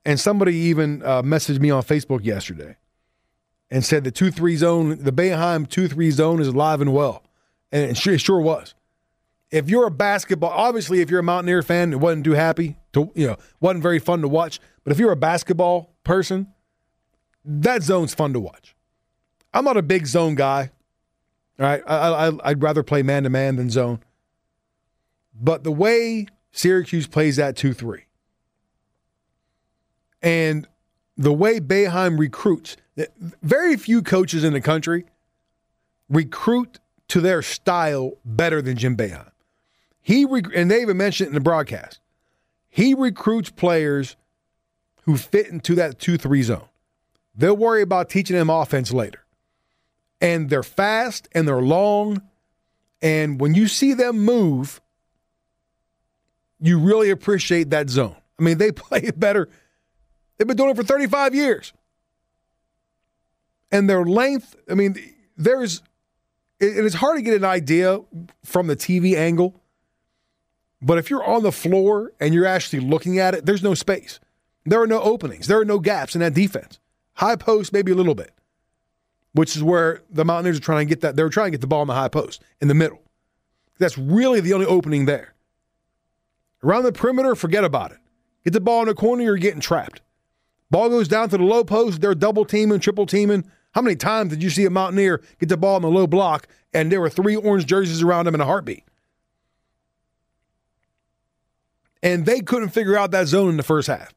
And 0.03 0.19
somebody 0.19 0.53
even 0.55 1.01
uh, 1.01 1.21
messaged 1.21 1.61
me 1.61 1.69
on 1.69 1.81
Facebook 1.83 2.25
yesterday 2.25 2.75
and 3.69 3.83
said 3.83 4.03
the 4.03 4.11
2 4.11 4.31
3 4.31 4.55
zone, 4.55 5.03
the 5.03 5.11
Boeheim 5.11 5.67
2 5.67 5.87
3 5.87 6.11
zone 6.11 6.41
is 6.41 6.47
alive 6.47 6.81
and 6.81 6.93
well. 6.93 7.23
And 7.71 7.91
it 7.91 7.97
sure, 7.97 8.13
it 8.13 8.21
sure 8.21 8.39
was. 8.39 8.73
If 9.49 9.69
you're 9.69 9.87
a 9.87 9.91
basketball, 9.91 10.49
obviously, 10.49 11.01
if 11.01 11.09
you're 11.09 11.21
a 11.21 11.23
Mountaineer 11.23 11.61
fan, 11.63 11.93
it 11.93 11.99
wasn't 11.99 12.25
too 12.25 12.33
happy 12.33 12.77
to, 12.93 13.11
you 13.15 13.27
know, 13.27 13.37
wasn't 13.59 13.83
very 13.83 13.99
fun 13.99 14.21
to 14.21 14.27
watch. 14.27 14.59
But 14.83 14.91
if 14.91 14.99
you're 14.99 15.11
a 15.11 15.17
basketball 15.17 15.95
person, 16.03 16.47
that 17.45 17.83
zone's 17.83 18.13
fun 18.13 18.33
to 18.33 18.39
watch. 18.39 18.75
I'm 19.53 19.63
not 19.63 19.77
a 19.77 19.81
big 19.81 20.05
zone 20.05 20.35
guy. 20.35 20.71
All 21.59 21.65
right. 21.65 21.81
I, 21.87 22.27
I, 22.27 22.31
I'd 22.43 22.61
rather 22.61 22.83
play 22.83 23.03
man 23.03 23.23
to 23.23 23.29
man 23.29 23.55
than 23.55 23.69
zone. 23.69 23.99
But 25.33 25.63
the 25.63 25.71
way 25.71 26.27
Syracuse 26.51 27.07
plays 27.07 27.37
that 27.37 27.55
2 27.55 27.73
3 27.73 28.03
and 30.21 30.67
the 31.15 31.33
way 31.33 31.59
Boeheim 31.59 32.19
recruits, 32.19 32.77
very 33.41 33.77
few 33.77 34.01
coaches 34.01 34.43
in 34.43 34.53
the 34.53 34.61
country 34.61 35.05
recruit 36.09 36.79
to 37.09 37.21
their 37.21 37.41
style 37.41 38.13
better 38.25 38.61
than 38.61 38.77
Jim 38.77 38.97
Boeheim. 38.97 39.31
He 40.01 40.25
rec- 40.25 40.55
and 40.55 40.71
they 40.71 40.81
even 40.81 40.97
mentioned 40.97 41.27
it 41.27 41.29
in 41.29 41.35
the 41.35 41.41
broadcast. 41.41 41.99
He 42.69 42.93
recruits 42.93 43.49
players 43.49 44.15
who 45.03 45.17
fit 45.17 45.47
into 45.47 45.75
that 45.75 45.99
2-3 45.99 46.43
zone. 46.43 46.67
They'll 47.35 47.55
worry 47.55 47.81
about 47.81 48.09
teaching 48.09 48.35
them 48.35 48.49
offense 48.49 48.91
later. 48.91 49.23
And 50.19 50.49
they're 50.49 50.63
fast 50.63 51.27
and 51.33 51.47
they're 51.47 51.61
long 51.61 52.21
and 53.01 53.39
when 53.39 53.53
you 53.53 53.67
see 53.67 53.93
them 53.93 54.19
move, 54.19 54.81
you 56.59 56.79
really 56.79 57.09
appreciate 57.09 57.69
that 57.69 57.89
zone. 57.89 58.15
I 58.39 58.43
mean, 58.43 58.57
they 58.57 58.71
play 58.73 59.01
it 59.03 59.19
better. 59.19 59.49
They've 60.37 60.47
been 60.47 60.57
doing 60.57 60.71
it 60.71 60.75
for 60.75 60.83
35 60.83 61.35
years 61.35 61.73
and 63.71 63.89
their 63.89 64.05
length. 64.05 64.55
I 64.69 64.73
mean, 64.73 64.95
there's 65.35 65.81
and 66.59 66.77
it 66.77 66.85
is 66.85 66.95
hard 66.95 67.17
to 67.17 67.21
get 67.21 67.35
an 67.35 67.45
idea 67.45 68.01
from 68.43 68.67
the 68.67 68.75
TV 68.75 69.15
angle. 69.15 69.61
But 70.81 70.97
if 70.97 71.09
you're 71.09 71.23
on 71.23 71.43
the 71.43 71.51
floor 71.51 72.13
and 72.19 72.33
you're 72.33 72.45
actually 72.45 72.79
looking 72.79 73.19
at 73.19 73.33
it, 73.33 73.45
there's 73.45 73.63
no 73.63 73.73
space. 73.73 74.19
There 74.65 74.81
are 74.81 74.87
no 74.87 75.01
openings. 75.01 75.47
There 75.47 75.59
are 75.59 75.65
no 75.65 75.79
gaps 75.79 76.15
in 76.15 76.21
that 76.21 76.33
defense. 76.33 76.79
High 77.13 77.35
post, 77.35 77.73
maybe 77.73 77.91
a 77.91 77.95
little 77.95 78.15
bit, 78.15 78.31
which 79.33 79.55
is 79.55 79.63
where 79.63 80.01
the 80.09 80.25
Mountaineers 80.25 80.57
are 80.57 80.61
trying 80.61 80.87
to 80.87 80.89
get 80.89 81.01
that. 81.01 81.15
They're 81.15 81.29
trying 81.29 81.47
to 81.47 81.51
get 81.51 81.61
the 81.61 81.67
ball 81.67 81.81
in 81.81 81.87
the 81.87 81.95
high 81.95 82.09
post 82.09 82.43
in 82.61 82.67
the 82.67 82.75
middle. 82.75 83.01
That's 83.79 83.97
really 83.97 84.39
the 84.39 84.53
only 84.53 84.65
opening 84.65 85.05
there. 85.05 85.33
Around 86.63 86.83
the 86.83 86.91
perimeter, 86.91 87.35
forget 87.35 87.63
about 87.63 87.91
it. 87.91 87.99
Get 88.43 88.53
the 88.53 88.59
ball 88.59 88.81
in 88.81 88.87
the 88.87 88.95
corner, 88.95 89.23
you're 89.23 89.37
getting 89.37 89.61
trapped. 89.61 90.01
Ball 90.69 90.89
goes 90.89 91.07
down 91.07 91.29
to 91.29 91.37
the 91.37 91.43
low 91.43 91.63
post. 91.63 92.01
They're 92.01 92.15
double 92.15 92.45
teaming, 92.45 92.79
triple 92.79 93.05
teaming. 93.05 93.49
How 93.73 93.81
many 93.81 93.95
times 93.95 94.31
did 94.31 94.41
you 94.41 94.49
see 94.49 94.65
a 94.65 94.69
Mountaineer 94.69 95.21
get 95.39 95.49
the 95.49 95.57
ball 95.57 95.77
in 95.77 95.83
the 95.83 95.89
low 95.89 96.07
block 96.07 96.47
and 96.73 96.91
there 96.91 97.01
were 97.01 97.09
three 97.09 97.35
orange 97.35 97.65
jerseys 97.65 98.01
around 98.01 98.27
him 98.27 98.35
in 98.35 98.41
a 98.41 98.45
heartbeat? 98.45 98.83
And 102.01 102.25
they 102.25 102.41
couldn't 102.41 102.69
figure 102.69 102.97
out 102.97 103.11
that 103.11 103.27
zone 103.27 103.49
in 103.49 103.57
the 103.57 103.63
first 103.63 103.87
half. 103.87 104.13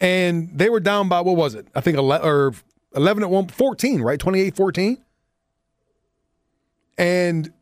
And 0.00 0.50
they 0.54 0.70
were 0.70 0.80
down 0.80 1.08
by, 1.08 1.20
what 1.20 1.36
was 1.36 1.54
it? 1.54 1.68
I 1.74 1.80
think 1.80 1.96
11, 1.98 2.26
or 2.26 2.54
11 2.94 3.22
at 3.22 3.30
1, 3.30 3.48
14, 3.48 4.02
right? 4.02 4.18
28 4.18 4.56
14. 4.56 4.98
And 6.98 7.52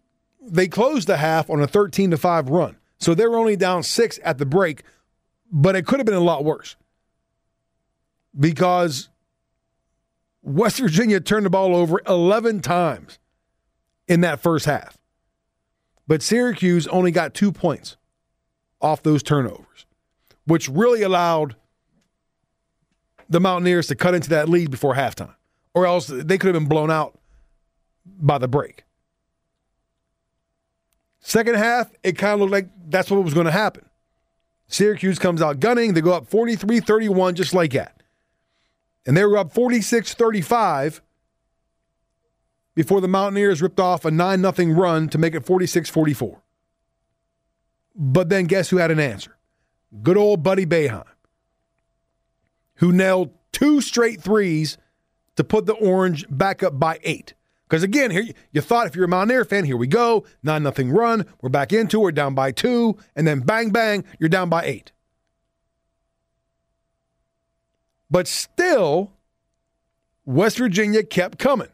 they 0.41 0.67
closed 0.67 1.09
the 1.09 1.17
half 1.17 1.51
on 1.51 1.61
a 1.61 1.67
13 1.67 2.11
to 2.13 2.17
5 2.17 2.49
run. 2.49 2.77
So 2.99 3.15
they 3.15 3.27
were 3.27 3.37
only 3.37 3.57
down 3.57 3.83
six 3.83 4.19
at 4.25 4.39
the 4.39 4.47
break, 4.47 4.83
but 5.53 5.77
it 5.77 5.87
could 5.87 6.01
have 6.01 6.07
been 6.07 6.15
a 6.15 6.21
lot 6.21 6.45
worse 6.45 6.77
because 8.39 9.09
West 10.49 10.79
Virginia 10.79 11.21
turned 11.21 11.45
the 11.45 11.51
ball 11.51 11.77
over 11.77 12.01
11 12.09 12.61
times 12.61 13.19
in 14.07 14.23
that 14.23 14.41
first 14.41 14.65
half. 14.65 14.97
But 16.07 16.23
Syracuse 16.23 16.87
only 16.87 17.11
got 17.11 17.35
two 17.35 17.53
points 17.53 17.99
off 18.81 19.03
those 19.03 19.23
turnovers, 19.23 19.85
which 20.47 20.69
really 20.69 21.03
allowed 21.03 21.55
the 23.29 23.41
Mountaineers 23.41 23.89
to 23.89 23.95
cut 23.95 24.15
into 24.15 24.31
that 24.31 24.49
lead 24.49 24.71
before 24.71 24.95
halftime, 24.95 25.35
or 25.75 25.87
else 25.87 26.07
they 26.07 26.39
could 26.39 26.55
have 26.55 26.61
been 26.61 26.69
blown 26.69 26.91
out 26.91 27.19
by 28.07 28.39
the 28.39 28.49
break. 28.49 28.85
Second 31.21 31.57
half, 31.57 31.91
it 32.03 32.17
kind 32.17 32.33
of 32.33 32.41
looked 32.41 32.53
like 32.53 32.71
that's 32.89 33.11
what 33.11 33.23
was 33.23 33.35
going 33.35 33.45
to 33.45 33.53
happen. 33.53 33.85
Syracuse 34.69 35.19
comes 35.19 35.43
out 35.43 35.61
gunning. 35.61 35.93
They 35.93 36.01
go 36.01 36.13
up 36.13 36.27
43 36.27 36.81
31, 36.81 37.35
just 37.35 37.53
like 37.53 37.73
that 37.73 37.98
and 39.09 39.17
they 39.17 39.25
were 39.25 39.39
up 39.39 39.55
46 39.55 40.13
35 40.13 41.01
before 42.75 43.01
the 43.01 43.09
Mountaineers 43.09 43.63
ripped 43.63 43.81
off 43.81 44.05
a 44.05 44.11
9 44.11 44.55
0 44.55 44.73
run 44.75 45.09
to 45.09 45.17
make 45.17 45.35
it 45.35 45.47
46 45.47 45.89
44. 45.89 46.43
But 47.97 48.29
then 48.29 48.45
guess 48.45 48.69
who 48.69 48.77
had 48.77 48.91
an 48.91 49.01
answer? 49.01 49.37
Good 50.03 50.19
old 50.19 50.43
Buddy 50.43 50.67
Boeheim, 50.67 51.07
who 52.77 52.93
nailed 52.93 53.31
two 53.51 53.81
straight 53.81 54.21
threes 54.21 54.77
to 55.37 55.43
put 55.43 55.65
the 55.65 55.73
Orange 55.73 56.27
back 56.29 56.63
up 56.63 56.79
by 56.79 57.01
eight. 57.03 57.33
Because 57.67 57.83
again, 57.83 58.11
here 58.11 58.27
you 58.53 58.61
thought 58.61 58.87
if 58.87 58.95
you're 58.95 59.07
a 59.07 59.09
Mountaineer 59.09 59.47
fan, 59.47 59.65
here 59.65 59.77
we 59.79 59.87
go, 59.87 60.25
nine 60.43 60.63
nothing 60.63 60.91
run, 60.91 61.25
we're 61.41 61.49
back 61.49 61.73
into 61.73 61.99
we're 61.99 62.13
down 62.13 62.35
by 62.35 62.53
two, 62.53 62.99
and 63.17 63.27
then 63.27 63.41
bang 63.41 63.71
bang, 63.71 64.05
you're 64.19 64.29
down 64.29 64.51
by 64.51 64.65
eight. 64.65 64.93
But 68.11 68.27
still, 68.27 69.13
West 70.25 70.59
Virginia 70.59 71.03
kept 71.03 71.39
coming. 71.39 71.69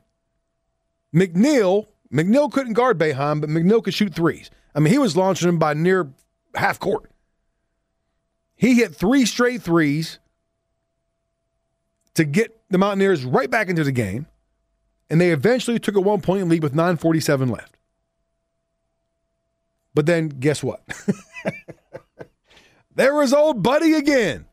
McNeil, 1.14 1.86
McNeil 2.12 2.50
couldn't 2.50 2.72
guard 2.72 2.98
Boeheim, 2.98 3.40
but 3.40 3.50
McNeil 3.50 3.82
could 3.82 3.94
shoot 3.94 4.14
threes. 4.14 4.50
I 4.74 4.80
mean, 4.80 4.92
he 4.92 4.98
was 4.98 5.16
launching 5.16 5.46
them 5.46 5.58
by 5.58 5.74
near 5.74 6.12
half 6.54 6.78
court. 6.80 7.10
He 8.56 8.74
hit 8.74 8.94
three 8.94 9.26
straight 9.26 9.62
threes 9.62 10.18
to 12.14 12.24
get 12.24 12.60
the 12.70 12.78
Mountaineers 12.78 13.24
right 13.24 13.50
back 13.50 13.68
into 13.68 13.84
the 13.84 13.92
game, 13.92 14.26
and 15.10 15.20
they 15.20 15.30
eventually 15.30 15.78
took 15.78 15.96
a 15.96 16.00
one 16.00 16.20
point 16.20 16.48
lead 16.48 16.62
with 16.62 16.74
9.47 16.74 17.50
left. 17.50 17.76
But 19.94 20.06
then 20.06 20.28
guess 20.28 20.62
what? 20.62 20.82
there 22.94 23.14
was 23.14 23.32
old 23.32 23.62
Buddy 23.62 23.94
again. 23.94 24.46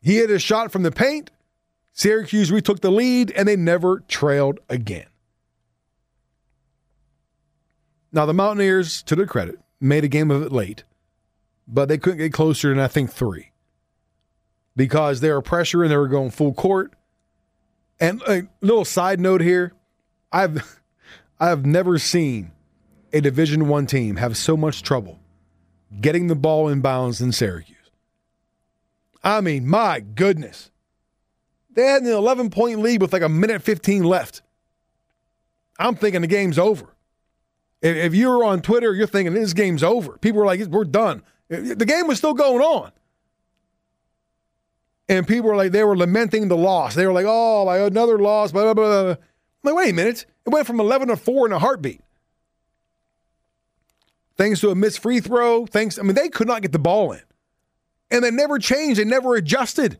He 0.00 0.16
hit 0.16 0.30
a 0.30 0.38
shot 0.38 0.70
from 0.70 0.82
the 0.82 0.92
paint. 0.92 1.30
Syracuse 1.92 2.52
retook 2.52 2.80
the 2.80 2.90
lead, 2.90 3.30
and 3.32 3.48
they 3.48 3.56
never 3.56 4.00
trailed 4.06 4.60
again. 4.68 5.06
Now, 8.12 8.24
the 8.24 8.34
Mountaineers, 8.34 9.02
to 9.02 9.16
their 9.16 9.26
credit, 9.26 9.58
made 9.80 10.04
a 10.04 10.08
game 10.08 10.30
of 10.30 10.42
it 10.42 10.52
late, 10.52 10.84
but 11.66 11.88
they 11.88 11.98
couldn't 11.98 12.18
get 12.18 12.32
closer 12.32 12.70
than, 12.70 12.78
I 12.78 12.88
think, 12.88 13.10
three 13.10 13.52
because 14.76 15.20
they 15.20 15.30
were 15.30 15.42
and 15.42 15.90
they 15.90 15.96
were 15.96 16.08
going 16.08 16.30
full 16.30 16.54
court. 16.54 16.92
And 18.00 18.22
a 18.22 18.44
little 18.60 18.84
side 18.84 19.18
note 19.18 19.40
here 19.40 19.72
I've, 20.32 20.80
I've 21.40 21.66
never 21.66 21.98
seen 21.98 22.52
a 23.12 23.20
Division 23.20 23.68
One 23.68 23.86
team 23.86 24.16
have 24.16 24.36
so 24.36 24.56
much 24.56 24.82
trouble 24.82 25.18
getting 26.00 26.28
the 26.28 26.36
ball 26.36 26.68
in 26.68 26.80
bounds 26.80 27.20
in 27.20 27.32
Syracuse. 27.32 27.77
I 29.22 29.40
mean, 29.40 29.66
my 29.66 30.00
goodness. 30.00 30.70
They 31.74 31.84
had 31.84 32.02
an 32.02 32.08
11 32.08 32.50
point 32.50 32.80
lead 32.80 33.02
with 33.02 33.12
like 33.12 33.22
a 33.22 33.28
minute 33.28 33.62
15 33.62 34.04
left. 34.04 34.42
I'm 35.78 35.94
thinking 35.94 36.22
the 36.22 36.26
game's 36.26 36.58
over. 36.58 36.94
If 37.80 38.14
you're 38.14 38.42
on 38.42 38.62
Twitter, 38.62 38.92
you're 38.92 39.06
thinking 39.06 39.34
this 39.34 39.52
game's 39.52 39.84
over. 39.84 40.18
People 40.18 40.40
were 40.40 40.46
like, 40.46 40.60
we're 40.66 40.84
done. 40.84 41.22
The 41.48 41.86
game 41.86 42.08
was 42.08 42.18
still 42.18 42.34
going 42.34 42.60
on. 42.60 42.90
And 45.08 45.26
people 45.26 45.48
were 45.48 45.56
like, 45.56 45.72
they 45.72 45.84
were 45.84 45.96
lamenting 45.96 46.48
the 46.48 46.56
loss. 46.56 46.94
They 46.94 47.06
were 47.06 47.12
like, 47.12 47.26
oh, 47.26 47.68
another 47.68 48.18
loss, 48.18 48.52
blah, 48.52 48.74
blah, 48.74 48.74
blah. 48.74 49.10
I'm 49.10 49.16
like, 49.62 49.74
wait 49.74 49.90
a 49.90 49.94
minute. 49.94 50.26
It 50.44 50.50
went 50.50 50.66
from 50.66 50.80
11 50.80 51.08
to 51.08 51.16
4 51.16 51.46
in 51.46 51.52
a 51.52 51.58
heartbeat. 51.58 52.00
Thanks 54.36 54.60
to 54.60 54.70
a 54.70 54.74
missed 54.74 54.98
free 54.98 55.20
throw. 55.20 55.66
Thanks. 55.66 55.98
I 55.98 56.02
mean, 56.02 56.14
they 56.14 56.28
could 56.28 56.46
not 56.46 56.62
get 56.62 56.72
the 56.72 56.78
ball 56.78 57.12
in. 57.12 57.22
And 58.10 58.24
they 58.24 58.30
never 58.30 58.58
changed. 58.58 58.98
They 58.98 59.04
never 59.04 59.34
adjusted. 59.34 59.98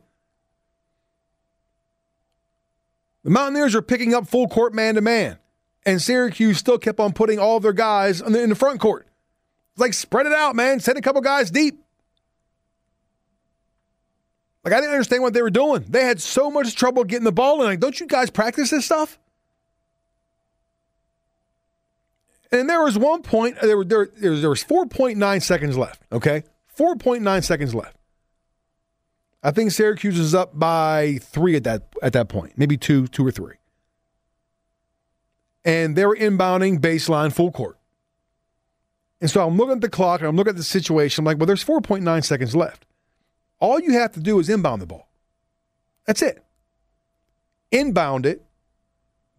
The 3.23 3.29
Mountaineers 3.29 3.75
are 3.75 3.81
picking 3.81 4.13
up 4.13 4.27
full 4.27 4.47
court 4.47 4.73
man 4.73 4.95
to 4.95 5.01
man 5.01 5.37
and 5.85 6.01
Syracuse 6.01 6.57
still 6.57 6.77
kept 6.77 6.99
on 6.99 7.13
putting 7.13 7.39
all 7.39 7.59
their 7.59 7.73
guys 7.73 8.21
in 8.21 8.33
the, 8.33 8.41
in 8.41 8.49
the 8.49 8.55
front 8.55 8.79
court. 8.79 9.07
It's 9.71 9.81
like 9.81 9.93
spread 9.93 10.25
it 10.25 10.33
out, 10.33 10.55
man. 10.55 10.79
Send 10.79 10.97
a 10.97 11.01
couple 11.01 11.21
guys 11.21 11.51
deep. 11.51 11.83
Like 14.63 14.73
I 14.73 14.77
didn't 14.77 14.91
understand 14.91 15.23
what 15.23 15.33
they 15.33 15.41
were 15.41 15.49
doing. 15.49 15.85
They 15.87 16.03
had 16.03 16.21
so 16.21 16.51
much 16.51 16.75
trouble 16.75 17.03
getting 17.05 17.23
the 17.23 17.31
ball 17.31 17.61
in. 17.61 17.67
Like, 17.67 17.79
don't 17.79 17.99
you 17.99 18.07
guys 18.07 18.29
practice 18.29 18.69
this 18.69 18.85
stuff? 18.85 19.17
And 22.51 22.69
there 22.69 22.83
was 22.83 22.97
one 22.97 23.21
point. 23.21 23.57
There 23.61 23.77
were 23.77 23.85
there, 23.85 24.09
there 24.17 24.31
was, 24.31 24.41
there 24.41 24.49
was 24.49 24.63
four 24.63 24.85
point 24.85 25.17
nine 25.17 25.39
seconds 25.39 25.77
left. 25.77 26.01
Okay, 26.11 26.43
four 26.67 26.95
point 26.95 27.23
nine 27.23 27.41
seconds 27.41 27.73
left. 27.73 27.95
I 29.41 29.51
think 29.51 29.71
Syracuse 29.71 30.19
is 30.19 30.35
up 30.35 30.57
by 30.57 31.19
three 31.21 31.55
at 31.55 31.63
that 31.63 31.83
at 32.01 32.13
that 32.13 32.29
point, 32.29 32.57
maybe 32.57 32.77
two, 32.77 33.07
two 33.07 33.25
or 33.25 33.31
three 33.31 33.55
and 35.65 35.95
they 35.95 36.05
were 36.05 36.15
inbounding 36.15 36.79
baseline 36.79 37.31
full 37.31 37.51
court. 37.51 37.77
And 39.21 39.29
so 39.29 39.45
I'm 39.45 39.57
looking 39.57 39.73
at 39.73 39.81
the 39.81 39.89
clock 39.89 40.21
and 40.21 40.27
I'm 40.29 40.35
looking 40.35 40.51
at 40.51 40.57
the 40.57 40.63
situation. 40.63 41.21
I'm 41.21 41.25
like, 41.25 41.37
well, 41.37 41.45
there's 41.45 41.63
4.9 41.63 42.23
seconds 42.23 42.55
left. 42.55 42.85
All 43.59 43.79
you 43.79 43.93
have 43.93 44.13
to 44.13 44.19
do 44.19 44.39
is 44.39 44.49
inbound 44.49 44.81
the 44.81 44.87
ball. 44.87 45.09
That's 46.05 46.21
it. 46.21 46.43
Inbound 47.71 48.25
it, 48.25 48.43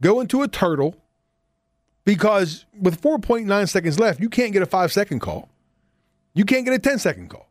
go 0.00 0.20
into 0.20 0.42
a 0.42 0.48
turtle, 0.48 0.94
because 2.04 2.64
with 2.78 3.00
4.9 3.00 3.68
seconds 3.68 3.98
left, 3.98 4.20
you 4.20 4.28
can't 4.28 4.52
get 4.52 4.62
a 4.62 4.66
five 4.66 4.92
second 4.92 5.18
call. 5.18 5.48
You 6.32 6.44
can't 6.44 6.64
get 6.64 6.74
a 6.74 6.78
10 6.78 7.00
second 7.00 7.28
call. 7.28 7.49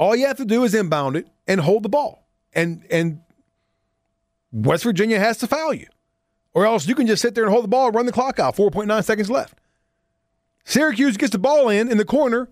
All 0.00 0.16
you 0.16 0.26
have 0.26 0.38
to 0.38 0.46
do 0.46 0.64
is 0.64 0.74
inbound 0.74 1.16
it 1.16 1.28
and 1.46 1.60
hold 1.60 1.82
the 1.82 1.90
ball. 1.90 2.26
And 2.54 2.86
and 2.90 3.20
West 4.50 4.82
Virginia 4.82 5.18
has 5.18 5.36
to 5.38 5.46
foul 5.46 5.74
you. 5.74 5.88
Or 6.54 6.64
else 6.64 6.88
you 6.88 6.94
can 6.94 7.06
just 7.06 7.20
sit 7.20 7.34
there 7.34 7.44
and 7.44 7.52
hold 7.52 7.64
the 7.64 7.68
ball 7.68 7.88
and 7.88 7.94
run 7.94 8.06
the 8.06 8.12
clock 8.12 8.40
out. 8.40 8.56
4.9 8.56 9.04
seconds 9.04 9.30
left. 9.30 9.58
Syracuse 10.64 11.18
gets 11.18 11.32
the 11.32 11.38
ball 11.38 11.68
in 11.68 11.90
in 11.90 11.98
the 11.98 12.06
corner. 12.06 12.48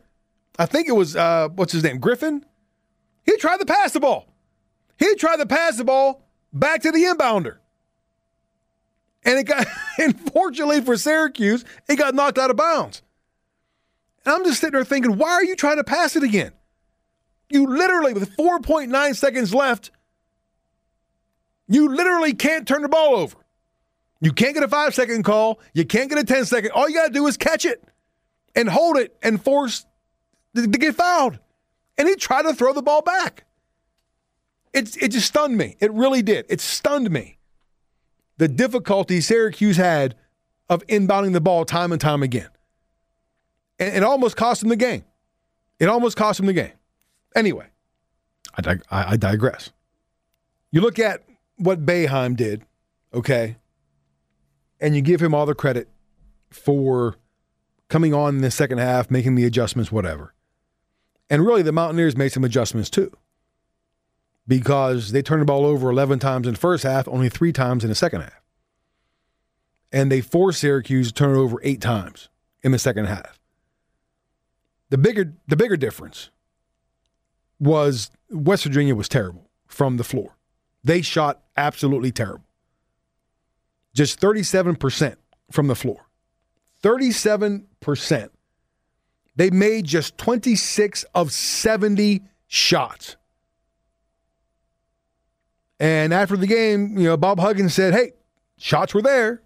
I 0.59 0.67
think 0.67 0.89
it 0.89 0.93
was, 0.93 1.17
uh, 1.17 1.49
what's 1.49 1.73
his 1.73 1.83
name, 1.83 1.99
Griffin? 1.99 2.45
He 3.25 3.35
tried 3.39 3.61
to 3.61 3.67
pass 3.67 3.93
the 3.93 4.01
ball. 4.01 4.29
He 4.99 5.15
tried 5.15 5.37
to 5.37 5.47
pass 5.47 5.79
the 5.79 5.85
ball 5.85 6.29
back 6.53 6.83
to 6.83 6.93
the 6.93 7.05
inbounder. 7.05 7.57
And 9.25 9.39
it 9.39 9.45
got, 9.45 9.67
unfortunately 9.99 10.83
for 10.83 10.99
Syracuse, 10.99 11.65
it 11.89 11.97
got 11.97 12.15
knocked 12.15 12.37
out 12.37 12.51
of 12.51 12.57
bounds. 12.57 13.01
And 14.27 14.35
I'm 14.35 14.45
just 14.45 14.61
sitting 14.61 14.75
there 14.75 14.85
thinking, 14.85 15.17
why 15.17 15.31
are 15.31 15.45
you 15.45 15.57
trying 15.57 15.79
to 15.79 15.85
pass 15.85 16.15
it 16.15 16.23
again? 16.23 16.53
You 17.51 17.67
literally, 17.67 18.13
with 18.13 18.37
4.9 18.37 19.17
seconds 19.17 19.55
left, 19.55 19.91
you 21.67 21.89
literally 21.89 22.35
can't 22.35 22.67
turn 22.67 22.83
the 22.83 22.89
ball 22.89 23.17
over. 23.17 23.37
You 24.21 24.33
can't 24.33 24.55
get 24.55 24.63
a 24.63 24.69
five 24.69 24.95
second 24.95 25.23
call. 25.23 25.61
You 25.75 25.85
can't 25.85 26.09
get 26.09 26.19
a 26.19 26.25
10 26.25 26.45
second. 26.47 26.73
All 26.73 26.89
you 26.89 26.95
got 26.95 27.07
to 27.07 27.13
do 27.13 27.27
is 27.27 27.37
catch 27.37 27.65
it 27.65 27.83
and 28.55 28.69
hold 28.69 28.97
it 28.97 29.17
and 29.23 29.43
force 29.43 29.87
to, 30.57 30.63
to 30.63 30.79
get 30.79 30.95
fouled. 30.97 31.39
And 31.97 32.09
he 32.09 32.17
tried 32.17 32.43
to 32.43 32.55
throw 32.55 32.73
the 32.73 32.83
ball 32.83 33.03
back. 33.03 33.45
It, 34.73 34.97
it 35.03 35.09
just 35.09 35.29
stunned 35.29 35.57
me. 35.57 35.77
It 35.81 35.93
really 35.93 36.23
did. 36.23 36.47
It 36.49 36.61
stunned 36.61 37.11
me. 37.11 37.39
The 38.39 38.49
difficulty 38.49 39.21
Syracuse 39.21 39.77
had 39.77 40.15
of 40.69 40.87
inbounding 40.87 41.33
the 41.33 41.41
ball 41.41 41.65
time 41.65 41.93
and 41.93 42.01
time 42.01 42.23
again. 42.23 42.49
And 43.79 43.97
it 43.97 44.03
almost 44.03 44.37
cost 44.37 44.63
him 44.63 44.69
the 44.69 44.77
game. 44.77 45.05
It 45.79 45.89
almost 45.89 46.17
cost 46.17 46.41
him 46.41 46.47
the 46.47 46.53
game. 46.53 46.73
Anyway, 47.39 47.67
I, 48.55 48.63
dig- 48.63 48.85
I, 48.91 49.13
I 49.13 49.17
digress. 49.17 49.71
You 50.73 50.81
look 50.81 50.99
at 50.99 51.23
what 51.57 51.87
Boeheim 51.87 52.37
did, 52.37 52.65
okay? 53.15 53.57
and 54.81 54.95
you 54.95 55.03
give 55.03 55.21
him 55.21 55.35
all 55.35 55.47
the 55.47 55.55
credit 55.55 55.89
for 56.51 57.17
coming 57.89 58.15
on 58.15 58.37
in 58.37 58.41
the 58.41 58.51
second 58.51 58.79
half, 58.79 59.11
making 59.11 59.35
the 59.35 59.45
adjustments, 59.45 59.91
whatever. 59.91 60.35
And 61.31 61.45
really, 61.45 61.63
the 61.63 61.73
Mountaineers 61.73 62.17
made 62.17 62.31
some 62.31 62.45
adjustments 62.45 62.91
too, 62.91 63.13
because 64.47 65.13
they 65.13 65.23
turned 65.23 65.43
the 65.43 65.47
ball 65.47 65.67
over 65.67 65.91
11 65.91 66.19
times 66.19 66.47
in 66.47 66.55
the 66.55 66.61
first 66.61 66.85
half, 66.85 67.09
only 67.09 67.29
three 67.29 67.53
times 67.53 67.85
in 67.85 67.91
the 67.91 67.95
second 67.95 68.23
half. 68.23 68.43
And 69.93 70.13
they 70.13 70.21
forced 70.21 70.61
Syracuse 70.61 71.09
to 71.09 71.15
turn 71.15 71.35
it 71.35 71.39
over 71.39 71.61
eight 71.63 71.81
times 71.81 72.29
in 72.63 72.73
the 72.73 72.79
second 72.79 73.07
half. 73.07 73.39
The 74.91 74.99
bigger, 74.99 75.35
the 75.47 75.57
bigger 75.57 75.77
difference 75.77 76.31
was 77.61 78.11
West 78.31 78.65
Virginia 78.65 78.95
was 78.95 79.09
terrible 79.09 79.49
from 79.67 79.97
the 79.97 80.05
floor. 80.05 80.37
They 80.85 81.03
shot 81.03 81.43
absolutely 81.57 82.13
terrible 82.13 82.45
just 83.99 84.21
37% 84.21 85.17
from 85.51 85.67
the 85.67 85.75
floor. 85.75 86.07
37%. 86.85 88.31
They 89.35 89.51
made 89.51 89.85
just 89.87 90.17
26 90.19 91.05
of 91.15 91.33
70 91.33 92.23
shots. 92.47 93.17
And 95.81 96.15
after 96.15 96.37
the 96.37 96.47
game, 96.47 96.97
you 96.97 97.05
know, 97.05 97.17
Bob 97.17 97.41
Huggins 97.41 97.75
said, 97.75 97.93
hey, 97.93 98.13
shots 98.57 98.95
were 98.95 99.03
there, 99.03 99.43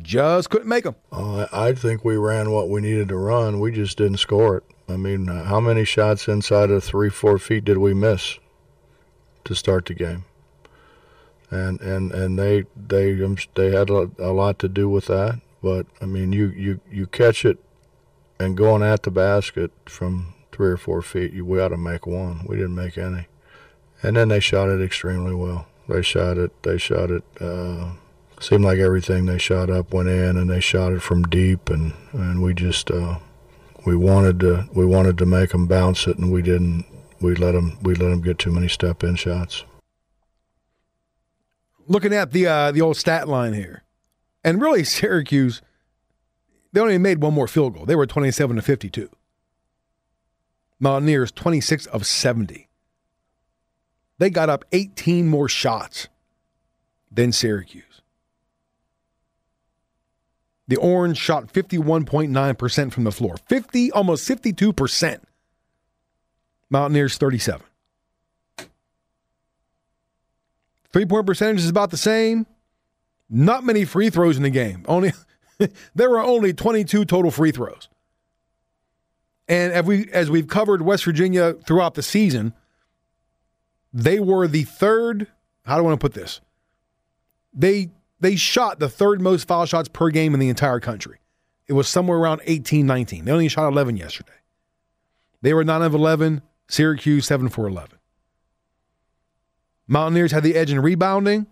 just 0.00 0.48
couldn't 0.48 0.68
make 0.68 0.84
them. 0.84 0.96
Uh, 1.10 1.46
I 1.52 1.74
think 1.74 2.02
we 2.02 2.16
ran 2.16 2.50
what 2.50 2.70
we 2.70 2.80
needed 2.80 3.08
to 3.08 3.16
run. 3.16 3.60
We 3.60 3.72
just 3.72 3.98
didn't 3.98 4.18
score 4.18 4.56
it. 4.56 4.64
I 4.92 4.96
mean, 4.96 5.28
uh, 5.28 5.44
how 5.44 5.60
many 5.60 5.84
shots 5.84 6.28
inside 6.28 6.70
of 6.70 6.84
three, 6.84 7.10
four 7.10 7.38
feet 7.38 7.64
did 7.64 7.78
we 7.78 7.94
miss 7.94 8.38
to 9.44 9.54
start 9.54 9.86
the 9.86 9.94
game? 9.94 10.24
and 11.52 11.80
and 11.82 12.12
and 12.12 12.38
they 12.38 12.64
they 12.74 13.22
um, 13.22 13.36
they 13.54 13.70
had 13.70 13.90
a, 13.90 14.32
lot 14.32 14.58
to 14.58 14.68
do 14.68 14.88
with 14.88 15.06
that. 15.06 15.40
But 15.62 15.86
I 16.00 16.06
mean, 16.06 16.32
you 16.32 16.48
you 16.48 16.80
you 16.90 17.06
catch 17.06 17.44
it 17.44 17.58
and 18.40 18.56
going 18.56 18.82
at 18.82 19.02
the 19.02 19.10
basket 19.10 19.70
from 19.84 20.34
three 20.50 20.70
or 20.70 20.76
four 20.76 21.02
feet, 21.02 21.32
you, 21.32 21.44
we 21.44 21.60
ought 21.60 21.68
to 21.68 21.76
make 21.76 22.06
one. 22.06 22.44
We 22.46 22.56
didn't 22.56 22.74
make 22.74 22.96
any, 22.96 23.26
and 24.02 24.16
then 24.16 24.28
they 24.28 24.40
shot 24.40 24.70
it 24.70 24.82
extremely 24.82 25.34
well. 25.34 25.66
They 25.88 26.02
shot 26.02 26.38
it. 26.38 26.62
They 26.62 26.78
shot 26.78 27.10
it. 27.10 27.22
Uh, 27.38 27.92
seemed 28.40 28.64
like 28.64 28.78
everything 28.78 29.26
they 29.26 29.38
shot 29.38 29.68
up 29.68 29.92
went 29.92 30.08
in, 30.08 30.38
and 30.38 30.48
they 30.48 30.60
shot 30.60 30.92
it 30.92 31.02
from 31.02 31.22
deep, 31.24 31.68
and 31.68 31.92
and 32.12 32.42
we 32.42 32.54
just 32.54 32.90
uh, 32.90 33.18
we 33.84 33.96
wanted 33.96 34.40
to 34.40 34.68
we 34.74 34.86
wanted 34.86 35.18
to 35.18 35.26
make 35.26 35.50
them 35.50 35.66
bounce 35.66 36.06
it, 36.06 36.18
and 36.18 36.32
we 36.32 36.42
didn't. 36.42 36.84
We 37.20 37.34
let 37.34 37.52
them 37.52 37.78
we 37.82 37.94
let 37.94 38.08
them 38.08 38.20
get 38.20 38.38
too 38.38 38.52
many 38.52 38.68
step 38.68 39.04
in 39.04 39.16
shots 39.16 39.64
looking 41.88 42.14
at 42.14 42.32
the 42.32 42.46
uh, 42.46 42.72
the 42.72 42.80
old 42.80 42.96
stat 42.96 43.28
line 43.28 43.52
here, 43.52 43.84
and 44.42 44.60
really 44.60 44.84
Syracuse 44.84 45.62
they 46.72 46.80
only 46.80 46.98
made 46.98 47.22
one 47.22 47.34
more 47.34 47.48
field 47.48 47.74
goal. 47.74 47.84
They 47.84 47.94
were 47.94 48.06
27 48.06 48.56
to 48.56 48.62
52. 48.62 49.10
Mountaineers 50.80 51.30
26 51.30 51.84
of 51.86 52.06
70. 52.06 52.66
They 54.16 54.30
got 54.30 54.48
up 54.48 54.64
18 54.72 55.28
more 55.28 55.50
shots 55.50 56.08
than 57.10 57.30
Syracuse. 57.30 57.91
The 60.68 60.76
Orange 60.76 61.18
shot 61.18 61.52
51.9% 61.52 62.92
from 62.92 63.04
the 63.04 63.12
floor. 63.12 63.36
50 63.48 63.92
almost 63.92 64.28
52%. 64.28 65.20
Mountaineers 66.70 67.18
37. 67.18 67.66
Three-point 70.92 71.26
percentage 71.26 71.60
is 71.60 71.70
about 71.70 71.90
the 71.90 71.96
same. 71.96 72.46
Not 73.28 73.64
many 73.64 73.84
free 73.84 74.10
throws 74.10 74.36
in 74.36 74.42
the 74.42 74.50
game. 74.50 74.84
Only 74.86 75.12
there 75.94 76.10
were 76.10 76.20
only 76.22 76.52
22 76.52 77.04
total 77.06 77.30
free 77.30 77.50
throws. 77.50 77.88
And 79.48 79.72
as 79.72 79.84
we 79.84 80.10
as 80.12 80.30
we've 80.30 80.48
covered 80.48 80.82
West 80.82 81.04
Virginia 81.04 81.54
throughout 81.54 81.94
the 81.94 82.02
season, 82.02 82.52
they 83.92 84.20
were 84.20 84.46
the 84.46 84.62
third. 84.62 85.26
How 85.64 85.76
do 85.76 85.80
I 85.80 85.82
want 85.82 86.00
to 86.00 86.04
put 86.04 86.14
this? 86.14 86.40
They 87.52 87.90
they 88.22 88.36
shot 88.36 88.78
the 88.78 88.88
third 88.88 89.20
most 89.20 89.46
foul 89.46 89.66
shots 89.66 89.88
per 89.88 90.10
game 90.10 90.34
in 90.34 90.40
the 90.40 90.48
entire 90.48 90.80
country. 90.80 91.18
It 91.66 91.74
was 91.74 91.88
somewhere 91.88 92.18
around 92.18 92.40
18, 92.44 92.86
19. 92.86 93.24
They 93.24 93.32
only 93.32 93.48
shot 93.48 93.68
11 93.68 93.96
yesterday. 93.96 94.32
They 95.42 95.54
were 95.54 95.64
9 95.64 95.82
of 95.82 95.94
11. 95.94 96.42
Syracuse 96.68 97.26
7 97.26 97.48
for 97.48 97.68
11. 97.68 97.98
Mountaineers 99.86 100.32
had 100.32 100.42
the 100.42 100.54
edge 100.54 100.70
in 100.70 100.80
rebounding. 100.80 101.46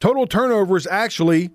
Total 0.00 0.26
turnovers 0.26 0.86
actually 0.86 1.50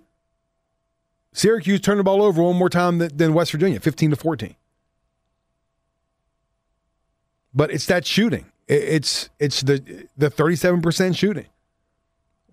Syracuse 1.34 1.80
turned 1.82 2.00
the 2.00 2.04
ball 2.04 2.24
over 2.24 2.42
one 2.42 2.56
more 2.56 2.70
time 2.70 2.98
than 2.98 3.34
West 3.34 3.52
Virginia, 3.52 3.80
15 3.80 4.12
to 4.12 4.16
14. 4.16 4.56
But 7.54 7.72
it's 7.72 7.86
that 7.88 8.06
shooting. 8.06 8.46
It's 8.68 9.30
it's 9.40 9.62
the 9.62 10.08
the 10.18 10.30
37% 10.30 11.16
shooting, 11.16 11.46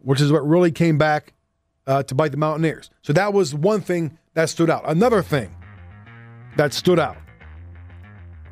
which 0.04 0.20
is 0.20 0.30
what 0.30 0.46
really 0.46 0.70
came 0.70 0.98
back 0.98 1.32
uh, 1.86 2.02
to 2.04 2.14
bite 2.14 2.30
the 2.30 2.36
Mountaineers. 2.36 2.90
So 3.02 3.12
that 3.12 3.32
was 3.32 3.54
one 3.54 3.80
thing 3.80 4.18
that 4.34 4.48
stood 4.48 4.70
out. 4.70 4.82
Another 4.86 5.22
thing 5.22 5.54
that 6.56 6.72
stood 6.72 6.98
out 6.98 7.16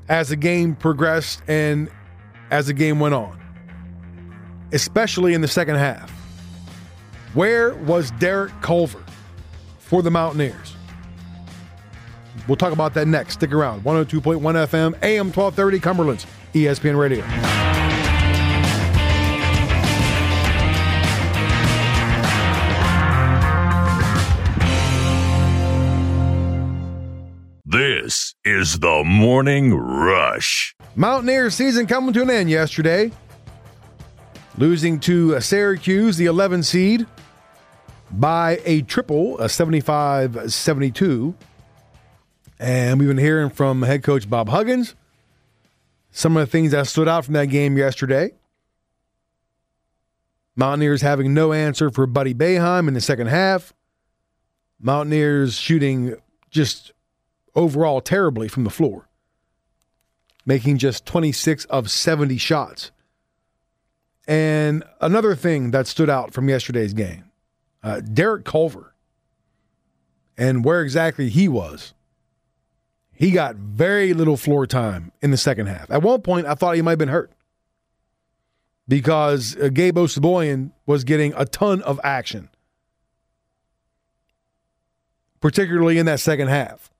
as 0.08 0.30
the 0.30 0.36
game 0.36 0.74
progressed 0.74 1.42
and 1.48 1.88
as 2.50 2.66
the 2.66 2.74
game 2.74 3.00
went 3.00 3.14
on, 3.14 3.40
especially 4.72 5.34
in 5.34 5.40
the 5.40 5.48
second 5.48 5.76
half. 5.76 6.10
Where 7.34 7.74
was 7.74 8.10
Derek 8.12 8.52
Culver 8.60 9.02
for 9.78 10.02
the 10.02 10.10
Mountaineers? 10.10 10.76
We'll 12.46 12.56
talk 12.56 12.72
about 12.72 12.92
that 12.94 13.06
next. 13.06 13.34
Stick 13.34 13.52
around. 13.52 13.84
102.1 13.84 14.40
FM, 14.40 15.02
AM 15.02 15.32
1230, 15.32 15.80
Cumberland's 15.80 16.26
ESPN 16.52 16.98
Radio. 16.98 17.71
Is 28.44 28.80
the 28.80 29.02
Morning 29.04 29.72
Rush. 29.74 30.74
Mountaineers 30.96 31.54
season 31.54 31.86
coming 31.86 32.12
to 32.12 32.22
an 32.22 32.30
end 32.30 32.50
yesterday. 32.50 33.12
Losing 34.58 34.98
to 35.00 35.36
uh, 35.36 35.40
Syracuse, 35.40 36.16
the 36.16 36.26
11 36.26 36.64
seed, 36.64 37.06
by 38.10 38.60
a 38.64 38.82
triple, 38.82 39.38
a 39.38 39.48
75 39.48 40.52
72. 40.52 41.34
And 42.58 42.98
we've 42.98 43.08
been 43.08 43.18
hearing 43.18 43.50
from 43.50 43.82
head 43.82 44.02
coach 44.02 44.28
Bob 44.28 44.48
Huggins 44.48 44.94
some 46.12 46.36
of 46.36 46.46
the 46.46 46.50
things 46.50 46.72
that 46.72 46.86
stood 46.86 47.08
out 47.08 47.24
from 47.24 47.34
that 47.34 47.46
game 47.46 47.78
yesterday. 47.78 48.32
Mountaineers 50.54 51.00
having 51.00 51.32
no 51.32 51.52
answer 51.52 51.90
for 51.90 52.06
Buddy 52.06 52.34
Boeheim 52.34 52.86
in 52.86 52.94
the 52.94 53.00
second 53.00 53.28
half. 53.28 53.72
Mountaineers 54.78 55.54
shooting 55.54 56.14
just 56.50 56.91
overall 57.54 58.00
terribly 58.00 58.48
from 58.48 58.64
the 58.64 58.70
floor, 58.70 59.08
making 60.44 60.78
just 60.78 61.06
26 61.06 61.64
of 61.66 61.90
70 61.90 62.36
shots. 62.38 62.90
And 64.26 64.84
another 65.00 65.34
thing 65.34 65.72
that 65.72 65.86
stood 65.86 66.08
out 66.08 66.32
from 66.32 66.48
yesterday's 66.48 66.94
game 66.94 67.24
uh, 67.82 68.00
Derek 68.00 68.44
Culver 68.44 68.92
and 70.36 70.64
where 70.64 70.82
exactly 70.82 71.28
he 71.28 71.48
was. 71.48 71.94
He 73.12 73.30
got 73.30 73.56
very 73.56 74.14
little 74.14 74.36
floor 74.36 74.66
time 74.66 75.12
in 75.20 75.30
the 75.30 75.36
second 75.36 75.66
half. 75.66 75.90
At 75.90 76.02
one 76.02 76.22
point, 76.22 76.46
I 76.46 76.54
thought 76.54 76.74
he 76.74 76.82
might 76.82 76.92
have 76.92 76.98
been 76.98 77.08
hurt 77.08 77.30
because 78.88 79.56
uh, 79.56 79.68
Gabe 79.68 79.96
Osabuohien 79.96 80.72
was 80.86 81.04
getting 81.04 81.32
a 81.36 81.44
ton 81.44 81.82
of 81.82 82.00
action, 82.02 82.48
particularly 85.40 85.98
in 85.98 86.06
that 86.06 86.20
second 86.20 86.48
half. 86.48 86.90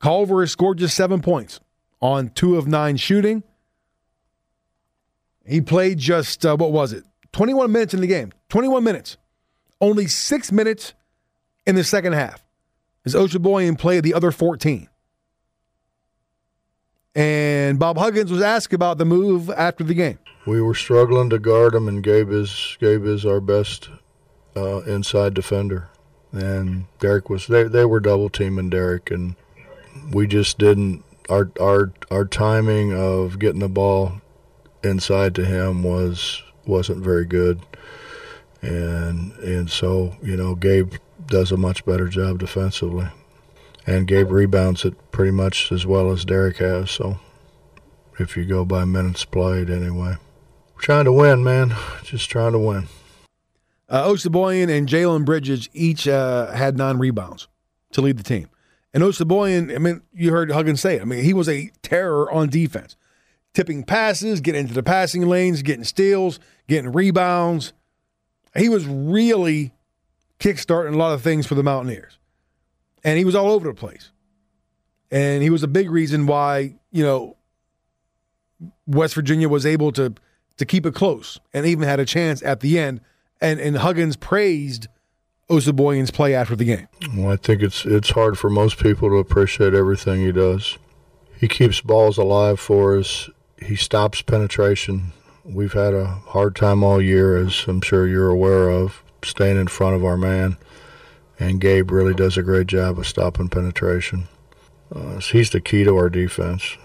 Culver 0.00 0.46
scored 0.46 0.78
just 0.78 0.96
seven 0.96 1.20
points 1.20 1.60
on 2.00 2.30
two 2.30 2.56
of 2.56 2.66
nine 2.66 2.96
shooting. 2.96 3.42
He 5.46 5.60
played 5.60 5.98
just, 5.98 6.44
uh, 6.44 6.56
what 6.56 6.72
was 6.72 6.92
it? 6.92 7.04
21 7.32 7.70
minutes 7.70 7.94
in 7.94 8.00
the 8.00 8.06
game. 8.06 8.32
21 8.48 8.82
minutes. 8.82 9.16
Only 9.80 10.06
six 10.06 10.50
minutes 10.50 10.94
in 11.66 11.74
the 11.74 11.84
second 11.84 12.14
half. 12.14 12.42
As 13.04 13.14
Osabuohien 13.14 13.78
played 13.78 14.04
the 14.04 14.14
other 14.14 14.30
14. 14.30 14.88
And 17.14 17.78
Bob 17.78 17.98
Huggins 17.98 18.30
was 18.30 18.42
asked 18.42 18.72
about 18.72 18.98
the 18.98 19.04
move 19.04 19.50
after 19.50 19.82
the 19.82 19.94
game. 19.94 20.18
We 20.46 20.62
were 20.62 20.74
struggling 20.74 21.30
to 21.30 21.38
guard 21.38 21.74
him, 21.74 21.88
and 21.88 22.02
Gabe 22.02 22.30
is 22.30 22.76
Gabe 22.80 23.04
is 23.04 23.26
our 23.26 23.40
best 23.40 23.90
uh, 24.56 24.78
inside 24.82 25.34
defender. 25.34 25.88
And 26.32 26.86
Derek 27.00 27.28
was 27.28 27.46
they 27.48 27.64
they 27.64 27.84
were 27.84 28.00
double 28.00 28.30
teaming 28.30 28.70
Derek, 28.70 29.10
and 29.10 29.34
we 30.10 30.26
just 30.26 30.58
didn't 30.58 31.04
our 31.28 31.50
our 31.60 31.92
our 32.10 32.24
timing 32.24 32.92
of 32.92 33.38
getting 33.38 33.60
the 33.60 33.68
ball 33.68 34.20
inside 34.82 35.34
to 35.36 35.44
him 35.44 35.82
was 35.82 36.42
wasn't 36.66 37.02
very 37.02 37.24
good. 37.24 37.60
And 38.62 39.32
and 39.38 39.70
so, 39.70 40.16
you 40.22 40.36
know, 40.36 40.54
Gabe 40.54 40.94
does 41.26 41.52
a 41.52 41.56
much 41.56 41.84
better 41.84 42.08
job 42.08 42.38
defensively. 42.38 43.08
And 43.86 44.06
Gabe 44.06 44.30
rebounds 44.30 44.84
it 44.84 44.94
pretty 45.10 45.30
much 45.30 45.72
as 45.72 45.86
well 45.86 46.10
as 46.12 46.24
Derek 46.24 46.58
has, 46.58 46.90
so 46.90 47.18
if 48.18 48.36
you 48.36 48.44
go 48.44 48.64
by 48.64 48.84
minutes 48.84 49.24
played 49.24 49.70
anyway. 49.70 50.16
We're 50.74 50.82
trying 50.82 51.06
to 51.06 51.12
win, 51.12 51.42
man. 51.42 51.74
Just 52.04 52.28
trying 52.30 52.52
to 52.52 52.58
win. 52.58 52.88
Uh, 53.88 54.06
Osabuohien 54.06 54.70
and 54.70 54.88
Jalen 54.88 55.24
Bridges 55.24 55.68
each 55.72 56.06
uh, 56.06 56.52
had 56.52 56.76
nine 56.76 56.98
rebounds 56.98 57.48
to 57.92 58.00
lead 58.00 58.18
the 58.18 58.22
team. 58.22 58.48
And 58.92 59.02
Osabuohien, 59.02 59.74
I 59.74 59.78
mean, 59.78 60.02
you 60.12 60.30
heard 60.30 60.50
Huggins 60.50 60.80
say 60.80 60.96
it. 60.96 61.02
I 61.02 61.04
mean, 61.04 61.24
he 61.24 61.32
was 61.32 61.48
a 61.48 61.70
terror 61.82 62.30
on 62.30 62.48
defense, 62.48 62.96
tipping 63.54 63.84
passes, 63.84 64.40
getting 64.40 64.62
into 64.62 64.74
the 64.74 64.82
passing 64.82 65.26
lanes, 65.26 65.62
getting 65.62 65.84
steals, 65.84 66.40
getting 66.68 66.92
rebounds. 66.92 67.72
He 68.56 68.68
was 68.68 68.86
really 68.86 69.72
kickstarting 70.40 70.94
a 70.94 70.98
lot 70.98 71.12
of 71.12 71.22
things 71.22 71.46
for 71.46 71.54
the 71.54 71.62
Mountaineers. 71.62 72.18
And 73.04 73.16
he 73.16 73.24
was 73.24 73.34
all 73.34 73.52
over 73.52 73.68
the 73.68 73.74
place. 73.74 74.10
And 75.10 75.42
he 75.42 75.50
was 75.50 75.62
a 75.62 75.68
big 75.68 75.90
reason 75.90 76.26
why, 76.26 76.74
you 76.90 77.04
know, 77.04 77.36
West 78.86 79.14
Virginia 79.14 79.48
was 79.48 79.64
able 79.64 79.92
to 79.92 80.14
to 80.56 80.66
keep 80.66 80.84
it 80.84 80.94
close 80.94 81.40
and 81.54 81.64
even 81.64 81.88
had 81.88 81.98
a 82.00 82.04
chance 82.04 82.42
at 82.42 82.60
the 82.60 82.78
end. 82.78 83.00
And 83.40 83.60
and 83.60 83.78
Huggins 83.78 84.16
praised 84.16 84.88
Osabuohien's 85.50 86.12
play 86.12 86.34
after 86.34 86.54
the 86.54 86.64
game. 86.64 86.86
Well, 87.14 87.32
I 87.32 87.36
think 87.36 87.60
it's 87.60 87.84
it's 87.84 88.10
hard 88.10 88.38
for 88.38 88.48
most 88.48 88.78
people 88.78 89.08
to 89.08 89.16
appreciate 89.16 89.74
everything 89.74 90.20
he 90.20 90.30
does. 90.30 90.78
He 91.38 91.48
keeps 91.48 91.80
balls 91.80 92.18
alive 92.18 92.60
for 92.60 92.96
us. 92.96 93.28
He 93.60 93.74
stops 93.74 94.22
penetration. 94.22 95.12
We've 95.44 95.72
had 95.72 95.92
a 95.92 96.06
hard 96.06 96.54
time 96.54 96.84
all 96.84 97.02
year, 97.02 97.36
as 97.36 97.64
I'm 97.66 97.80
sure 97.80 98.06
you're 98.06 98.28
aware 98.28 98.70
of, 98.70 99.02
staying 99.24 99.58
in 99.58 99.66
front 99.66 99.96
of 99.96 100.04
our 100.04 100.16
man. 100.16 100.56
And 101.38 101.60
Gabe 101.60 101.90
really 101.90 102.14
does 102.14 102.36
a 102.36 102.42
great 102.42 102.68
job 102.68 102.98
of 102.98 103.06
stopping 103.06 103.48
penetration. 103.48 104.28
Uh, 104.94 105.18
so 105.18 105.38
he's 105.38 105.50
the 105.50 105.60
key 105.60 105.82
to 105.84 105.96
our 105.96 106.10
defense. 106.10 106.76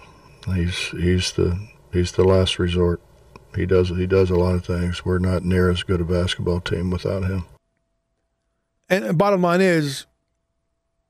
He's 0.54 0.88
he's 0.88 1.32
the 1.32 1.68
he's 1.92 2.12
the 2.12 2.24
last 2.24 2.58
resort. 2.58 3.00
He 3.54 3.64
does 3.64 3.90
he 3.90 4.06
does 4.06 4.30
a 4.30 4.36
lot 4.36 4.54
of 4.54 4.64
things. 4.64 5.04
We're 5.04 5.18
not 5.18 5.44
near 5.44 5.70
as 5.70 5.84
good 5.84 6.00
a 6.00 6.04
basketball 6.04 6.60
team 6.60 6.90
without 6.90 7.24
him. 7.24 7.44
And 8.88 9.18
bottom 9.18 9.42
line 9.42 9.60
is, 9.60 10.06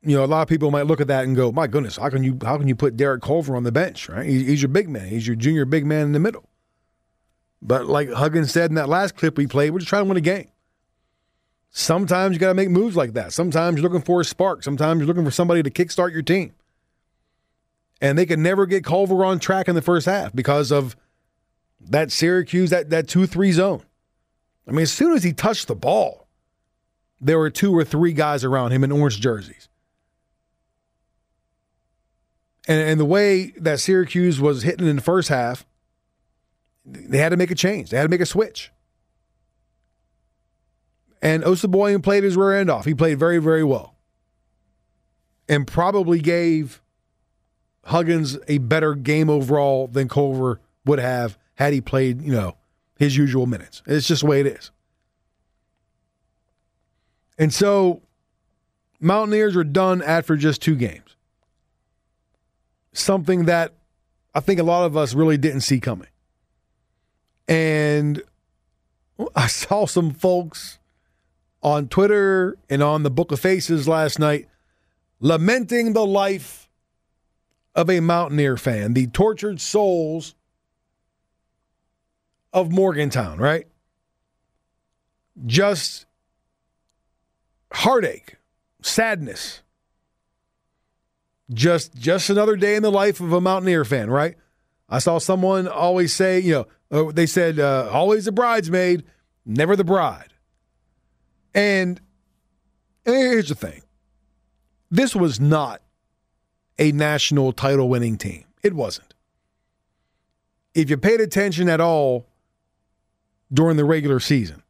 you 0.03 0.16
know, 0.16 0.24
a 0.24 0.27
lot 0.27 0.43
of 0.43 0.49
people 0.49 0.70
might 0.70 0.87
look 0.87 1.01
at 1.01 1.09
that 1.09 1.24
and 1.24 1.37
go, 1.37 1.53
"My 1.53 1.66
goodness, 1.66 1.97
how 1.97 2.09
can 2.09 2.22
you 2.22 2.39
how 2.43 2.57
can 2.57 2.68
you 2.68 2.77
put 2.77 2.97
Derek 2.97 3.22
Culver 3.22 3.57
on 3.57 3.64
the 3.64 3.72
bench? 3.72 4.09
Right? 4.09 4.27
He's, 4.27 4.62
your 4.62 4.68
big 4.68 4.89
man. 4.89 5.09
He's 5.09 5.27
your 5.27 5.37
junior 5.37 5.64
big 5.64 5.85
man 5.85 6.07
in 6.07 6.12
the 6.12 6.20
middle." 6.20 6.49
But 7.61 7.87
like 7.87 8.11
Huggins 8.11 8.53
said 8.53 8.70
in 8.70 8.77
that 8.77 8.89
last 8.89 9.16
clip 9.16 9.37
we 9.37 9.47
played, 9.47 9.70
we're 9.70 9.81
just 9.81 9.89
trying 9.89 10.05
to 10.05 10.09
win 10.09 10.16
a 10.16 10.20
game. 10.20 10.49
Sometimes 11.70 12.35
you 12.35 12.39
got 12.39 12.49
to 12.49 12.55
make 12.55 12.70
moves 12.70 12.97
like 12.97 13.14
that. 13.14 13.33
Sometimes 13.33 13.77
you're 13.77 13.83
looking 13.83 14.05
for 14.05 14.20
a 14.20 14.24
spark. 14.24 14.62
Sometimes 14.62 15.01
you're 15.01 15.07
looking 15.07 15.24
for 15.24 15.31
somebody 15.31 15.62
to 15.62 15.70
kickstart 15.70 16.12
your 16.12 16.22
team. 16.22 16.55
And 18.01 18.16
they 18.16 18.27
could 18.27 18.39
never 18.39 18.66
get 18.66 18.85
Culver 18.85 19.24
on 19.24 19.39
track 19.39 19.68
in 19.68 19.74
the 19.74 19.83
first 19.83 20.07
half 20.07 20.35
because 20.35 20.70
of 20.70 20.97
that 21.81 22.12
Syracuse, 22.12 22.70
that, 22.70 22.91
that 22.91 23.09
2 23.09 23.27
3 23.27 23.53
zone. 23.53 23.83
I 24.68 24.72
mean, 24.72 24.83
as 24.83 24.93
soon 24.93 25.12
as 25.12 25.22
he 25.22 25.33
touched 25.33 25.68
the 25.68 25.74
ball, 25.74 26.26
there 27.21 27.39
were 27.39 27.51
two 27.51 27.77
or 27.77 27.85
three 27.85 28.12
guys 28.12 28.45
around 28.45 28.73
him 28.73 28.85
in 28.85 28.93
orange 28.93 29.21
jerseys. 29.21 29.69
And, 32.69 32.81
and 32.81 33.01
the 33.01 33.05
way 33.05 33.53
that 33.59 33.81
Syracuse 33.81 34.41
was 34.41 34.62
hitting 34.62 34.87
in 34.87 34.97
the 34.97 35.03
first 35.03 35.29
half, 35.29 35.64
they 36.85 37.19
had 37.19 37.31
to 37.31 37.37
make 37.37 37.51
a 37.51 37.55
change. 37.55 37.91
They 37.91 37.97
had 37.97 38.05
to 38.05 38.09
make 38.09 38.21
a 38.21 38.27
switch. 38.27 38.73
And 41.23 41.43
Osabuohien 41.43 42.03
played 42.03 42.25
his 42.25 42.37
rear 42.37 42.57
end 42.57 42.71
off. 42.71 42.85
He 42.85 42.95
played 42.95 43.19
very, 43.19 43.39
very 43.39 43.64
well. 43.64 43.95
And 45.49 45.67
probably 45.67 46.21
gave 46.21 46.83
Huggins 47.85 48.37
a 48.49 48.59
better 48.59 48.95
game 48.95 49.31
overall 49.31 49.87
than 49.87 50.09
Culver 50.09 50.61
would 50.85 50.99
have 50.99 51.39
had 51.55 51.73
he 51.73 51.81
played, 51.81 52.21
you 52.21 52.33
know, 52.33 52.57
his 52.99 53.17
usual 53.17 53.47
minutes. 53.47 53.83
It's 53.87 54.07
just 54.07 54.23
the 54.23 54.29
way 54.29 54.41
it 54.41 54.47
is. 54.47 54.71
And 57.39 57.53
so 57.53 58.03
Mountaineers 59.01 59.57
are 59.57 59.64
done 59.64 60.03
after 60.03 60.37
just 60.37 60.62
two 60.62 60.74
games. 60.74 61.16
Something 62.93 63.45
that 63.45 63.74
I 64.34 64.41
think 64.41 64.59
a 64.59 64.64
lot 64.64 64.87
of 64.87 64.97
us 64.97 65.14
really 65.14 65.37
didn't 65.37 65.61
see 65.61 65.80
coming. 65.80 66.09
And 67.49 68.22
I 69.37 69.47
saw 69.47 69.87
some 69.87 70.12
folks 70.12 70.78
on 71.62 71.89
Twitter 71.89 72.57
and 72.70 72.82
on 72.82 73.03
the 73.03 73.11
Book 73.11 73.32
of 73.32 73.41
Faces 73.41 73.89
last 73.89 74.18
night 74.18 74.49
lamenting 75.20 75.93
the 75.93 76.07
life 76.07 76.68
of 77.74 77.91
a 77.91 78.01
Mountaineer 78.01 78.57
fan, 78.57 78.95
the 78.95 79.07
tortured 79.09 79.61
souls 79.61 80.34
of 82.53 82.70
Morgantown, 82.70 83.39
right? 83.39 83.66
Just 85.45 86.05
heartache, 87.73 88.37
sadness. 88.83 89.62
Just 91.53 91.95
just 91.95 92.29
another 92.29 92.57
day 92.57 92.75
in 92.75 92.83
the 92.83 92.91
life 92.91 93.21
of 93.21 93.33
a 93.33 93.41
Mountaineer 93.41 93.85
fan, 93.85 94.11
right? 94.11 94.37
I 94.89 94.99
saw 94.99 95.19
someone 95.19 95.69
always 95.69 96.12
say, 96.14 96.41
you 96.41 96.53
know, 96.53 96.67
uh, 97.09 97.12
they 97.12 97.27
said 97.27 97.59
uh, 97.59 97.89
always 97.93 98.25
the 98.25 98.33
bridesmaid, 98.33 99.05
never 99.45 99.77
the 99.77 99.85
bride. 99.85 100.33
And, 101.55 102.01
here's 103.05 103.49
the 103.49 103.55
thing. 103.55 103.83
This 104.91 105.17
was 105.17 105.41
not 105.41 105.81
a 106.79 106.93
national 106.93 107.53
title 107.53 107.89
winning 107.89 108.19
team. 108.19 108.45
It 108.62 108.75
wasn't. 108.75 109.14
If 110.75 110.91
you 110.91 110.99
paid 110.99 111.21
attention 111.21 111.69
at 111.69 111.81
all 111.81 112.27
during 113.53 113.79
the 113.79 113.85
regular 113.85 114.21
season 114.21 114.62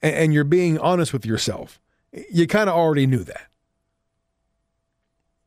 and 0.00 0.32
you're 0.32 0.44
being 0.44 0.78
honest 0.78 1.12
with 1.12 1.26
yourself, 1.26 1.80
you 2.12 2.46
kind 2.46 2.68
of 2.68 2.76
already 2.76 3.06
knew 3.06 3.24
that. 3.24 3.48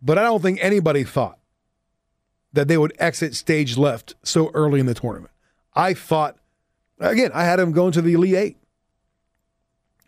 But 0.02 0.18
I 0.18 0.24
don't 0.24 0.42
think 0.42 0.60
anybody 0.62 1.04
thought 1.04 1.38
that 2.54 2.68
they 2.68 2.78
would 2.78 2.94
exit 3.00 3.36
stage 3.36 3.78
left 3.78 4.16
so 4.24 4.50
early 4.54 4.80
in 4.80 4.86
the 4.86 4.94
tournament. 4.94 5.32
I 5.74 5.94
thought, 5.94 6.38
again, 7.00 7.32
I 7.34 7.44
had 7.44 7.60
them 7.60 7.72
going 7.72 7.92
to 7.94 8.02
the 8.02 8.14
Elite 8.14 8.36
Eight 8.36 8.58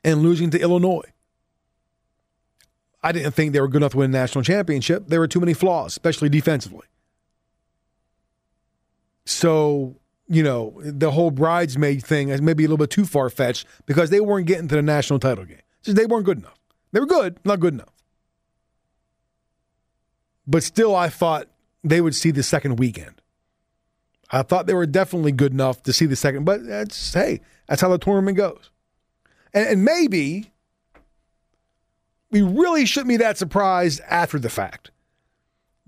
and 0.03 0.21
losing 0.21 0.49
to 0.51 0.59
Illinois. 0.59 1.09
I 3.01 3.11
didn't 3.11 3.33
think 3.33 3.53
they 3.53 3.61
were 3.61 3.67
good 3.67 3.81
enough 3.81 3.91
to 3.91 3.97
win 3.97 4.11
a 4.11 4.17
national 4.17 4.43
championship. 4.43 5.07
There 5.07 5.19
were 5.19 5.27
too 5.27 5.39
many 5.39 5.53
flaws, 5.53 5.91
especially 5.91 6.29
defensively. 6.29 6.87
So, 9.25 9.97
you 10.27 10.43
know, 10.43 10.73
the 10.83 11.11
whole 11.11 11.31
bridesmaid 11.31 12.03
thing 12.03 12.29
is 12.29 12.41
maybe 12.41 12.63
a 12.63 12.67
little 12.67 12.77
bit 12.77 12.89
too 12.89 13.05
far 13.05 13.29
fetched 13.29 13.67
because 13.85 14.09
they 14.09 14.21
weren't 14.21 14.47
getting 14.47 14.67
to 14.69 14.75
the 14.75 14.81
national 14.81 15.19
title 15.19 15.45
game. 15.45 15.59
Just 15.83 15.97
they 15.97 16.05
weren't 16.05 16.25
good 16.25 16.39
enough. 16.39 16.59
They 16.91 16.99
were 16.99 17.05
good, 17.05 17.37
not 17.43 17.59
good 17.59 17.73
enough. 17.73 17.93
But 20.47 20.63
still, 20.63 20.95
I 20.95 21.09
thought 21.09 21.47
they 21.83 22.01
would 22.01 22.15
see 22.15 22.31
the 22.31 22.43
second 22.43 22.77
weekend. 22.77 23.21
I 24.31 24.41
thought 24.41 24.65
they 24.65 24.73
were 24.73 24.85
definitely 24.85 25.31
good 25.31 25.51
enough 25.53 25.83
to 25.83 25.93
see 25.93 26.05
the 26.05 26.15
second, 26.15 26.43
but 26.45 26.65
that's 26.65 27.13
hey, 27.13 27.41
that's 27.67 27.81
how 27.81 27.89
the 27.89 27.97
tournament 27.97 28.37
goes. 28.37 28.71
And, 29.53 29.67
and 29.67 29.85
maybe 29.85 30.51
we 32.31 32.41
really 32.41 32.85
shouldn't 32.85 33.09
be 33.09 33.17
that 33.17 33.37
surprised 33.37 34.01
after 34.09 34.39
the 34.39 34.49
fact 34.49 34.91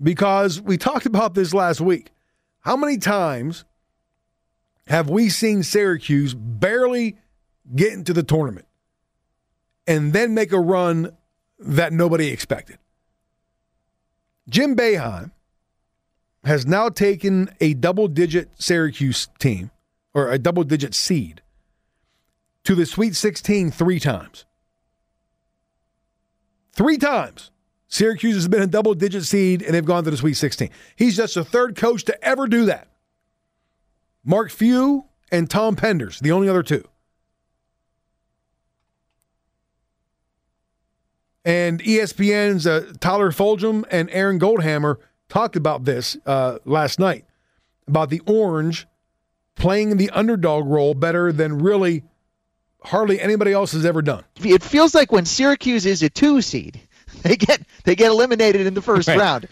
because 0.00 0.60
we 0.60 0.78
talked 0.78 1.06
about 1.06 1.34
this 1.34 1.52
last 1.52 1.80
week. 1.80 2.12
How 2.60 2.76
many 2.76 2.98
times 2.98 3.64
have 4.86 5.10
we 5.10 5.28
seen 5.28 5.62
Syracuse 5.62 6.34
barely 6.34 7.16
get 7.74 7.92
into 7.92 8.12
the 8.12 8.22
tournament 8.22 8.66
and 9.86 10.12
then 10.12 10.34
make 10.34 10.52
a 10.52 10.60
run 10.60 11.16
that 11.58 11.92
nobody 11.92 12.28
expected? 12.28 12.78
Jim 14.48 14.76
Boeheim 14.76 15.32
has 16.44 16.66
now 16.66 16.88
taken 16.88 17.50
a 17.60 17.74
double 17.74 18.06
digit 18.06 18.50
Syracuse 18.58 19.28
team 19.38 19.70
or 20.14 20.30
a 20.30 20.38
double 20.38 20.62
digit 20.62 20.94
seed 20.94 21.42
to 22.64 22.74
the 22.74 22.86
Sweet 22.86 23.16
16 23.16 23.70
three 23.70 23.98
times. 23.98 24.44
Three 26.72 26.98
times. 26.98 27.50
Syracuse 27.88 28.34
has 28.34 28.48
been 28.48 28.62
a 28.62 28.66
double 28.66 28.94
digit 28.94 29.24
seed 29.24 29.62
and 29.62 29.74
they've 29.74 29.84
gone 29.84 30.04
to 30.04 30.10
the 30.10 30.16
Sweet 30.16 30.34
16. 30.34 30.70
He's 30.94 31.16
just 31.16 31.34
the 31.34 31.44
third 31.44 31.76
coach 31.76 32.04
to 32.04 32.24
ever 32.24 32.46
do 32.46 32.66
that. 32.66 32.88
Mark 34.24 34.50
Few 34.50 35.04
and 35.30 35.48
Tom 35.48 35.76
Penders, 35.76 36.18
the 36.20 36.32
only 36.32 36.48
other 36.48 36.62
two. 36.62 36.84
And 41.46 41.80
ESPN's 41.80 42.66
uh, 42.66 42.92
Tyler 42.98 43.30
Fulghum 43.30 43.84
and 43.88 44.10
Aaron 44.10 44.40
Goldhammer 44.40 44.96
talked 45.28 45.54
about 45.54 45.84
this 45.84 46.16
uh, 46.26 46.58
last 46.64 46.98
night 46.98 47.24
about 47.86 48.10
the 48.10 48.20
Orange 48.26 48.88
playing 49.54 49.96
the 49.96 50.10
underdog 50.10 50.66
role 50.66 50.92
better 50.92 51.30
than 51.32 51.58
really 51.58 52.02
hardly 52.82 53.20
anybody 53.20 53.52
else 53.52 53.72
has 53.72 53.86
ever 53.86 54.02
done. 54.02 54.24
It 54.42 54.60
feels 54.60 54.92
like 54.92 55.12
when 55.12 55.24
Syracuse 55.24 55.86
is 55.86 56.02
a 56.02 56.10
two 56.10 56.42
seed, 56.42 56.80
they 57.22 57.36
get 57.36 57.62
they 57.84 57.94
get 57.94 58.10
eliminated 58.10 58.66
in 58.66 58.74
the 58.74 58.82
first 58.82 59.06
right. 59.06 59.18
round. 59.18 59.48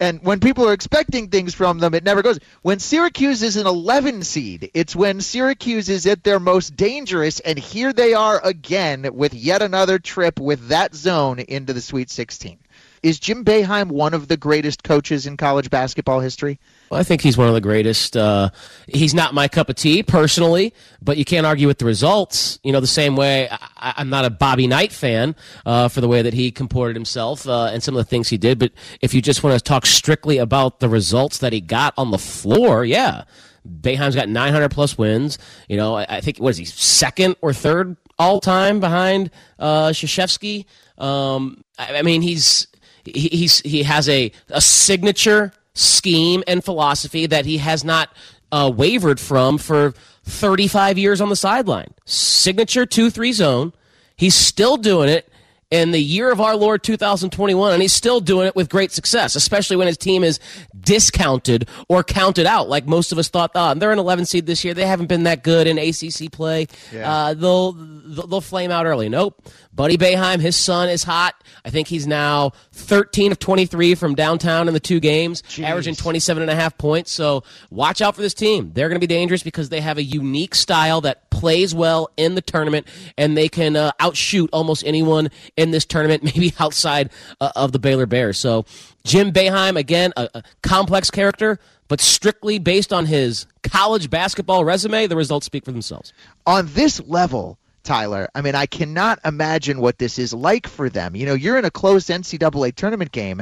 And 0.00 0.22
when 0.22 0.38
people 0.38 0.68
are 0.68 0.72
expecting 0.72 1.28
things 1.28 1.54
from 1.54 1.78
them, 1.78 1.94
it 1.94 2.04
never 2.04 2.22
goes. 2.22 2.38
When 2.62 2.78
Syracuse 2.78 3.42
is 3.42 3.56
an 3.56 3.66
11 3.66 4.22
seed, 4.22 4.70
it's 4.74 4.94
when 4.94 5.20
Syracuse 5.20 5.88
is 5.88 6.06
at 6.06 6.22
their 6.22 6.38
most 6.38 6.76
dangerous, 6.76 7.40
and 7.40 7.58
here 7.58 7.92
they 7.92 8.14
are 8.14 8.40
again 8.44 9.08
with 9.12 9.34
yet 9.34 9.60
another 9.60 9.98
trip 9.98 10.38
with 10.38 10.68
that 10.68 10.94
zone 10.94 11.40
into 11.40 11.72
the 11.72 11.80
Sweet 11.80 12.10
16. 12.10 12.58
Is 13.02 13.18
Jim 13.18 13.44
Boeheim 13.44 13.88
one 13.88 14.14
of 14.14 14.28
the 14.28 14.36
greatest 14.36 14.82
coaches 14.82 15.26
in 15.26 15.36
college 15.36 15.70
basketball 15.70 16.20
history? 16.20 16.58
Well, 16.90 17.00
I 17.00 17.04
think 17.04 17.20
he's 17.20 17.36
one 17.36 17.48
of 17.48 17.54
the 17.54 17.60
greatest. 17.60 18.16
Uh, 18.16 18.50
he's 18.86 19.14
not 19.14 19.34
my 19.34 19.48
cup 19.48 19.68
of 19.68 19.76
tea 19.76 20.02
personally, 20.02 20.74
but 21.02 21.16
you 21.16 21.24
can't 21.24 21.46
argue 21.46 21.66
with 21.66 21.78
the 21.78 21.84
results. 21.84 22.58
You 22.62 22.72
know, 22.72 22.80
the 22.80 22.86
same 22.86 23.16
way 23.16 23.48
I, 23.50 23.94
am 23.98 24.08
not 24.08 24.24
a 24.24 24.30
Bobby 24.30 24.66
Knight 24.66 24.92
fan 24.92 25.36
uh, 25.66 25.88
for 25.88 26.00
the 26.00 26.08
way 26.08 26.22
that 26.22 26.34
he 26.34 26.50
comported 26.50 26.96
himself 26.96 27.46
uh, 27.46 27.64
and 27.66 27.82
some 27.82 27.94
of 27.94 27.98
the 27.98 28.08
things 28.08 28.28
he 28.28 28.38
did. 28.38 28.58
But 28.58 28.72
if 29.00 29.14
you 29.14 29.20
just 29.20 29.42
want 29.42 29.58
to 29.58 29.62
talk 29.62 29.86
strictly 29.86 30.38
about 30.38 30.80
the 30.80 30.88
results 30.88 31.38
that 31.38 31.52
he 31.52 31.60
got 31.60 31.94
on 31.96 32.10
the 32.10 32.18
floor, 32.18 32.84
yeah. 32.84 33.24
Boeheim's 33.68 34.14
got 34.14 34.30
900 34.30 34.70
plus 34.70 34.96
wins. 34.96 35.38
You 35.68 35.76
know, 35.76 35.94
I, 35.96 36.06
I 36.08 36.20
think, 36.20 36.38
what 36.38 36.50
is 36.50 36.56
he, 36.56 36.64
second 36.64 37.36
or 37.42 37.52
third 37.52 37.96
all 38.18 38.40
time 38.40 38.80
behind 38.80 39.30
uh, 39.58 39.88
Krzyzewski? 39.88 40.64
Um, 40.96 41.64
I, 41.78 41.98
I 41.98 42.02
mean, 42.02 42.22
he's 42.22 42.67
he, 43.14 43.28
he's 43.28 43.60
he 43.60 43.82
has 43.82 44.08
a, 44.08 44.32
a 44.48 44.60
signature 44.60 45.52
scheme 45.74 46.42
and 46.46 46.64
philosophy 46.64 47.26
that 47.26 47.46
he 47.46 47.58
has 47.58 47.84
not 47.84 48.10
uh, 48.52 48.70
wavered 48.74 49.20
from 49.20 49.58
for 49.58 49.94
35 50.24 50.98
years 50.98 51.20
on 51.20 51.28
the 51.28 51.36
sideline. 51.36 51.94
Signature 52.04 52.86
2 52.86 53.10
3 53.10 53.32
zone. 53.32 53.72
He's 54.16 54.34
still 54.34 54.76
doing 54.76 55.08
it 55.08 55.30
in 55.70 55.90
the 55.90 56.00
year 56.00 56.32
of 56.32 56.40
our 56.40 56.56
Lord 56.56 56.82
2021, 56.82 57.72
and 57.72 57.82
he's 57.82 57.92
still 57.92 58.20
doing 58.20 58.46
it 58.46 58.56
with 58.56 58.70
great 58.70 58.90
success, 58.90 59.36
especially 59.36 59.76
when 59.76 59.86
his 59.86 59.98
team 59.98 60.24
is 60.24 60.40
discounted 60.78 61.68
or 61.88 62.02
counted 62.02 62.46
out, 62.46 62.68
like 62.68 62.86
most 62.86 63.12
of 63.12 63.18
us 63.18 63.28
thought. 63.28 63.50
Oh, 63.54 63.74
they're 63.74 63.92
an 63.92 63.98
11 63.98 64.24
seed 64.24 64.46
this 64.46 64.64
year. 64.64 64.72
They 64.72 64.86
haven't 64.86 65.06
been 65.08 65.24
that 65.24 65.42
good 65.44 65.66
in 65.66 65.78
ACC 65.78 66.32
play. 66.32 66.68
Yeah. 66.92 67.10
Uh, 67.10 67.34
they'll 67.34 67.72
they'll 67.72 68.40
flame 68.40 68.70
out 68.70 68.86
early. 68.86 69.08
Nope. 69.08 69.46
Buddy 69.78 69.96
Boeheim, 69.96 70.40
his 70.40 70.56
son 70.56 70.88
is 70.88 71.04
hot. 71.04 71.40
I 71.64 71.70
think 71.70 71.86
he's 71.86 72.04
now 72.04 72.50
13 72.72 73.30
of 73.30 73.38
23 73.38 73.94
from 73.94 74.16
downtown 74.16 74.66
in 74.66 74.74
the 74.74 74.80
two 74.80 74.98
games, 74.98 75.42
Jeez. 75.42 75.62
averaging 75.62 75.94
27 75.94 76.42
and 76.42 76.50
a 76.50 76.54
half 76.56 76.76
points. 76.76 77.12
So 77.12 77.44
watch 77.70 78.02
out 78.02 78.16
for 78.16 78.20
this 78.20 78.34
team. 78.34 78.72
They're 78.74 78.88
going 78.88 79.00
to 79.00 79.00
be 79.00 79.06
dangerous 79.06 79.44
because 79.44 79.68
they 79.68 79.80
have 79.80 79.96
a 79.96 80.02
unique 80.02 80.56
style 80.56 81.00
that 81.02 81.30
plays 81.30 81.76
well 81.76 82.10
in 82.16 82.34
the 82.34 82.40
tournament, 82.40 82.88
and 83.16 83.36
they 83.36 83.48
can 83.48 83.76
uh, 83.76 83.92
outshoot 84.00 84.50
almost 84.52 84.82
anyone 84.84 85.30
in 85.56 85.70
this 85.70 85.84
tournament, 85.84 86.24
maybe 86.24 86.52
outside 86.58 87.10
uh, 87.40 87.52
of 87.54 87.70
the 87.70 87.78
Baylor 87.78 88.06
Bears. 88.06 88.36
So 88.36 88.64
Jim 89.04 89.30
Boeheim, 89.30 89.78
again, 89.78 90.12
a, 90.16 90.28
a 90.34 90.42
complex 90.60 91.08
character, 91.08 91.60
but 91.86 92.00
strictly 92.00 92.58
based 92.58 92.92
on 92.92 93.06
his 93.06 93.46
college 93.62 94.10
basketball 94.10 94.64
resume, 94.64 95.06
the 95.06 95.14
results 95.14 95.46
speak 95.46 95.64
for 95.64 95.70
themselves. 95.70 96.12
On 96.48 96.66
this 96.72 97.00
level, 97.06 97.60
Tyler. 97.88 98.28
I 98.34 98.42
mean, 98.42 98.54
I 98.54 98.66
cannot 98.66 99.18
imagine 99.24 99.80
what 99.80 99.96
this 99.96 100.18
is 100.18 100.34
like 100.34 100.68
for 100.68 100.90
them. 100.90 101.16
You 101.16 101.24
know, 101.24 101.32
you're 101.32 101.56
in 101.56 101.64
a 101.64 101.70
closed 101.70 102.10
NCAA 102.10 102.74
tournament 102.74 103.12
game. 103.12 103.40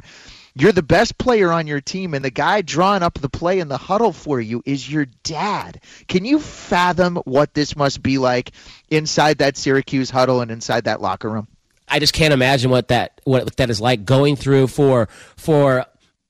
You're 0.54 0.70
the 0.70 0.84
best 0.84 1.18
player 1.18 1.50
on 1.50 1.66
your 1.66 1.80
team, 1.80 2.14
and 2.14 2.24
the 2.24 2.30
guy 2.30 2.62
drawing 2.62 3.02
up 3.02 3.14
the 3.14 3.28
play 3.28 3.58
in 3.58 3.66
the 3.66 3.76
huddle 3.76 4.12
for 4.12 4.40
you 4.40 4.62
is 4.64 4.90
your 4.90 5.06
dad. 5.24 5.80
Can 6.06 6.24
you 6.24 6.38
fathom 6.38 7.16
what 7.24 7.54
this 7.54 7.74
must 7.74 8.04
be 8.04 8.18
like 8.18 8.52
inside 8.88 9.38
that 9.38 9.56
Syracuse 9.56 10.10
huddle 10.10 10.40
and 10.40 10.52
inside 10.52 10.84
that 10.84 11.02
locker 11.02 11.28
room? 11.28 11.48
I 11.88 11.98
just 11.98 12.12
can't 12.14 12.32
imagine 12.32 12.70
what 12.70 12.88
that 12.88 13.20
what 13.24 13.56
that 13.56 13.68
is 13.68 13.80
like 13.80 14.04
going 14.04 14.36
through 14.36 14.68
for 14.68 15.08
for 15.36 15.86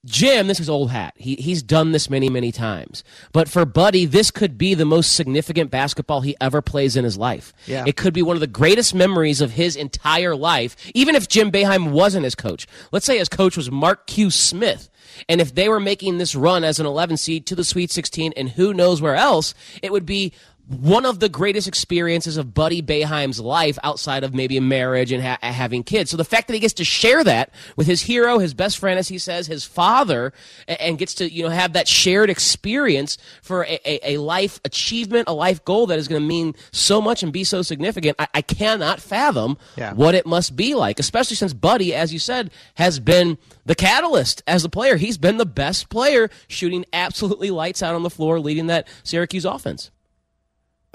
Jim, 0.07 0.47
this 0.47 0.61
is 0.61 0.71
old 0.71 0.91
hat. 0.93 1.15
He, 1.17 1.35
he's 1.35 1.63
done 1.63 1.91
this 1.91 2.09
many, 2.09 2.31
many 2.31 2.53
times. 2.53 3.03
But 3.33 3.49
for 3.49 3.65
Buddy, 3.65 4.07
this 4.07 4.31
could 4.31 4.57
be 4.57 4.73
the 4.75 4.85
most 4.85 5.13
significant 5.15 5.71
basketball 5.71 6.21
he 6.21 6.37
ever 6.41 6.63
plays 6.63 6.97
in 6.97 7.05
his 7.05 7.19
life. 7.19 7.53
Yeah. 7.67 7.85
It 7.87 7.97
could 7.97 8.15
be 8.15 8.23
one 8.23 8.37
of 8.37 8.41
the 8.41 8.47
greatest 8.47 8.95
memories 8.95 9.41
of 9.41 9.51
his 9.51 9.75
entire 9.75 10.37
life, 10.37 10.77
even 10.95 11.17
if 11.17 11.29
Jim 11.29 11.51
Boeheim 11.51 11.91
wasn't 11.91 12.25
his 12.25 12.37
coach. 12.37 12.67
Let's 12.93 13.05
say 13.05 13.19
his 13.19 13.29
coach 13.29 13.57
was 13.57 13.71
Mark 13.71 14.07
Q. 14.07 14.31
Smith. 14.31 14.89
And 15.29 15.41
if 15.41 15.55
they 15.55 15.69
were 15.69 15.81
making 15.81 16.19
this 16.19 16.35
run 16.35 16.63
as 16.63 16.79
an 16.79 16.87
11 16.87 17.17
seed 17.17 17.47
to 17.47 17.55
the 17.55 17.65
Sweet 17.65 17.91
16 17.91 18.33
and 18.37 18.51
who 18.51 18.73
knows 18.73 19.03
where 19.03 19.17
else, 19.17 19.55
it 19.83 19.93
would 19.93 20.07
be 20.07 20.33
one 20.69 21.07
of 21.07 21.21
the 21.21 21.29
greatest 21.29 21.69
experiences 21.69 22.37
of 22.37 22.53
Buddy 22.53 22.83
Boeheim's 22.83 23.39
life 23.39 23.79
outside 23.85 24.25
of 24.25 24.35
maybe 24.35 24.57
a 24.57 24.61
marriage 24.61 25.13
and 25.13 25.23
ha- 25.23 25.39
having 25.41 25.85
kids. 25.85 26.11
So 26.11 26.17
the 26.17 26.25
fact 26.25 26.49
that 26.49 26.55
he 26.55 26.61
gets 26.61 26.75
to 26.75 26.85
share 26.85 27.23
that 27.23 27.51
with 27.77 27.87
his 27.87 28.03
hero, 28.03 28.39
his 28.39 28.53
best 28.53 28.79
friend, 28.79 28.99
as 28.99 29.09
he 29.09 29.19
says, 29.19 29.47
his 29.47 29.65
father, 29.65 30.33
and, 30.67 30.81
and 30.81 30.99
gets 30.99 31.15
to 31.15 31.33
you 31.33 31.45
know 31.45 31.51
have 31.51 31.75
that 31.75 31.87
shared 31.87 32.31
experience 32.31 33.17
for 33.43 33.65
a, 33.65 33.79
a, 33.85 34.15
a 34.15 34.19
life 34.19 34.61
achievement, 34.65 35.29
a 35.29 35.33
life 35.33 35.65
goal 35.65 35.87
that 35.87 35.99
is 35.99 36.09
going 36.09 36.21
to 36.21 36.27
mean 36.27 36.55
so 36.73 37.01
much 37.01 37.23
and 37.23 37.33
be 37.33 37.45
so 37.45 37.63
significant, 37.63 38.17
I, 38.19 38.27
I 38.35 38.43
cannot 38.43 39.01
fathom 39.01 39.59
yeah. 39.77 39.93
what 39.95 40.17
it 40.17 40.27
must 40.27 40.57
be 40.57 40.75
like, 40.75 40.99
especially 40.99 41.37
since 41.37 41.53
Buddy, 41.53 41.95
as 41.95 42.13
you 42.13 42.19
said, 42.19 42.51
has 42.75 42.99
been 42.99 43.39
the 43.65 43.77
catalyst 43.77 44.43
as 44.49 44.65
a 44.65 44.69
player. 44.69 44.97
He's 44.97 45.19
been 45.19 45.37
the 45.37 45.47
best 45.47 45.89
player, 45.91 46.29
shooting 46.49 46.85
absolutely 46.93 47.51
lights 47.51 47.83
out 47.83 47.95
on 47.95 48.03
the 48.03 48.11
floor, 48.11 48.41
leading 48.41 48.67
that 48.67 48.89
Syracuse 49.05 49.45
offense. 49.45 49.91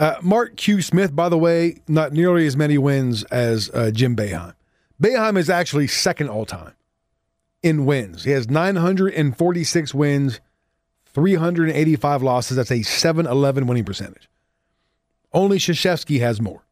Uh, 0.02 0.16
Mark 0.24 0.56
Q. 0.56 0.82
Smith, 0.82 1.16
by 1.16 1.30
the 1.30 1.38
way, 1.38 1.78
not 1.88 2.12
nearly 2.12 2.48
as 2.48 2.58
many 2.58 2.76
wins 2.80 3.22
as 3.26 3.70
uh, 3.72 3.92
Jim 3.92 4.16
Boeheim. 4.16 4.56
Boeheim 5.00 5.38
is 5.38 5.48
actually 5.48 5.86
second 5.86 6.28
all 6.28 6.44
time 6.44 6.74
in 7.62 7.86
wins. 7.86 8.24
He 8.24 8.32
has 8.32 8.50
946 8.50 9.94
wins, 9.94 10.40
385 11.06 12.24
losses. 12.24 12.58
That's 12.58 12.72
a 12.72 12.82
7 12.82 13.28
11 13.28 13.68
winning 13.68 13.86
percentage. 13.86 14.28
Only 15.34 15.60
Krzyzewski 15.60 16.20
has 16.20 16.42
more. 16.42 16.64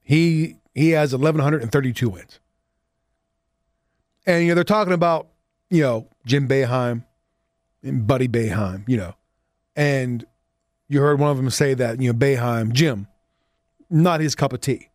He 0.00 0.58
he 0.76 0.90
has 0.90 1.10
1,132 1.10 2.08
wins. 2.08 2.38
And, 4.26 4.44
you 4.44 4.50
know, 4.50 4.54
they're 4.54 4.62
talking 4.62 4.92
about, 4.92 5.26
you 5.70 5.82
know, 5.82 6.06
Jim 6.24 6.46
Boeheim 6.46 7.04
and 7.82 8.06
Buddy 8.06 8.28
Boeheim, 8.28 8.88
you 8.88 8.96
know, 8.96 9.16
and 9.74 10.24
you 10.88 11.00
heard 11.00 11.18
one 11.18 11.30
of 11.30 11.36
them 11.36 11.50
say 11.50 11.74
that, 11.74 12.00
you 12.00 12.12
know, 12.12 12.18
Boeheim, 12.18 12.72
Jim, 12.72 13.06
not 13.90 14.20
his 14.20 14.34
cup 14.34 14.52
of 14.52 14.60
tea. 14.60 14.88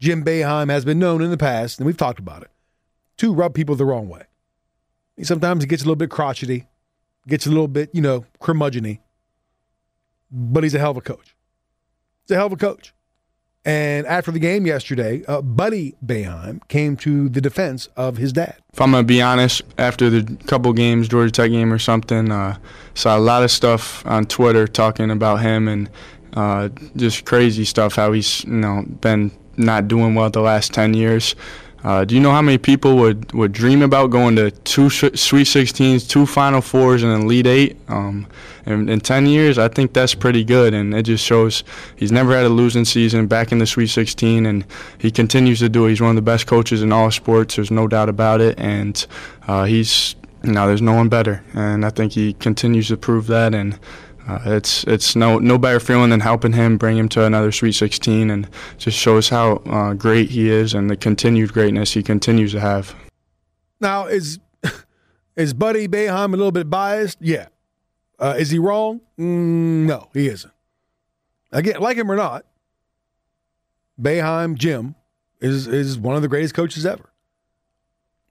Jim 0.00 0.24
Boeheim 0.24 0.70
has 0.70 0.84
been 0.84 0.98
known 0.98 1.22
in 1.22 1.30
the 1.30 1.36
past, 1.36 1.78
and 1.78 1.86
we've 1.86 1.96
talked 1.96 2.18
about 2.18 2.42
it, 2.42 2.50
to 3.18 3.32
rub 3.32 3.54
people 3.54 3.74
the 3.74 3.84
wrong 3.84 4.08
way. 4.08 4.22
Sometimes 5.22 5.62
he 5.62 5.68
gets 5.68 5.82
a 5.82 5.84
little 5.84 5.96
bit 5.96 6.10
crotchety, 6.10 6.66
gets 7.26 7.46
a 7.46 7.50
little 7.50 7.68
bit, 7.68 7.90
you 7.92 8.00
know, 8.00 8.24
curmudgeony, 8.40 9.00
but 10.30 10.62
he's 10.62 10.74
a 10.74 10.78
hell 10.78 10.92
of 10.92 10.96
a 10.96 11.00
coach. 11.00 11.34
He's 12.22 12.32
a 12.32 12.36
hell 12.36 12.46
of 12.46 12.52
a 12.52 12.56
coach. 12.56 12.92
And 13.64 14.06
after 14.06 14.30
the 14.30 14.38
game 14.38 14.66
yesterday, 14.66 15.22
uh, 15.26 15.42
Buddy 15.42 15.94
Boeheim 16.04 16.66
came 16.68 16.96
to 16.98 17.28
the 17.28 17.40
defense 17.40 17.88
of 17.96 18.16
his 18.16 18.32
dad. 18.32 18.56
If 18.72 18.80
I'm 18.80 18.92
gonna 18.92 19.02
be 19.04 19.20
honest, 19.20 19.62
after 19.76 20.08
the 20.08 20.36
couple 20.46 20.72
games, 20.72 21.08
Georgia 21.08 21.30
Tech 21.30 21.50
game 21.50 21.72
or 21.72 21.78
something, 21.78 22.30
uh, 22.30 22.56
saw 22.94 23.16
a 23.16 23.20
lot 23.20 23.42
of 23.42 23.50
stuff 23.50 24.06
on 24.06 24.26
Twitter 24.26 24.66
talking 24.66 25.10
about 25.10 25.40
him 25.40 25.68
and 25.68 25.90
uh, 26.34 26.68
just 26.96 27.24
crazy 27.24 27.64
stuff. 27.64 27.96
How 27.96 28.12
he's 28.12 28.44
you 28.44 28.52
know 28.52 28.84
been 29.00 29.32
not 29.56 29.88
doing 29.88 30.14
well 30.14 30.30
the 30.30 30.40
last 30.40 30.72
ten 30.72 30.94
years. 30.94 31.34
Uh, 31.88 32.04
do 32.04 32.14
you 32.14 32.20
know 32.20 32.30
how 32.30 32.42
many 32.42 32.58
people 32.58 32.96
would, 32.96 33.32
would 33.32 33.50
dream 33.50 33.80
about 33.80 34.08
going 34.08 34.36
to 34.36 34.50
two 34.50 34.90
Sweet 34.90 35.46
16s, 35.46 36.06
two 36.06 36.26
Final 36.26 36.60
Fours, 36.60 37.02
and 37.02 37.10
then 37.10 37.22
Elite 37.22 37.46
Eight? 37.46 37.78
Um, 37.88 38.26
in, 38.66 38.90
in 38.90 39.00
10 39.00 39.24
years, 39.24 39.56
I 39.56 39.68
think 39.68 39.94
that's 39.94 40.14
pretty 40.14 40.44
good, 40.44 40.74
and 40.74 40.92
it 40.92 41.04
just 41.04 41.24
shows 41.24 41.64
he's 41.96 42.12
never 42.12 42.36
had 42.36 42.44
a 42.44 42.50
losing 42.50 42.84
season 42.84 43.26
back 43.26 43.52
in 43.52 43.58
the 43.58 43.64
Sweet 43.64 43.86
16, 43.86 44.44
and 44.44 44.66
he 44.98 45.10
continues 45.10 45.60
to 45.60 45.70
do 45.70 45.86
it. 45.86 45.88
He's 45.88 46.02
one 46.02 46.10
of 46.10 46.16
the 46.16 46.20
best 46.20 46.46
coaches 46.46 46.82
in 46.82 46.92
all 46.92 47.10
sports, 47.10 47.56
there's 47.56 47.70
no 47.70 47.88
doubt 47.88 48.10
about 48.10 48.42
it, 48.42 48.60
and 48.60 49.06
uh, 49.46 49.64
he's, 49.64 50.14
know, 50.42 50.66
there's 50.66 50.82
no 50.82 50.92
one 50.92 51.08
better, 51.08 51.42
and 51.54 51.86
I 51.86 51.88
think 51.88 52.12
he 52.12 52.34
continues 52.34 52.88
to 52.88 52.98
prove 52.98 53.28
that, 53.28 53.54
and 53.54 53.78
uh, 54.28 54.38
it's 54.44 54.84
it's 54.84 55.16
no 55.16 55.38
no 55.38 55.56
better 55.56 55.80
feeling 55.80 56.10
than 56.10 56.20
helping 56.20 56.52
him 56.52 56.76
bring 56.76 56.98
him 56.98 57.08
to 57.08 57.24
another 57.24 57.50
Sweet 57.50 57.72
16, 57.72 58.30
and 58.30 58.46
just 58.76 58.98
shows 58.98 59.30
how 59.30 59.56
uh, 59.66 59.94
great 59.94 60.30
he 60.30 60.50
is 60.50 60.74
and 60.74 60.90
the 60.90 60.96
continued 60.96 61.52
greatness 61.52 61.92
he 61.92 62.02
continues 62.02 62.52
to 62.52 62.60
have. 62.60 62.94
Now 63.80 64.06
is 64.06 64.38
is 65.36 65.54
Buddy 65.54 65.88
Boeheim 65.88 66.34
a 66.34 66.36
little 66.36 66.52
bit 66.52 66.68
biased? 66.68 67.16
Yeah. 67.20 67.46
Uh, 68.18 68.34
is 68.38 68.50
he 68.50 68.58
wrong? 68.58 69.00
Mm, 69.18 69.86
no, 69.86 70.10
he 70.12 70.28
isn't. 70.28 70.52
Again, 71.50 71.80
like 71.80 71.96
him 71.96 72.10
or 72.10 72.16
not, 72.16 72.44
Boeheim 73.98 74.56
Jim 74.56 74.94
is 75.40 75.66
is 75.66 75.98
one 75.98 76.16
of 76.16 76.22
the 76.22 76.28
greatest 76.28 76.52
coaches 76.52 76.84
ever. 76.84 77.12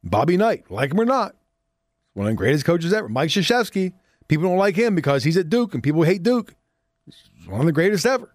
Bobby 0.03 0.37
Knight, 0.37 0.69
like 0.69 0.91
him 0.91 1.01
or 1.01 1.05
not, 1.05 1.35
one 2.13 2.27
of 2.27 2.33
the 2.33 2.37
greatest 2.37 2.65
coaches 2.65 2.93
ever. 2.93 3.09
Mike 3.09 3.29
Krzyzewski 3.29 3.93
People 4.27 4.49
don't 4.49 4.57
like 4.57 4.75
him 4.75 4.95
because 4.95 5.23
he's 5.23 5.37
at 5.37 5.49
Duke 5.49 5.73
and 5.73 5.81
people 5.81 6.03
hate 6.03 6.23
Duke. 6.23 6.53
He's 7.05 7.47
one 7.47 7.61
of 7.61 7.65
the 7.65 7.71
greatest 7.71 8.05
ever. 8.05 8.33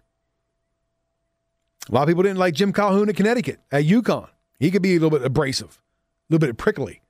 A 1.89 1.91
lot 1.93 2.03
of 2.03 2.07
people 2.07 2.23
didn't 2.23 2.39
like 2.39 2.53
Jim 2.53 2.73
Calhoun 2.73 3.09
at 3.09 3.15
Connecticut, 3.15 3.59
at 3.71 3.83
UConn. 3.83 4.29
He 4.59 4.71
could 4.71 4.81
be 4.81 4.91
a 4.91 4.99
little 4.99 5.09
bit 5.09 5.23
abrasive, 5.23 5.81
a 6.29 6.33
little 6.33 6.47
bit 6.47 6.57
prickly. 6.57 7.01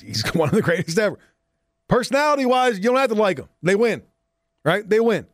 He's 0.00 0.22
one 0.34 0.48
of 0.48 0.54
the 0.54 0.62
greatest 0.62 0.98
ever. 0.98 1.18
Personality 1.88 2.44
wise, 2.44 2.76
you 2.76 2.84
don't 2.84 2.96
have 2.96 3.10
to 3.10 3.14
like 3.14 3.38
them. 3.38 3.48
They 3.62 3.74
win, 3.74 4.02
right? 4.64 4.88
They 4.88 5.00
win. 5.00 5.26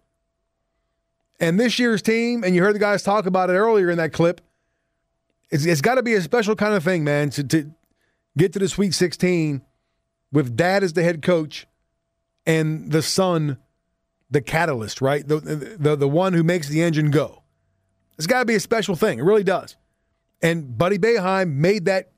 And 1.41 1.59
this 1.59 1.79
year's 1.79 2.03
team, 2.03 2.45
and 2.45 2.55
you 2.55 2.63
heard 2.63 2.75
the 2.75 2.81
guys 2.81 3.03
talk 3.03 3.27
about 3.27 3.51
it 3.51 3.55
earlier 3.55 3.91
in 3.91 3.99
that 3.99 4.13
clip, 4.13 4.41
it's, 5.51 5.65
it's 5.65 5.81
got 5.81 5.97
to 5.97 6.03
be 6.03 6.15
a 6.15 6.21
special 6.21 6.55
kind 6.55 6.75
of 6.75 6.85
thing, 6.85 7.05
man, 7.05 7.31
to, 7.31 7.45
to 7.45 7.73
get 8.39 8.53
to 8.53 8.59
the 8.59 8.69
Sweet 8.69 8.95
16 8.95 9.63
with 10.31 10.57
dad 10.57 10.85
as 10.85 10.93
the 10.93 11.03
head 11.03 11.21
coach 11.21 11.67
and 12.47 12.91
the 12.91 13.03
sun, 13.03 13.59
the 14.31 14.41
catalyst, 14.41 15.01
right? 15.01 15.27
The, 15.27 15.41
the, 15.79 15.97
the 15.97 16.09
one 16.09 16.33
who 16.33 16.43
makes 16.43 16.69
the 16.69 16.83
engine 16.83 17.11
go. 17.11 17.43
It's 18.19 18.27
got 18.27 18.41
to 18.41 18.45
be 18.45 18.55
a 18.55 18.61
special 18.61 18.97
thing. 18.97 19.19
It 19.19 19.23
really 19.23 19.45
does. 19.45 19.77
And 20.43 20.77
Buddy 20.77 20.99
Boeheim 20.99 21.55
made 21.55 21.87
that, 21.87 22.13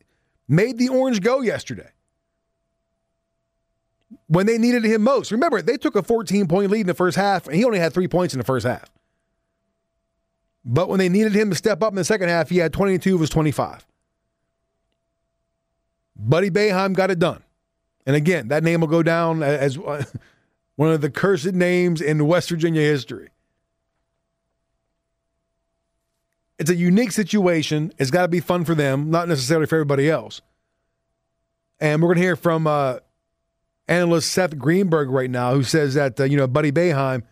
made 0.49 0.79
the 0.79 0.89
orange 0.89 1.21
go 1.21 1.41
yesterday 1.41 1.91
when 4.27 4.47
they 4.47 4.59
needed 4.59 4.85
him 4.85 5.03
most. 5.03 5.31
Remember, 5.31 5.61
they 5.63 5.77
took 5.77 5.97
a 5.97 6.03
14 6.03 6.47
point 6.49 6.71
lead 6.71 6.83
in 6.83 6.87
the 6.87 6.95
first 6.95 7.17
half, 7.17 7.47
and 7.47 7.57
he 7.57 7.65
only 7.65 7.79
had 7.79 7.93
three 7.93 8.09
points 8.09 8.35
in 8.35 8.39
the 8.39 8.45
first 8.45 8.67
half. 8.67 8.91
But 10.65 10.89
when 10.89 10.99
they 10.99 11.11
needed 11.11 11.35
him 11.35 11.51
to 11.51 11.57
step 11.57 11.83
up 11.83 11.93
in 11.93 11.97
the 11.97 12.05
second 12.05 12.29
half, 12.29 12.49
he 12.49 12.59
had 12.59 12.73
22 12.73 13.15
of 13.15 13.21
his 13.21 13.31
25. 13.31 13.87
Buddy 16.17 16.51
Boeheim 16.51 16.95
got 16.95 17.11
it 17.11 17.19
done. 17.19 17.43
And 18.06 18.16
again, 18.16 18.48
that 18.48 18.62
name 18.62 18.81
will 18.81 18.89
go 18.89 19.02
down 19.02 19.43
as 19.43 19.78
one 20.76 20.90
of 20.93 21.01
the 21.01 21.10
cursed 21.10 21.52
names 21.52 22.01
in 22.01 22.26
West 22.26 22.51
Virginia 22.51 22.82
history. 22.82 23.31
it's 26.59 26.70
a 26.70 26.76
unique 26.76 27.12
situation. 27.12 27.93
It's 27.98 28.10
got 28.10 28.22
to 28.22 28.28
be 28.28 28.40
fun 28.40 28.64
for 28.64 28.74
them, 28.74 29.10
not 29.10 29.28
necessarily 29.28 29.66
for 29.66 29.76
everybody 29.76 30.09
else. 30.09 30.40
And 31.81 32.01
we're 32.01 32.09
going 32.09 32.18
to 32.18 32.22
hear 32.22 32.36
from 32.36 32.66
uh, 32.66 32.98
analyst 33.89 34.32
Seth 34.32 34.56
Greenberg 34.56 35.10
right 35.10 35.31
now, 35.31 35.55
who 35.55 35.62
says 35.62 35.94
that 35.94 36.18
uh, 36.18 36.24
you 36.24 36.36
know 36.36 36.47
Buddy 36.47 36.70
Boeheim, 36.70 37.22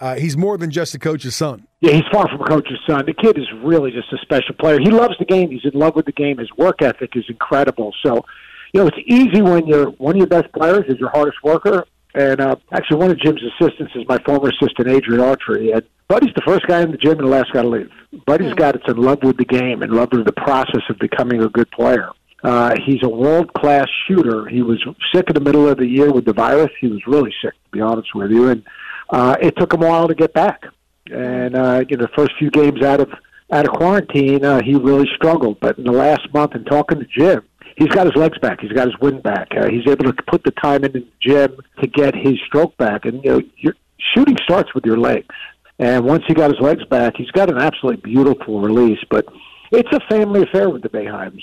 uh, 0.00 0.16
he's 0.16 0.36
more 0.36 0.56
than 0.56 0.70
just 0.70 0.94
a 0.94 0.98
coach's 0.98 1.36
son. 1.36 1.66
Yeah, 1.80 1.92
he's 1.92 2.04
far 2.10 2.28
from 2.28 2.40
a 2.40 2.44
coach's 2.44 2.78
son. 2.88 3.04
The 3.06 3.12
kid 3.12 3.38
is 3.38 3.46
really 3.62 3.90
just 3.90 4.12
a 4.12 4.18
special 4.18 4.54
player. 4.58 4.78
He 4.80 4.90
loves 4.90 5.14
the 5.18 5.26
game. 5.26 5.50
He's 5.50 5.64
in 5.64 5.78
love 5.78 5.94
with 5.94 6.06
the 6.06 6.12
game. 6.12 6.38
His 6.38 6.50
work 6.56 6.80
ethic 6.80 7.10
is 7.14 7.24
incredible. 7.28 7.92
So, 8.04 8.24
you 8.72 8.80
know, 8.80 8.86
it's 8.86 8.98
easy 9.06 9.42
when 9.42 9.66
you're 9.66 9.90
one 9.92 10.14
of 10.14 10.18
your 10.18 10.26
best 10.26 10.52
players 10.52 10.84
is 10.88 10.98
your 10.98 11.10
hardest 11.10 11.38
worker. 11.42 11.86
And 12.14 12.40
uh, 12.40 12.56
actually, 12.72 12.98
one 12.98 13.10
of 13.10 13.18
Jim's 13.18 13.40
assistants 13.42 13.92
is 13.94 14.06
my 14.06 14.18
former 14.24 14.50
assistant, 14.50 14.88
Adrian 14.88 15.20
Autry. 15.20 15.74
And 15.74 15.82
Buddy's 16.08 16.34
the 16.34 16.42
first 16.42 16.66
guy 16.66 16.82
in 16.82 16.90
the 16.90 16.98
gym 16.98 17.12
and 17.12 17.20
the 17.20 17.26
last 17.26 17.52
guy 17.52 17.62
to 17.62 17.68
leave. 17.68 17.90
Buddy's 18.26 18.52
got 18.54 18.74
it's 18.74 18.84
in 18.86 18.96
love 18.96 19.22
with 19.22 19.38
the 19.38 19.46
game 19.46 19.82
and 19.82 19.92
love 19.92 20.10
with 20.12 20.26
the 20.26 20.32
process 20.32 20.82
of 20.90 20.98
becoming 20.98 21.42
a 21.42 21.48
good 21.48 21.70
player. 21.70 22.10
Uh, 22.44 22.74
he's 22.84 23.02
a 23.02 23.08
world 23.08 23.52
class 23.54 23.86
shooter. 24.06 24.46
He 24.48 24.62
was 24.62 24.84
sick 25.14 25.26
in 25.28 25.34
the 25.34 25.40
middle 25.40 25.68
of 25.68 25.78
the 25.78 25.86
year 25.86 26.12
with 26.12 26.24
the 26.24 26.32
virus. 26.32 26.70
He 26.80 26.88
was 26.88 27.00
really 27.06 27.32
sick, 27.42 27.52
to 27.52 27.70
be 27.70 27.80
honest 27.80 28.14
with 28.14 28.30
you, 28.30 28.48
and 28.48 28.64
uh, 29.10 29.36
it 29.40 29.56
took 29.56 29.72
him 29.72 29.82
a 29.82 29.86
while 29.86 30.08
to 30.08 30.14
get 30.14 30.34
back. 30.34 30.64
And 31.10 31.54
uh, 31.54 31.84
you 31.88 31.96
know, 31.96 32.02
the 32.02 32.10
first 32.16 32.32
few 32.38 32.50
games 32.50 32.82
out 32.82 33.00
of 33.00 33.10
out 33.50 33.66
of 33.66 33.72
quarantine, 33.72 34.44
uh, 34.44 34.60
he 34.62 34.74
really 34.74 35.08
struggled. 35.14 35.60
But 35.60 35.78
in 35.78 35.84
the 35.84 35.92
last 35.92 36.32
month, 36.34 36.54
and 36.54 36.66
talking 36.66 36.98
to 36.98 37.06
Jim, 37.06 37.42
he's 37.76 37.88
got 37.88 38.06
his 38.06 38.16
legs 38.16 38.38
back. 38.38 38.60
He's 38.60 38.72
got 38.72 38.86
his 38.86 38.98
wind 38.98 39.22
back. 39.22 39.48
Uh, 39.56 39.68
he's 39.68 39.86
able 39.86 40.04
to 40.04 40.22
put 40.28 40.44
the 40.44 40.50
time 40.52 40.84
in 40.84 40.92
the 40.92 41.06
gym 41.20 41.56
to 41.80 41.86
get 41.86 42.14
his 42.14 42.34
stroke 42.46 42.76
back. 42.76 43.04
And 43.04 43.22
you 43.24 43.30
know, 43.30 43.40
your 43.56 43.74
shooting 44.14 44.36
starts 44.42 44.74
with 44.74 44.84
your 44.84 44.98
legs. 44.98 45.34
And 45.78 46.04
once 46.04 46.24
he 46.26 46.34
got 46.34 46.50
his 46.50 46.60
legs 46.60 46.84
back, 46.84 47.14
he's 47.16 47.30
got 47.30 47.50
an 47.50 47.58
absolutely 47.58 48.00
beautiful 48.02 48.60
release. 48.60 49.00
But 49.10 49.26
it's 49.70 49.88
a 49.92 50.00
family 50.08 50.42
affair 50.42 50.70
with 50.70 50.82
the 50.82 50.88
Boeheims. 50.88 51.42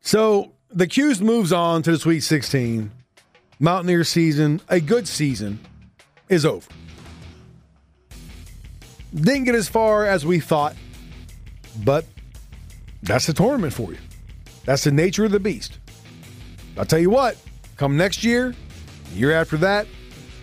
So 0.00 0.52
the 0.70 0.86
'Cuse 0.86 1.20
moves 1.20 1.52
on 1.52 1.82
to 1.82 1.92
the 1.92 1.98
Sweet 1.98 2.20
16. 2.20 2.90
Mountaineer 3.60 4.02
season, 4.02 4.60
a 4.68 4.80
good 4.80 5.06
season, 5.06 5.60
is 6.28 6.44
over. 6.44 6.68
Didn't 9.14 9.44
get 9.44 9.54
as 9.54 9.68
far 9.68 10.04
as 10.04 10.26
we 10.26 10.40
thought, 10.40 10.74
but 11.84 12.06
that's 13.02 13.26
the 13.26 13.34
tournament 13.34 13.72
for 13.72 13.92
you. 13.92 13.98
That's 14.64 14.84
the 14.84 14.92
nature 14.92 15.24
of 15.24 15.32
the 15.32 15.40
beast. 15.40 15.78
I'll 16.76 16.84
tell 16.84 16.98
you 16.98 17.10
what, 17.10 17.36
come 17.76 17.96
next 17.96 18.24
year, 18.24 18.54
year 19.14 19.32
after 19.32 19.56
that, 19.58 19.86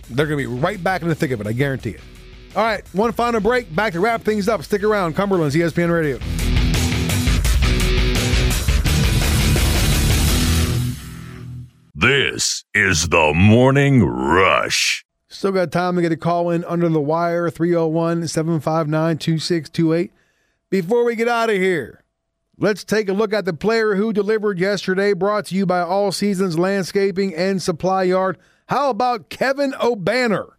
they're 0.10 0.28
going 0.28 0.44
to 0.44 0.50
be 0.50 0.62
right 0.62 0.84
back 0.84 1.02
in 1.02 1.08
the 1.08 1.16
thick 1.16 1.32
of 1.32 1.42
it. 1.42 1.48
I 1.48 1.54
guarantee 1.54 1.92
it. 1.92 2.02
All 2.56 2.64
right, 2.64 2.84
one 2.94 3.12
final 3.12 3.40
break. 3.40 3.74
Back 3.76 3.94
to 3.94 4.00
wrap 4.00 4.24
things 4.24 4.50
up. 4.50 4.64
Stick 4.64 4.84
around. 4.84 5.16
Cumberland's 5.16 5.56
ESPN 5.56 5.94
Radio. 5.94 6.18
This 11.94 12.64
is 12.74 13.10
the 13.10 13.34
Morning 13.36 14.04
Rush. 14.04 15.06
Still 15.28 15.52
got 15.52 15.72
time 15.72 15.96
to 15.96 16.02
get 16.02 16.12
a 16.12 16.18
call 16.18 16.50
in 16.50 16.64
under 16.66 16.90
the 16.90 17.02
wire 17.02 17.50
301 17.50 18.28
759 18.28 19.18
2628. 19.18 20.12
Before 20.70 21.04
we 21.04 21.16
get 21.16 21.28
out 21.28 21.50
of 21.50 21.58
here, 21.58 22.04
let's 22.60 22.84
take 22.84 23.10
a 23.10 23.14
look 23.14 23.34
at 23.34 23.46
the 23.46 23.54
player 23.54 23.96
who 23.96 24.14
delivered 24.14 24.60
yesterday, 24.60 25.14
brought 25.14 25.48
to 25.48 25.56
you 25.56 25.66
by 25.66 25.80
All 25.80 26.12
Seasons 26.12 26.60
Landscaping 26.60 27.34
and 27.34 27.62
Supply 27.62 28.04
Yard. 28.04 28.38
How 28.68 28.90
about 28.90 29.30
Kevin 29.30 29.72
Obanor? 29.72 30.52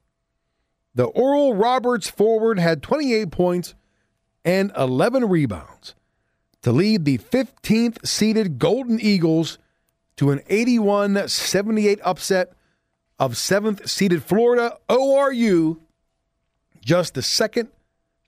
The 0.95 1.05
Oral 1.05 1.55
Roberts 1.55 2.11
forward 2.11 2.59
had 2.59 2.83
28 2.83 3.31
points 3.31 3.75
and 4.45 4.73
11 4.77 5.29
rebounds 5.29 5.95
to 6.63 6.73
lead 6.73 7.05
the 7.05 7.19
15th 7.19 8.07
seeded 8.07 8.59
Golden 8.59 9.01
Eagles 9.01 9.59
to 10.17 10.31
an 10.31 10.41
81 10.49 11.29
78 11.29 12.01
upset 12.03 12.53
of 13.19 13.35
7th 13.35 13.89
seeded 13.89 14.25
Florida 14.25 14.77
ORU, 14.89 15.79
just 16.85 17.15
the 17.15 17.23
second 17.23 17.69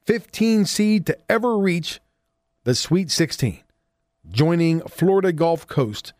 15 0.06 0.66
seed 0.66 1.06
to 1.06 1.18
ever 1.28 1.58
reach 1.58 2.00
the 2.64 2.74
Sweet 2.74 3.10
16, 3.10 3.62
joining 4.30 4.80
Florida 4.82 5.32
Gulf 5.32 5.66
Coast 5.66 6.12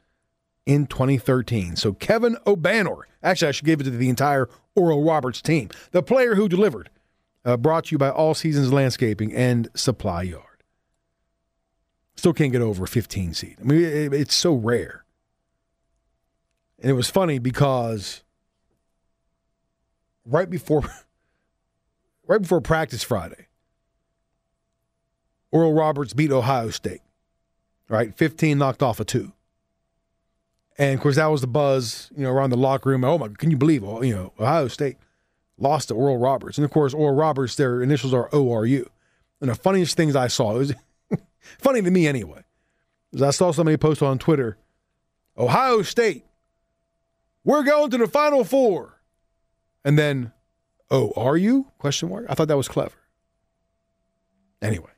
in 0.67 0.87
2013. 0.87 1.77
So 1.77 1.93
Kevin 1.93 2.37
Obanor, 2.47 3.03
actually, 3.23 3.49
I 3.49 3.53
should 3.53 3.67
give 3.67 3.81
it 3.81 3.85
to 3.85 3.91
the 3.91 4.09
entire 4.09 4.49
Oral 4.75 5.05
Roberts 5.05 5.41
team, 5.41 5.69
the 5.93 6.03
player 6.03 6.35
who 6.35 6.49
delivered, 6.49 6.91
uh, 7.45 7.57
brought 7.57 7.87
to 7.87 7.93
you 7.93 7.99
by 7.99 8.11
All 8.11 8.35
Seasons 8.35 8.73
Landscaping 8.73 9.33
and 9.33 9.69
Supply 9.75 10.23
Yard. 10.23 10.45
Still 12.17 12.33
can't 12.33 12.53
get 12.53 12.63
over 12.63 12.85
a 12.85 12.89
15 12.89 13.35
seed. 13.35 13.57
I 13.61 13.65
mean, 13.65 13.85
it, 13.85 14.13
it's 14.13 14.35
so 14.35 14.55
rare. 14.55 15.05
And 16.81 16.91
it 16.91 16.95
was 16.95 17.09
funny 17.09 17.39
because 17.39 18.23
right 20.25 20.51
before 20.51 20.83
right 22.27 22.43
before 22.43 22.61
practice 22.61 23.03
Friday, 23.03 23.47
Oral 25.53 25.73
Roberts 25.73 26.13
beat 26.13 26.33
Ohio 26.33 26.71
State. 26.71 27.03
Right? 27.89 28.15
15 28.17 28.59
knocked 28.59 28.83
off 28.83 29.01
a 29.01 29.05
2. 29.05 29.33
And 30.79 30.95
of 30.95 31.01
course 31.01 31.17
that 31.17 31.27
was 31.27 31.43
the 31.43 31.47
buzz, 31.47 32.11
you 32.17 32.23
know, 32.23 32.31
around 32.31 32.51
the 32.51 32.57
locker 32.57 32.91
room. 32.91 33.05
Oh 33.05 33.19
my, 33.19 33.29
can 33.29 33.51
you 33.51 33.57
believe, 33.57 33.85
oh, 33.85 34.03
you 34.03 34.15
know, 34.15 34.33
Ohio 34.41 34.69
State 34.69 34.97
lost 35.59 35.89
to 35.89 35.95
Oral 35.95 36.17
Roberts. 36.17 36.59
And 36.59 36.65
of 36.65 36.71
course, 36.71 36.95
Oral 36.95 37.15
Roberts 37.15 37.55
their 37.55 37.83
initials 37.83 38.15
are 38.15 38.29
ORU. 38.31 38.87
And 39.41 39.51
the 39.51 39.55
funniest 39.55 39.97
things 39.97 40.17
I 40.17 40.29
saw, 40.29 40.57
it 40.57 40.59
was 40.59 40.75
funny 41.59 41.83
to 41.83 41.91
me 41.91 42.07
anyway. 42.07 42.43
Is 43.13 43.23
I 43.23 43.31
saw 43.31 43.53
somebody 43.53 43.77
post 43.77 44.03
on 44.03 44.19
Twitter, 44.19 44.57
Ohio 45.37 45.83
State 45.83 46.25
we're 47.45 47.65
going 47.65 47.91
to 47.91 47.99
the 47.99 48.07
Final 48.07 48.45
Four. 48.45 49.01
And 49.85 49.99
then, 49.99 50.33
oh, 50.91 51.13
are 51.17 51.37
you? 51.37 51.67
Question 51.79 52.09
mark. 52.09 52.27
I 52.29 52.35
thought 52.35 52.49
that 52.49 52.57
was 52.57 52.69
clever. 52.69 52.95
Anyway. 54.61 54.92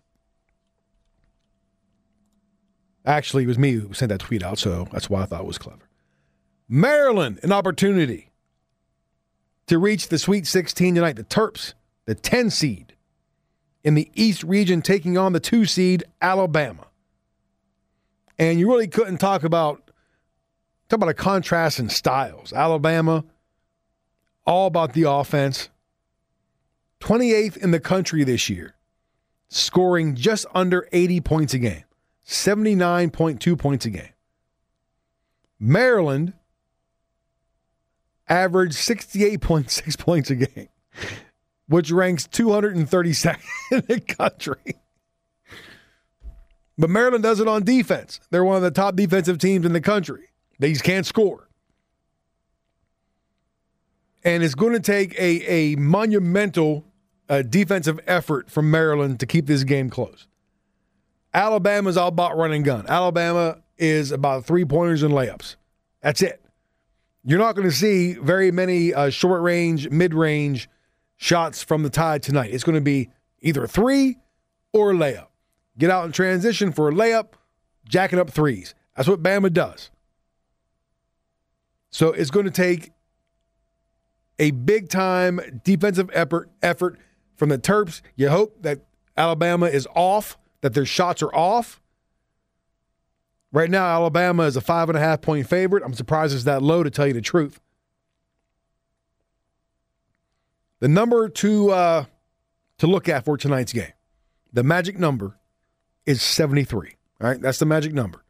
Actually, 3.05 3.45
it 3.45 3.49
was 3.49 3.59
me 3.59 3.73
who 3.73 3.93
sent 3.93 4.09
that 4.11 4.21
tweet 4.21 4.43
out, 4.43 4.59
so 4.59 4.89
that's 4.93 5.11
why 5.11 5.23
I 5.23 5.27
thought 5.27 5.43
it 5.43 5.47
was 5.47 5.59
clever. 5.59 5.89
Maryland, 6.69 7.39
an 7.43 7.53
opportunity 7.53 8.31
to 9.67 9.79
reach 9.79 10.09
the 10.09 10.19
Sweet 10.19 10.47
16 10.47 10.95
tonight. 10.95 11.17
The 11.17 11.25
Terps, 11.25 11.75
the 12.07 12.15
10 12.15 12.51
seed 12.51 12.95
in 13.83 13.95
the 13.95 14.11
East 14.15 14.43
region, 14.43 14.81
taking 14.81 15.19
on 15.19 15.33
the 15.33 15.41
2 15.41 15.67
seed 15.67 16.05
Alabama. 16.23 16.87
And 18.39 18.59
you 18.59 18.69
really 18.69 18.89
couldn't 18.89 19.19
talk 19.19 19.45
about 19.45 19.85
Talk 20.89 20.99
about 20.99 21.09
a 21.09 21.15
contrast 21.15 21.79
in 21.79 21.89
styles. 21.89 22.53
Alabama, 22.53 23.25
all 24.47 24.67
about 24.67 24.93
the 24.93 25.09
offense. 25.11 25.71
28th 27.01 27.57
in 27.57 27.71
the 27.71 27.81
country 27.81 28.25
this 28.25 28.49
year, 28.49 28.75
scoring 29.49 30.15
just 30.15 30.47
under 30.55 30.89
80 30.93 31.21
points 31.21 31.55
a 31.55 31.59
game, 31.59 31.85
79.2 32.27 33.59
points 33.59 33.85
a 33.87 33.91
game. 33.91 34.09
Maryland 35.59 36.35
averaged 38.29 38.75
68.6 38.75 39.99
points 39.99 40.31
a 40.31 40.37
game, 40.37 40.69
which 41.69 41.91
ranks 41.91 42.27
232nd 42.27 43.39
in 43.73 43.85
the 43.87 44.01
country. 44.01 44.77
But 46.77 46.91
Maryland 46.91 47.23
does 47.23 47.41
it 47.41 47.47
on 47.47 47.65
defense. 47.65 48.21
They're 48.31 48.45
one 48.45 48.57
of 48.57 48.63
the 48.63 48.71
top 48.71 48.97
defensive 48.97 49.39
teams 49.39 49.65
in 49.65 49.73
the 49.73 49.81
country. 49.81 50.31
They 50.59 50.73
just 50.73 50.85
can't 50.85 51.07
score. 51.07 51.49
And 54.25 54.43
it's 54.43 54.55
going 54.55 54.73
to 54.73 54.81
take 54.81 55.15
a, 55.19 55.45
a 55.47 55.77
monumental 55.77 56.85
uh, 57.29 57.43
defensive 57.43 58.01
effort 58.07 58.51
from 58.51 58.71
Maryland 58.71 59.21
to 59.21 59.27
keep 59.27 59.47
this 59.47 59.65
game 59.65 59.91
close. 59.91 60.27
Alabama's 61.35 61.97
all 61.97 62.09
about 62.09 62.37
running 62.37 62.63
gun. 62.63 62.87
Alabama 62.89 63.59
is 63.77 64.13
about 64.13 64.45
three 64.45 64.65
pointers 64.65 65.03
and 65.03 65.13
layups. 65.13 65.57
That's 66.01 66.23
it. 66.23 66.41
You're 67.25 67.39
not 67.41 67.57
going 67.57 67.69
to 67.69 67.75
see 67.75 68.15
very 68.15 68.51
many 68.51 68.95
uh, 68.95 69.11
short 69.11 69.43
range, 69.43 69.91
mid 69.91 70.15
range 70.15 70.69
shots 71.17 71.63
from 71.63 71.83
the 71.83 71.91
Tide 71.91 72.23
tonight. 72.23 72.53
It's 72.53 72.65
going 72.65 72.77
to 72.77 72.81
be 72.81 73.11
either 73.41 73.67
three 73.67 74.19
or 74.73 74.93
layup. 74.93 75.29
Get 75.79 75.91
out 75.91 76.05
in 76.05 76.13
transition 76.13 76.71
for 76.71 76.89
a 76.89 76.93
layup, 76.93 77.29
jacking 77.89 78.19
up 78.19 78.31
threes. 78.31 78.75
That's 78.97 79.09
what 79.09 79.23
Bama 79.23 79.53
does. 79.53 79.91
So 81.91 82.13
it's 82.13 82.31
going 82.31 82.45
to 82.45 82.53
take 82.53 82.93
a 84.39 84.51
big 84.51 84.89
time 84.89 85.61
defensive 85.65 86.11
effort 86.13 86.51
effort 86.63 86.99
from 87.37 87.49
the 87.49 87.59
Terps. 87.59 88.03
You 88.17 88.31
hope 88.31 88.63
that 88.63 88.81
Alabama 89.17 89.67
is 89.67 89.87
off, 89.95 90.37
that 90.65 90.73
their 90.73 90.87
shots 90.87 91.23
are 91.23 91.35
off. 91.35 91.79
Right 93.53 93.69
now, 93.69 93.85
Alabama 93.85 94.45
is 94.45 94.57
a 94.57 94.63
five 94.63 94.89
and 94.89 94.97
a 94.97 95.01
half 95.01 95.21
point 95.21 95.47
favorite. 95.47 95.83
I'm 95.85 95.93
surprised 95.93 96.35
it's 96.35 96.45
that 96.45 96.63
low 96.63 96.83
to 96.83 96.89
tell 96.89 97.07
you 97.07 97.13
the 97.13 97.21
truth. 97.21 97.61
The 100.81 100.89
number 100.89 101.29
to 101.29 101.71
uh, 101.71 102.05
to 102.79 102.87
look 102.87 103.11
at 103.11 103.27
for 103.27 103.37
tonight's 103.37 103.75
game, 103.75 103.93
the 104.55 104.63
magic 104.63 104.99
number 104.99 105.39
is 106.07 106.23
73. 106.23 106.97
All 107.21 107.29
right, 107.29 107.41
that's 107.43 107.59
the 107.59 107.67
magic 107.67 107.93
number. 107.93 108.25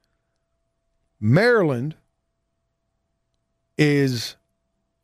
Maryland 1.20 1.94
is 3.78 4.34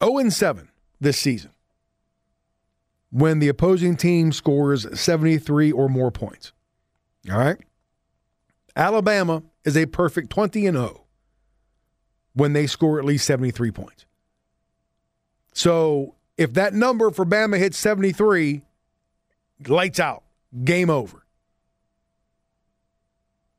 0 0.02 0.19
and 0.19 0.32
7 0.32 0.69
this 1.01 1.16
season 1.16 1.52
when 3.12 3.39
the 3.39 3.47
opposing 3.47 3.97
team 3.97 4.32
scores 4.32 4.85
73 4.98 5.70
or 5.70 5.89
more 5.89 6.11
points. 6.11 6.52
All 7.28 7.38
right? 7.38 7.59
Alabama 8.76 9.42
is 9.64 9.76
a 9.76 9.86
perfect 9.86 10.30
20 10.30 10.66
and 10.66 10.76
0 10.76 11.05
when 12.34 12.52
they 12.52 12.66
score 12.66 12.98
at 12.98 13.05
least 13.05 13.26
73 13.26 13.70
points. 13.72 14.06
So 15.52 16.14
if 16.38 16.55
that 16.55 16.72
number 16.72 17.10
for 17.10 17.26
Bama 17.26 17.59
hits 17.59 17.76
73, 17.76 18.62
lights 19.66 20.01
out, 20.01 20.22
game 20.64 20.88
over. 20.88 21.24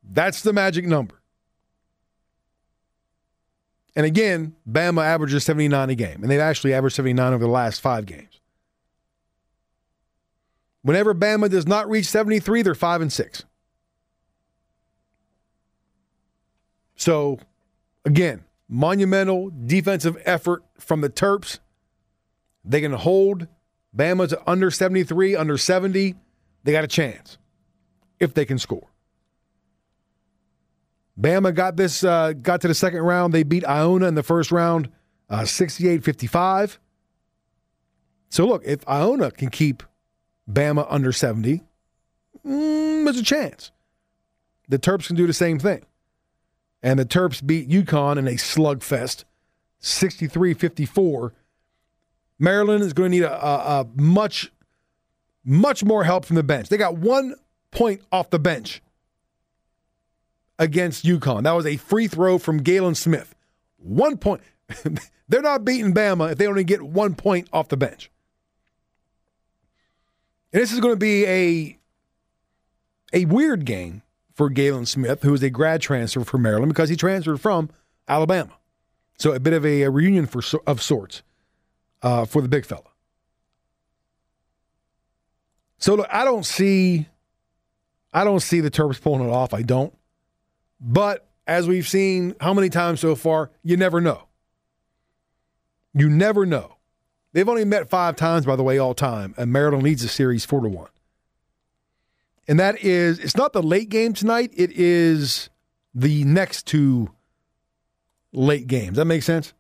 That's 0.03 0.41
the 0.41 0.53
magic 0.53 0.85
number. 0.85 1.21
And 3.95 4.05
again, 4.05 4.55
Bama 4.69 5.03
averages 5.03 5.43
79 5.43 5.89
a 5.89 5.95
game, 5.95 6.21
and 6.21 6.31
they've 6.31 6.39
actually 6.39 6.73
averaged 6.73 6.95
79 6.95 7.33
over 7.33 7.43
the 7.43 7.51
last 7.51 7.81
five 7.81 8.05
games. 8.05 8.39
Whenever 10.81 11.13
Bama 11.13 11.49
does 11.49 11.67
not 11.67 11.89
reach 11.89 12.07
73, 12.07 12.61
they're 12.61 12.73
5 12.73 13.01
and 13.01 13.13
6. 13.13 13.43
So, 17.01 17.39
again, 18.05 18.43
monumental 18.69 19.49
defensive 19.65 20.21
effort 20.23 20.63
from 20.77 21.01
the 21.01 21.09
Terps. 21.09 21.57
They 22.63 22.79
can 22.79 22.91
hold 22.91 23.47
Bama 23.97 24.29
to 24.29 24.39
under 24.47 24.69
73, 24.69 25.35
under 25.35 25.57
70. 25.57 26.13
They 26.63 26.71
got 26.71 26.83
a 26.83 26.87
chance 26.87 27.39
if 28.19 28.35
they 28.35 28.45
can 28.45 28.59
score. 28.59 28.87
Bama 31.19 31.55
got 31.55 31.75
this, 31.75 32.03
uh, 32.03 32.33
got 32.33 32.61
to 32.61 32.67
the 32.67 32.75
second 32.75 33.01
round. 33.01 33.33
They 33.33 33.41
beat 33.41 33.65
Iona 33.65 34.07
in 34.07 34.13
the 34.13 34.21
first 34.21 34.51
round, 34.51 34.87
uh, 35.27 35.45
68 35.45 36.03
55. 36.03 36.79
So, 38.29 38.45
look, 38.45 38.61
if 38.63 38.87
Iona 38.87 39.31
can 39.31 39.49
keep 39.49 39.81
Bama 40.47 40.85
under 40.87 41.11
70, 41.11 41.63
mm, 42.45 43.05
there's 43.05 43.17
a 43.17 43.23
chance. 43.23 43.71
The 44.69 44.77
Terps 44.77 45.07
can 45.07 45.15
do 45.15 45.25
the 45.25 45.33
same 45.33 45.57
thing. 45.57 45.83
And 46.83 46.99
the 46.99 47.05
Terps 47.05 47.45
beat 47.45 47.69
UConn 47.69 48.17
in 48.17 48.27
a 48.27 48.31
slugfest, 48.31 49.23
63 49.79 50.53
54. 50.53 51.33
Maryland 52.39 52.83
is 52.83 52.93
going 52.93 53.11
to 53.11 53.17
need 53.17 53.23
a, 53.23 53.45
a, 53.45 53.81
a, 53.81 53.87
much, 53.95 54.51
much 55.45 55.83
more 55.83 56.03
help 56.03 56.25
from 56.25 56.37
the 56.37 56.43
bench. 56.43 56.69
They 56.69 56.77
got 56.77 56.97
one 56.97 57.35
point 57.69 58.01
off 58.11 58.31
the 58.31 58.39
bench 58.39 58.81
against 60.57 61.05
UConn. 61.05 61.43
That 61.43 61.51
was 61.51 61.67
a 61.67 61.77
free 61.77 62.07
throw 62.07 62.39
from 62.39 62.63
Galin 62.63 62.95
Smith. 62.95 63.35
One 63.77 64.17
point. 64.17 64.41
They're 65.29 65.41
not 65.41 65.63
beating 65.63 65.93
Bama 65.93 66.31
if 66.31 66.37
they 66.37 66.47
only 66.47 66.63
get 66.63 66.81
one 66.81 67.15
point 67.15 67.47
off 67.53 67.67
the 67.67 67.77
bench. 67.77 68.09
And 70.51 70.61
this 70.61 70.73
is 70.73 70.79
going 70.79 70.93
to 70.93 70.99
be 70.99 71.25
a 71.25 71.77
a 73.13 73.25
weird 73.25 73.65
game 73.65 74.01
for 74.41 74.49
Galin 74.49 74.87
Smith, 74.87 75.21
who 75.21 75.35
is 75.35 75.43
a 75.43 75.51
grad 75.51 75.81
transfer 75.81 76.23
from 76.23 76.41
Maryland 76.41 76.73
because 76.73 76.89
he 76.89 76.95
transferred 76.95 77.39
from 77.39 77.69
Alabama. 78.07 78.57
So 79.19 79.33
a 79.33 79.39
bit 79.39 79.53
of 79.53 79.63
a, 79.63 79.83
a 79.83 79.91
reunion 79.91 80.25
for 80.25 80.41
of 80.65 80.81
sorts 80.81 81.21
uh, 82.01 82.25
for 82.25 82.41
the 82.41 82.47
big 82.47 82.65
fella. 82.65 82.89
So 85.77 85.93
look, 85.93 86.07
I 86.11 86.25
don't 86.25 86.43
see, 86.43 87.05
I 88.11 88.23
don't 88.23 88.39
see 88.39 88.61
the 88.61 88.71
Terps 88.71 88.99
pulling 88.99 89.29
it 89.29 89.31
off. 89.31 89.53
I 89.53 89.61
don't. 89.61 89.95
But 90.79 91.29
as 91.45 91.67
we've 91.67 91.87
seen 91.87 92.33
how 92.41 92.55
many 92.55 92.69
times 92.69 92.99
so 92.99 93.13
far, 93.13 93.51
you 93.61 93.77
never 93.77 94.01
know. 94.01 94.23
You 95.93 96.09
never 96.09 96.47
know. 96.47 96.77
They've 97.33 97.47
only 97.47 97.65
met 97.65 97.91
five 97.91 98.15
times, 98.15 98.47
by 98.47 98.55
the 98.55 98.63
way, 98.63 98.79
all 98.79 98.95
time, 98.95 99.35
and 99.37 99.53
Maryland 99.53 99.83
leads 99.83 100.01
the 100.01 100.07
series 100.07 100.45
four 100.45 100.61
to 100.61 100.67
one. 100.67 100.89
And 102.51 102.59
that 102.59 102.83
is, 102.83 103.17
it's 103.19 103.37
not 103.37 103.53
the 103.53 103.63
late 103.63 103.87
game 103.87 104.11
tonight, 104.11 104.51
it 104.57 104.73
is 104.73 105.49
the 105.95 106.25
next 106.25 106.67
two 106.67 107.09
late 108.33 108.67
games. 108.67 108.97
That 108.97 109.05
makes 109.05 109.25
sense? 109.25 109.53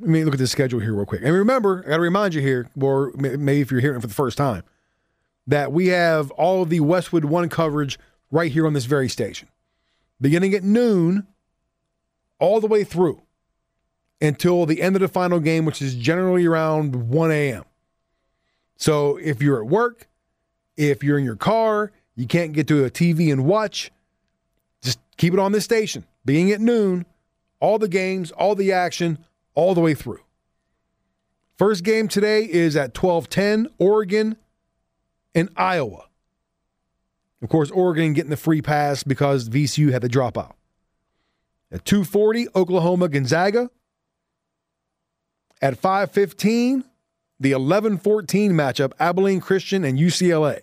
Let 0.00 0.10
me 0.10 0.24
look 0.24 0.34
at 0.34 0.40
the 0.40 0.48
schedule 0.48 0.80
here 0.80 0.94
real 0.94 1.06
quick. 1.06 1.20
And 1.22 1.32
remember, 1.32 1.84
I 1.86 1.90
got 1.90 1.96
to 1.98 2.02
remind 2.02 2.34
you 2.34 2.40
here, 2.40 2.68
or 2.80 3.12
maybe 3.14 3.60
if 3.60 3.70
you're 3.70 3.78
hearing 3.78 4.00
for 4.00 4.08
the 4.08 4.14
first 4.14 4.36
time, 4.36 4.64
that 5.46 5.70
we 5.70 5.86
have 5.86 6.32
all 6.32 6.62
of 6.62 6.70
the 6.70 6.80
Westwood 6.80 7.26
One 7.26 7.48
coverage 7.48 7.96
right 8.32 8.50
here 8.50 8.66
on 8.66 8.72
this 8.72 8.86
very 8.86 9.08
station, 9.08 9.48
beginning 10.20 10.54
at 10.54 10.64
noon 10.64 11.28
all 12.40 12.60
the 12.60 12.66
way 12.66 12.82
through 12.82 13.22
until 14.20 14.66
the 14.66 14.82
end 14.82 14.96
of 14.96 15.02
the 15.02 15.06
final 15.06 15.38
game, 15.38 15.64
which 15.64 15.80
is 15.80 15.94
generally 15.94 16.46
around 16.46 17.10
1 17.10 17.30
a.m. 17.30 17.64
So 18.76 19.18
if 19.18 19.40
you're 19.40 19.62
at 19.62 19.70
work, 19.70 20.08
if 20.76 21.02
you're 21.02 21.18
in 21.18 21.24
your 21.24 21.36
car, 21.36 21.92
you 22.14 22.26
can't 22.26 22.52
get 22.52 22.66
to 22.68 22.84
a 22.84 22.90
TV 22.90 23.32
and 23.32 23.44
watch, 23.44 23.90
just 24.82 24.98
keep 25.16 25.32
it 25.32 25.38
on 25.38 25.52
this 25.52 25.64
station. 25.64 26.04
Being 26.24 26.50
at 26.50 26.60
noon, 26.60 27.06
all 27.60 27.78
the 27.78 27.88
games, 27.88 28.30
all 28.32 28.54
the 28.54 28.72
action, 28.72 29.18
all 29.54 29.74
the 29.74 29.80
way 29.80 29.94
through. 29.94 30.20
First 31.56 31.84
game 31.84 32.08
today 32.08 32.44
is 32.44 32.76
at 32.76 32.94
12:10, 32.94 33.68
Oregon 33.78 34.36
and 35.34 35.48
Iowa. 35.56 36.08
Of 37.42 37.48
course, 37.48 37.70
Oregon 37.70 38.12
getting 38.12 38.30
the 38.30 38.36
free 38.36 38.62
pass 38.62 39.02
because 39.02 39.48
VCU 39.48 39.92
had 39.92 40.02
the 40.02 40.08
dropout. 40.08 40.52
At 41.70 41.84
2:40, 41.84 42.48
Oklahoma 42.54 43.08
Gonzaga. 43.08 43.70
At 45.62 45.80
5:15, 45.80 46.84
the 47.38 47.52
11-14 47.52 48.50
matchup, 48.50 48.92
Abilene 48.98 49.40
Christian 49.40 49.84
and 49.84 49.98
UCLA. 49.98 50.60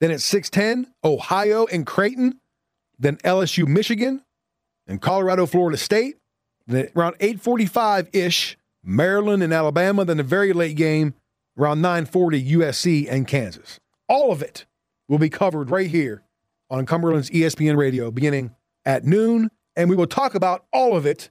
Then 0.00 0.10
at 0.10 0.20
6:10, 0.20 0.86
Ohio 1.04 1.66
and 1.66 1.86
Creighton. 1.86 2.40
Then 2.98 3.16
LSU 3.18 3.66
Michigan 3.66 4.22
and 4.86 5.00
Colorado 5.00 5.46
Florida 5.46 5.76
State. 5.76 6.16
Then 6.66 6.88
around 6.96 7.16
8:45 7.18 8.08
ish, 8.12 8.56
Maryland 8.82 9.42
and 9.42 9.52
Alabama. 9.52 10.04
Then 10.04 10.20
a 10.20 10.24
very 10.24 10.52
late 10.52 10.76
game 10.76 11.14
around 11.58 11.80
9:40 11.80 12.40
USC 12.52 13.08
and 13.08 13.26
Kansas. 13.26 13.78
All 14.08 14.32
of 14.32 14.42
it 14.42 14.66
will 15.08 15.18
be 15.18 15.28
covered 15.28 15.70
right 15.70 15.90
here 15.90 16.22
on 16.70 16.86
Cumberland's 16.86 17.30
ESPN 17.30 17.76
Radio 17.76 18.10
beginning 18.10 18.54
at 18.84 19.04
noon. 19.04 19.50
And 19.76 19.88
we 19.90 19.96
will 19.96 20.06
talk 20.06 20.34
about 20.34 20.64
all 20.72 20.96
of 20.96 21.06
it 21.06 21.30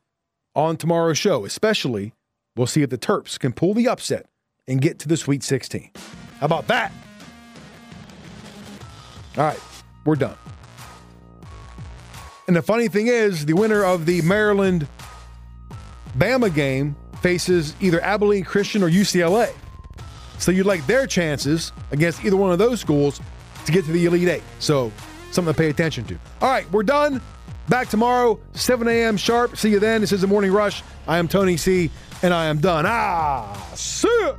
on 0.56 0.78
tomorrow's 0.78 1.18
show, 1.18 1.46
especially 1.46 2.14
we'll 2.58 2.68
see 2.68 2.82
if 2.82 2.90
the 2.90 2.98
Terps 2.98 3.40
can 3.40 3.54
pull 3.54 3.74
the 3.74 3.88
upset 3.88 4.26
and 4.68 4.82
get 4.82 5.00
to 5.00 5.08
the 5.08 5.16
Sweet 5.16 5.44
16. 5.44 5.92
How 6.40 6.46
about 6.46 6.68
that? 6.68 6.92
All 9.38 9.44
right, 9.44 9.60
we're 10.04 10.16
done. 10.16 10.36
And 12.48 12.56
the 12.56 12.62
funny 12.62 12.88
thing 12.88 13.08
is, 13.08 13.46
the 13.46 13.54
winner 13.54 13.84
of 13.84 14.06
the 14.06 14.22
Maryland 14.22 14.88
Bama 16.18 16.54
game 16.54 16.96
faces 17.22 17.76
either 17.82 18.02
Abilene 18.02 18.44
Christian 18.44 18.84
or 18.84 18.90
UCLA. 18.90 19.54
So 20.40 20.52
you'd 20.52 20.66
like 20.66 20.86
their 20.88 21.08
chances 21.08 21.72
against 21.92 22.24
either 22.24 22.38
one 22.38 22.52
of 22.52 22.60
those 22.60 22.80
schools 22.80 23.20
to 23.66 23.72
get 23.72 23.86
to 23.86 23.92
the 23.92 24.06
Elite 24.06 24.30
Eight. 24.30 24.44
So, 24.60 24.92
something 25.32 25.54
to 25.54 25.58
pay 25.58 25.70
attention 25.70 26.06
to. 26.06 26.18
All 26.42 26.50
right, 26.50 26.70
we're 26.72 26.84
done. 26.84 27.22
Back 27.68 27.90
tomorrow, 27.90 28.40
7 28.54 28.88
a.m. 28.88 29.18
sharp. 29.18 29.58
See 29.58 29.70
you 29.70 29.80
then. 29.80 30.00
This 30.00 30.14
is 30.14 30.22
the 30.22 30.28
Morning 30.28 30.54
Rush. 30.54 30.84
I 31.06 31.18
am 31.18 31.28
Tony 31.28 31.58
C, 31.58 31.92
and 32.24 32.34
I 32.34 32.46
am 32.46 32.60
done. 32.60 32.86
Ah, 32.88 33.54
see 33.76 34.08
ya. 34.22 34.34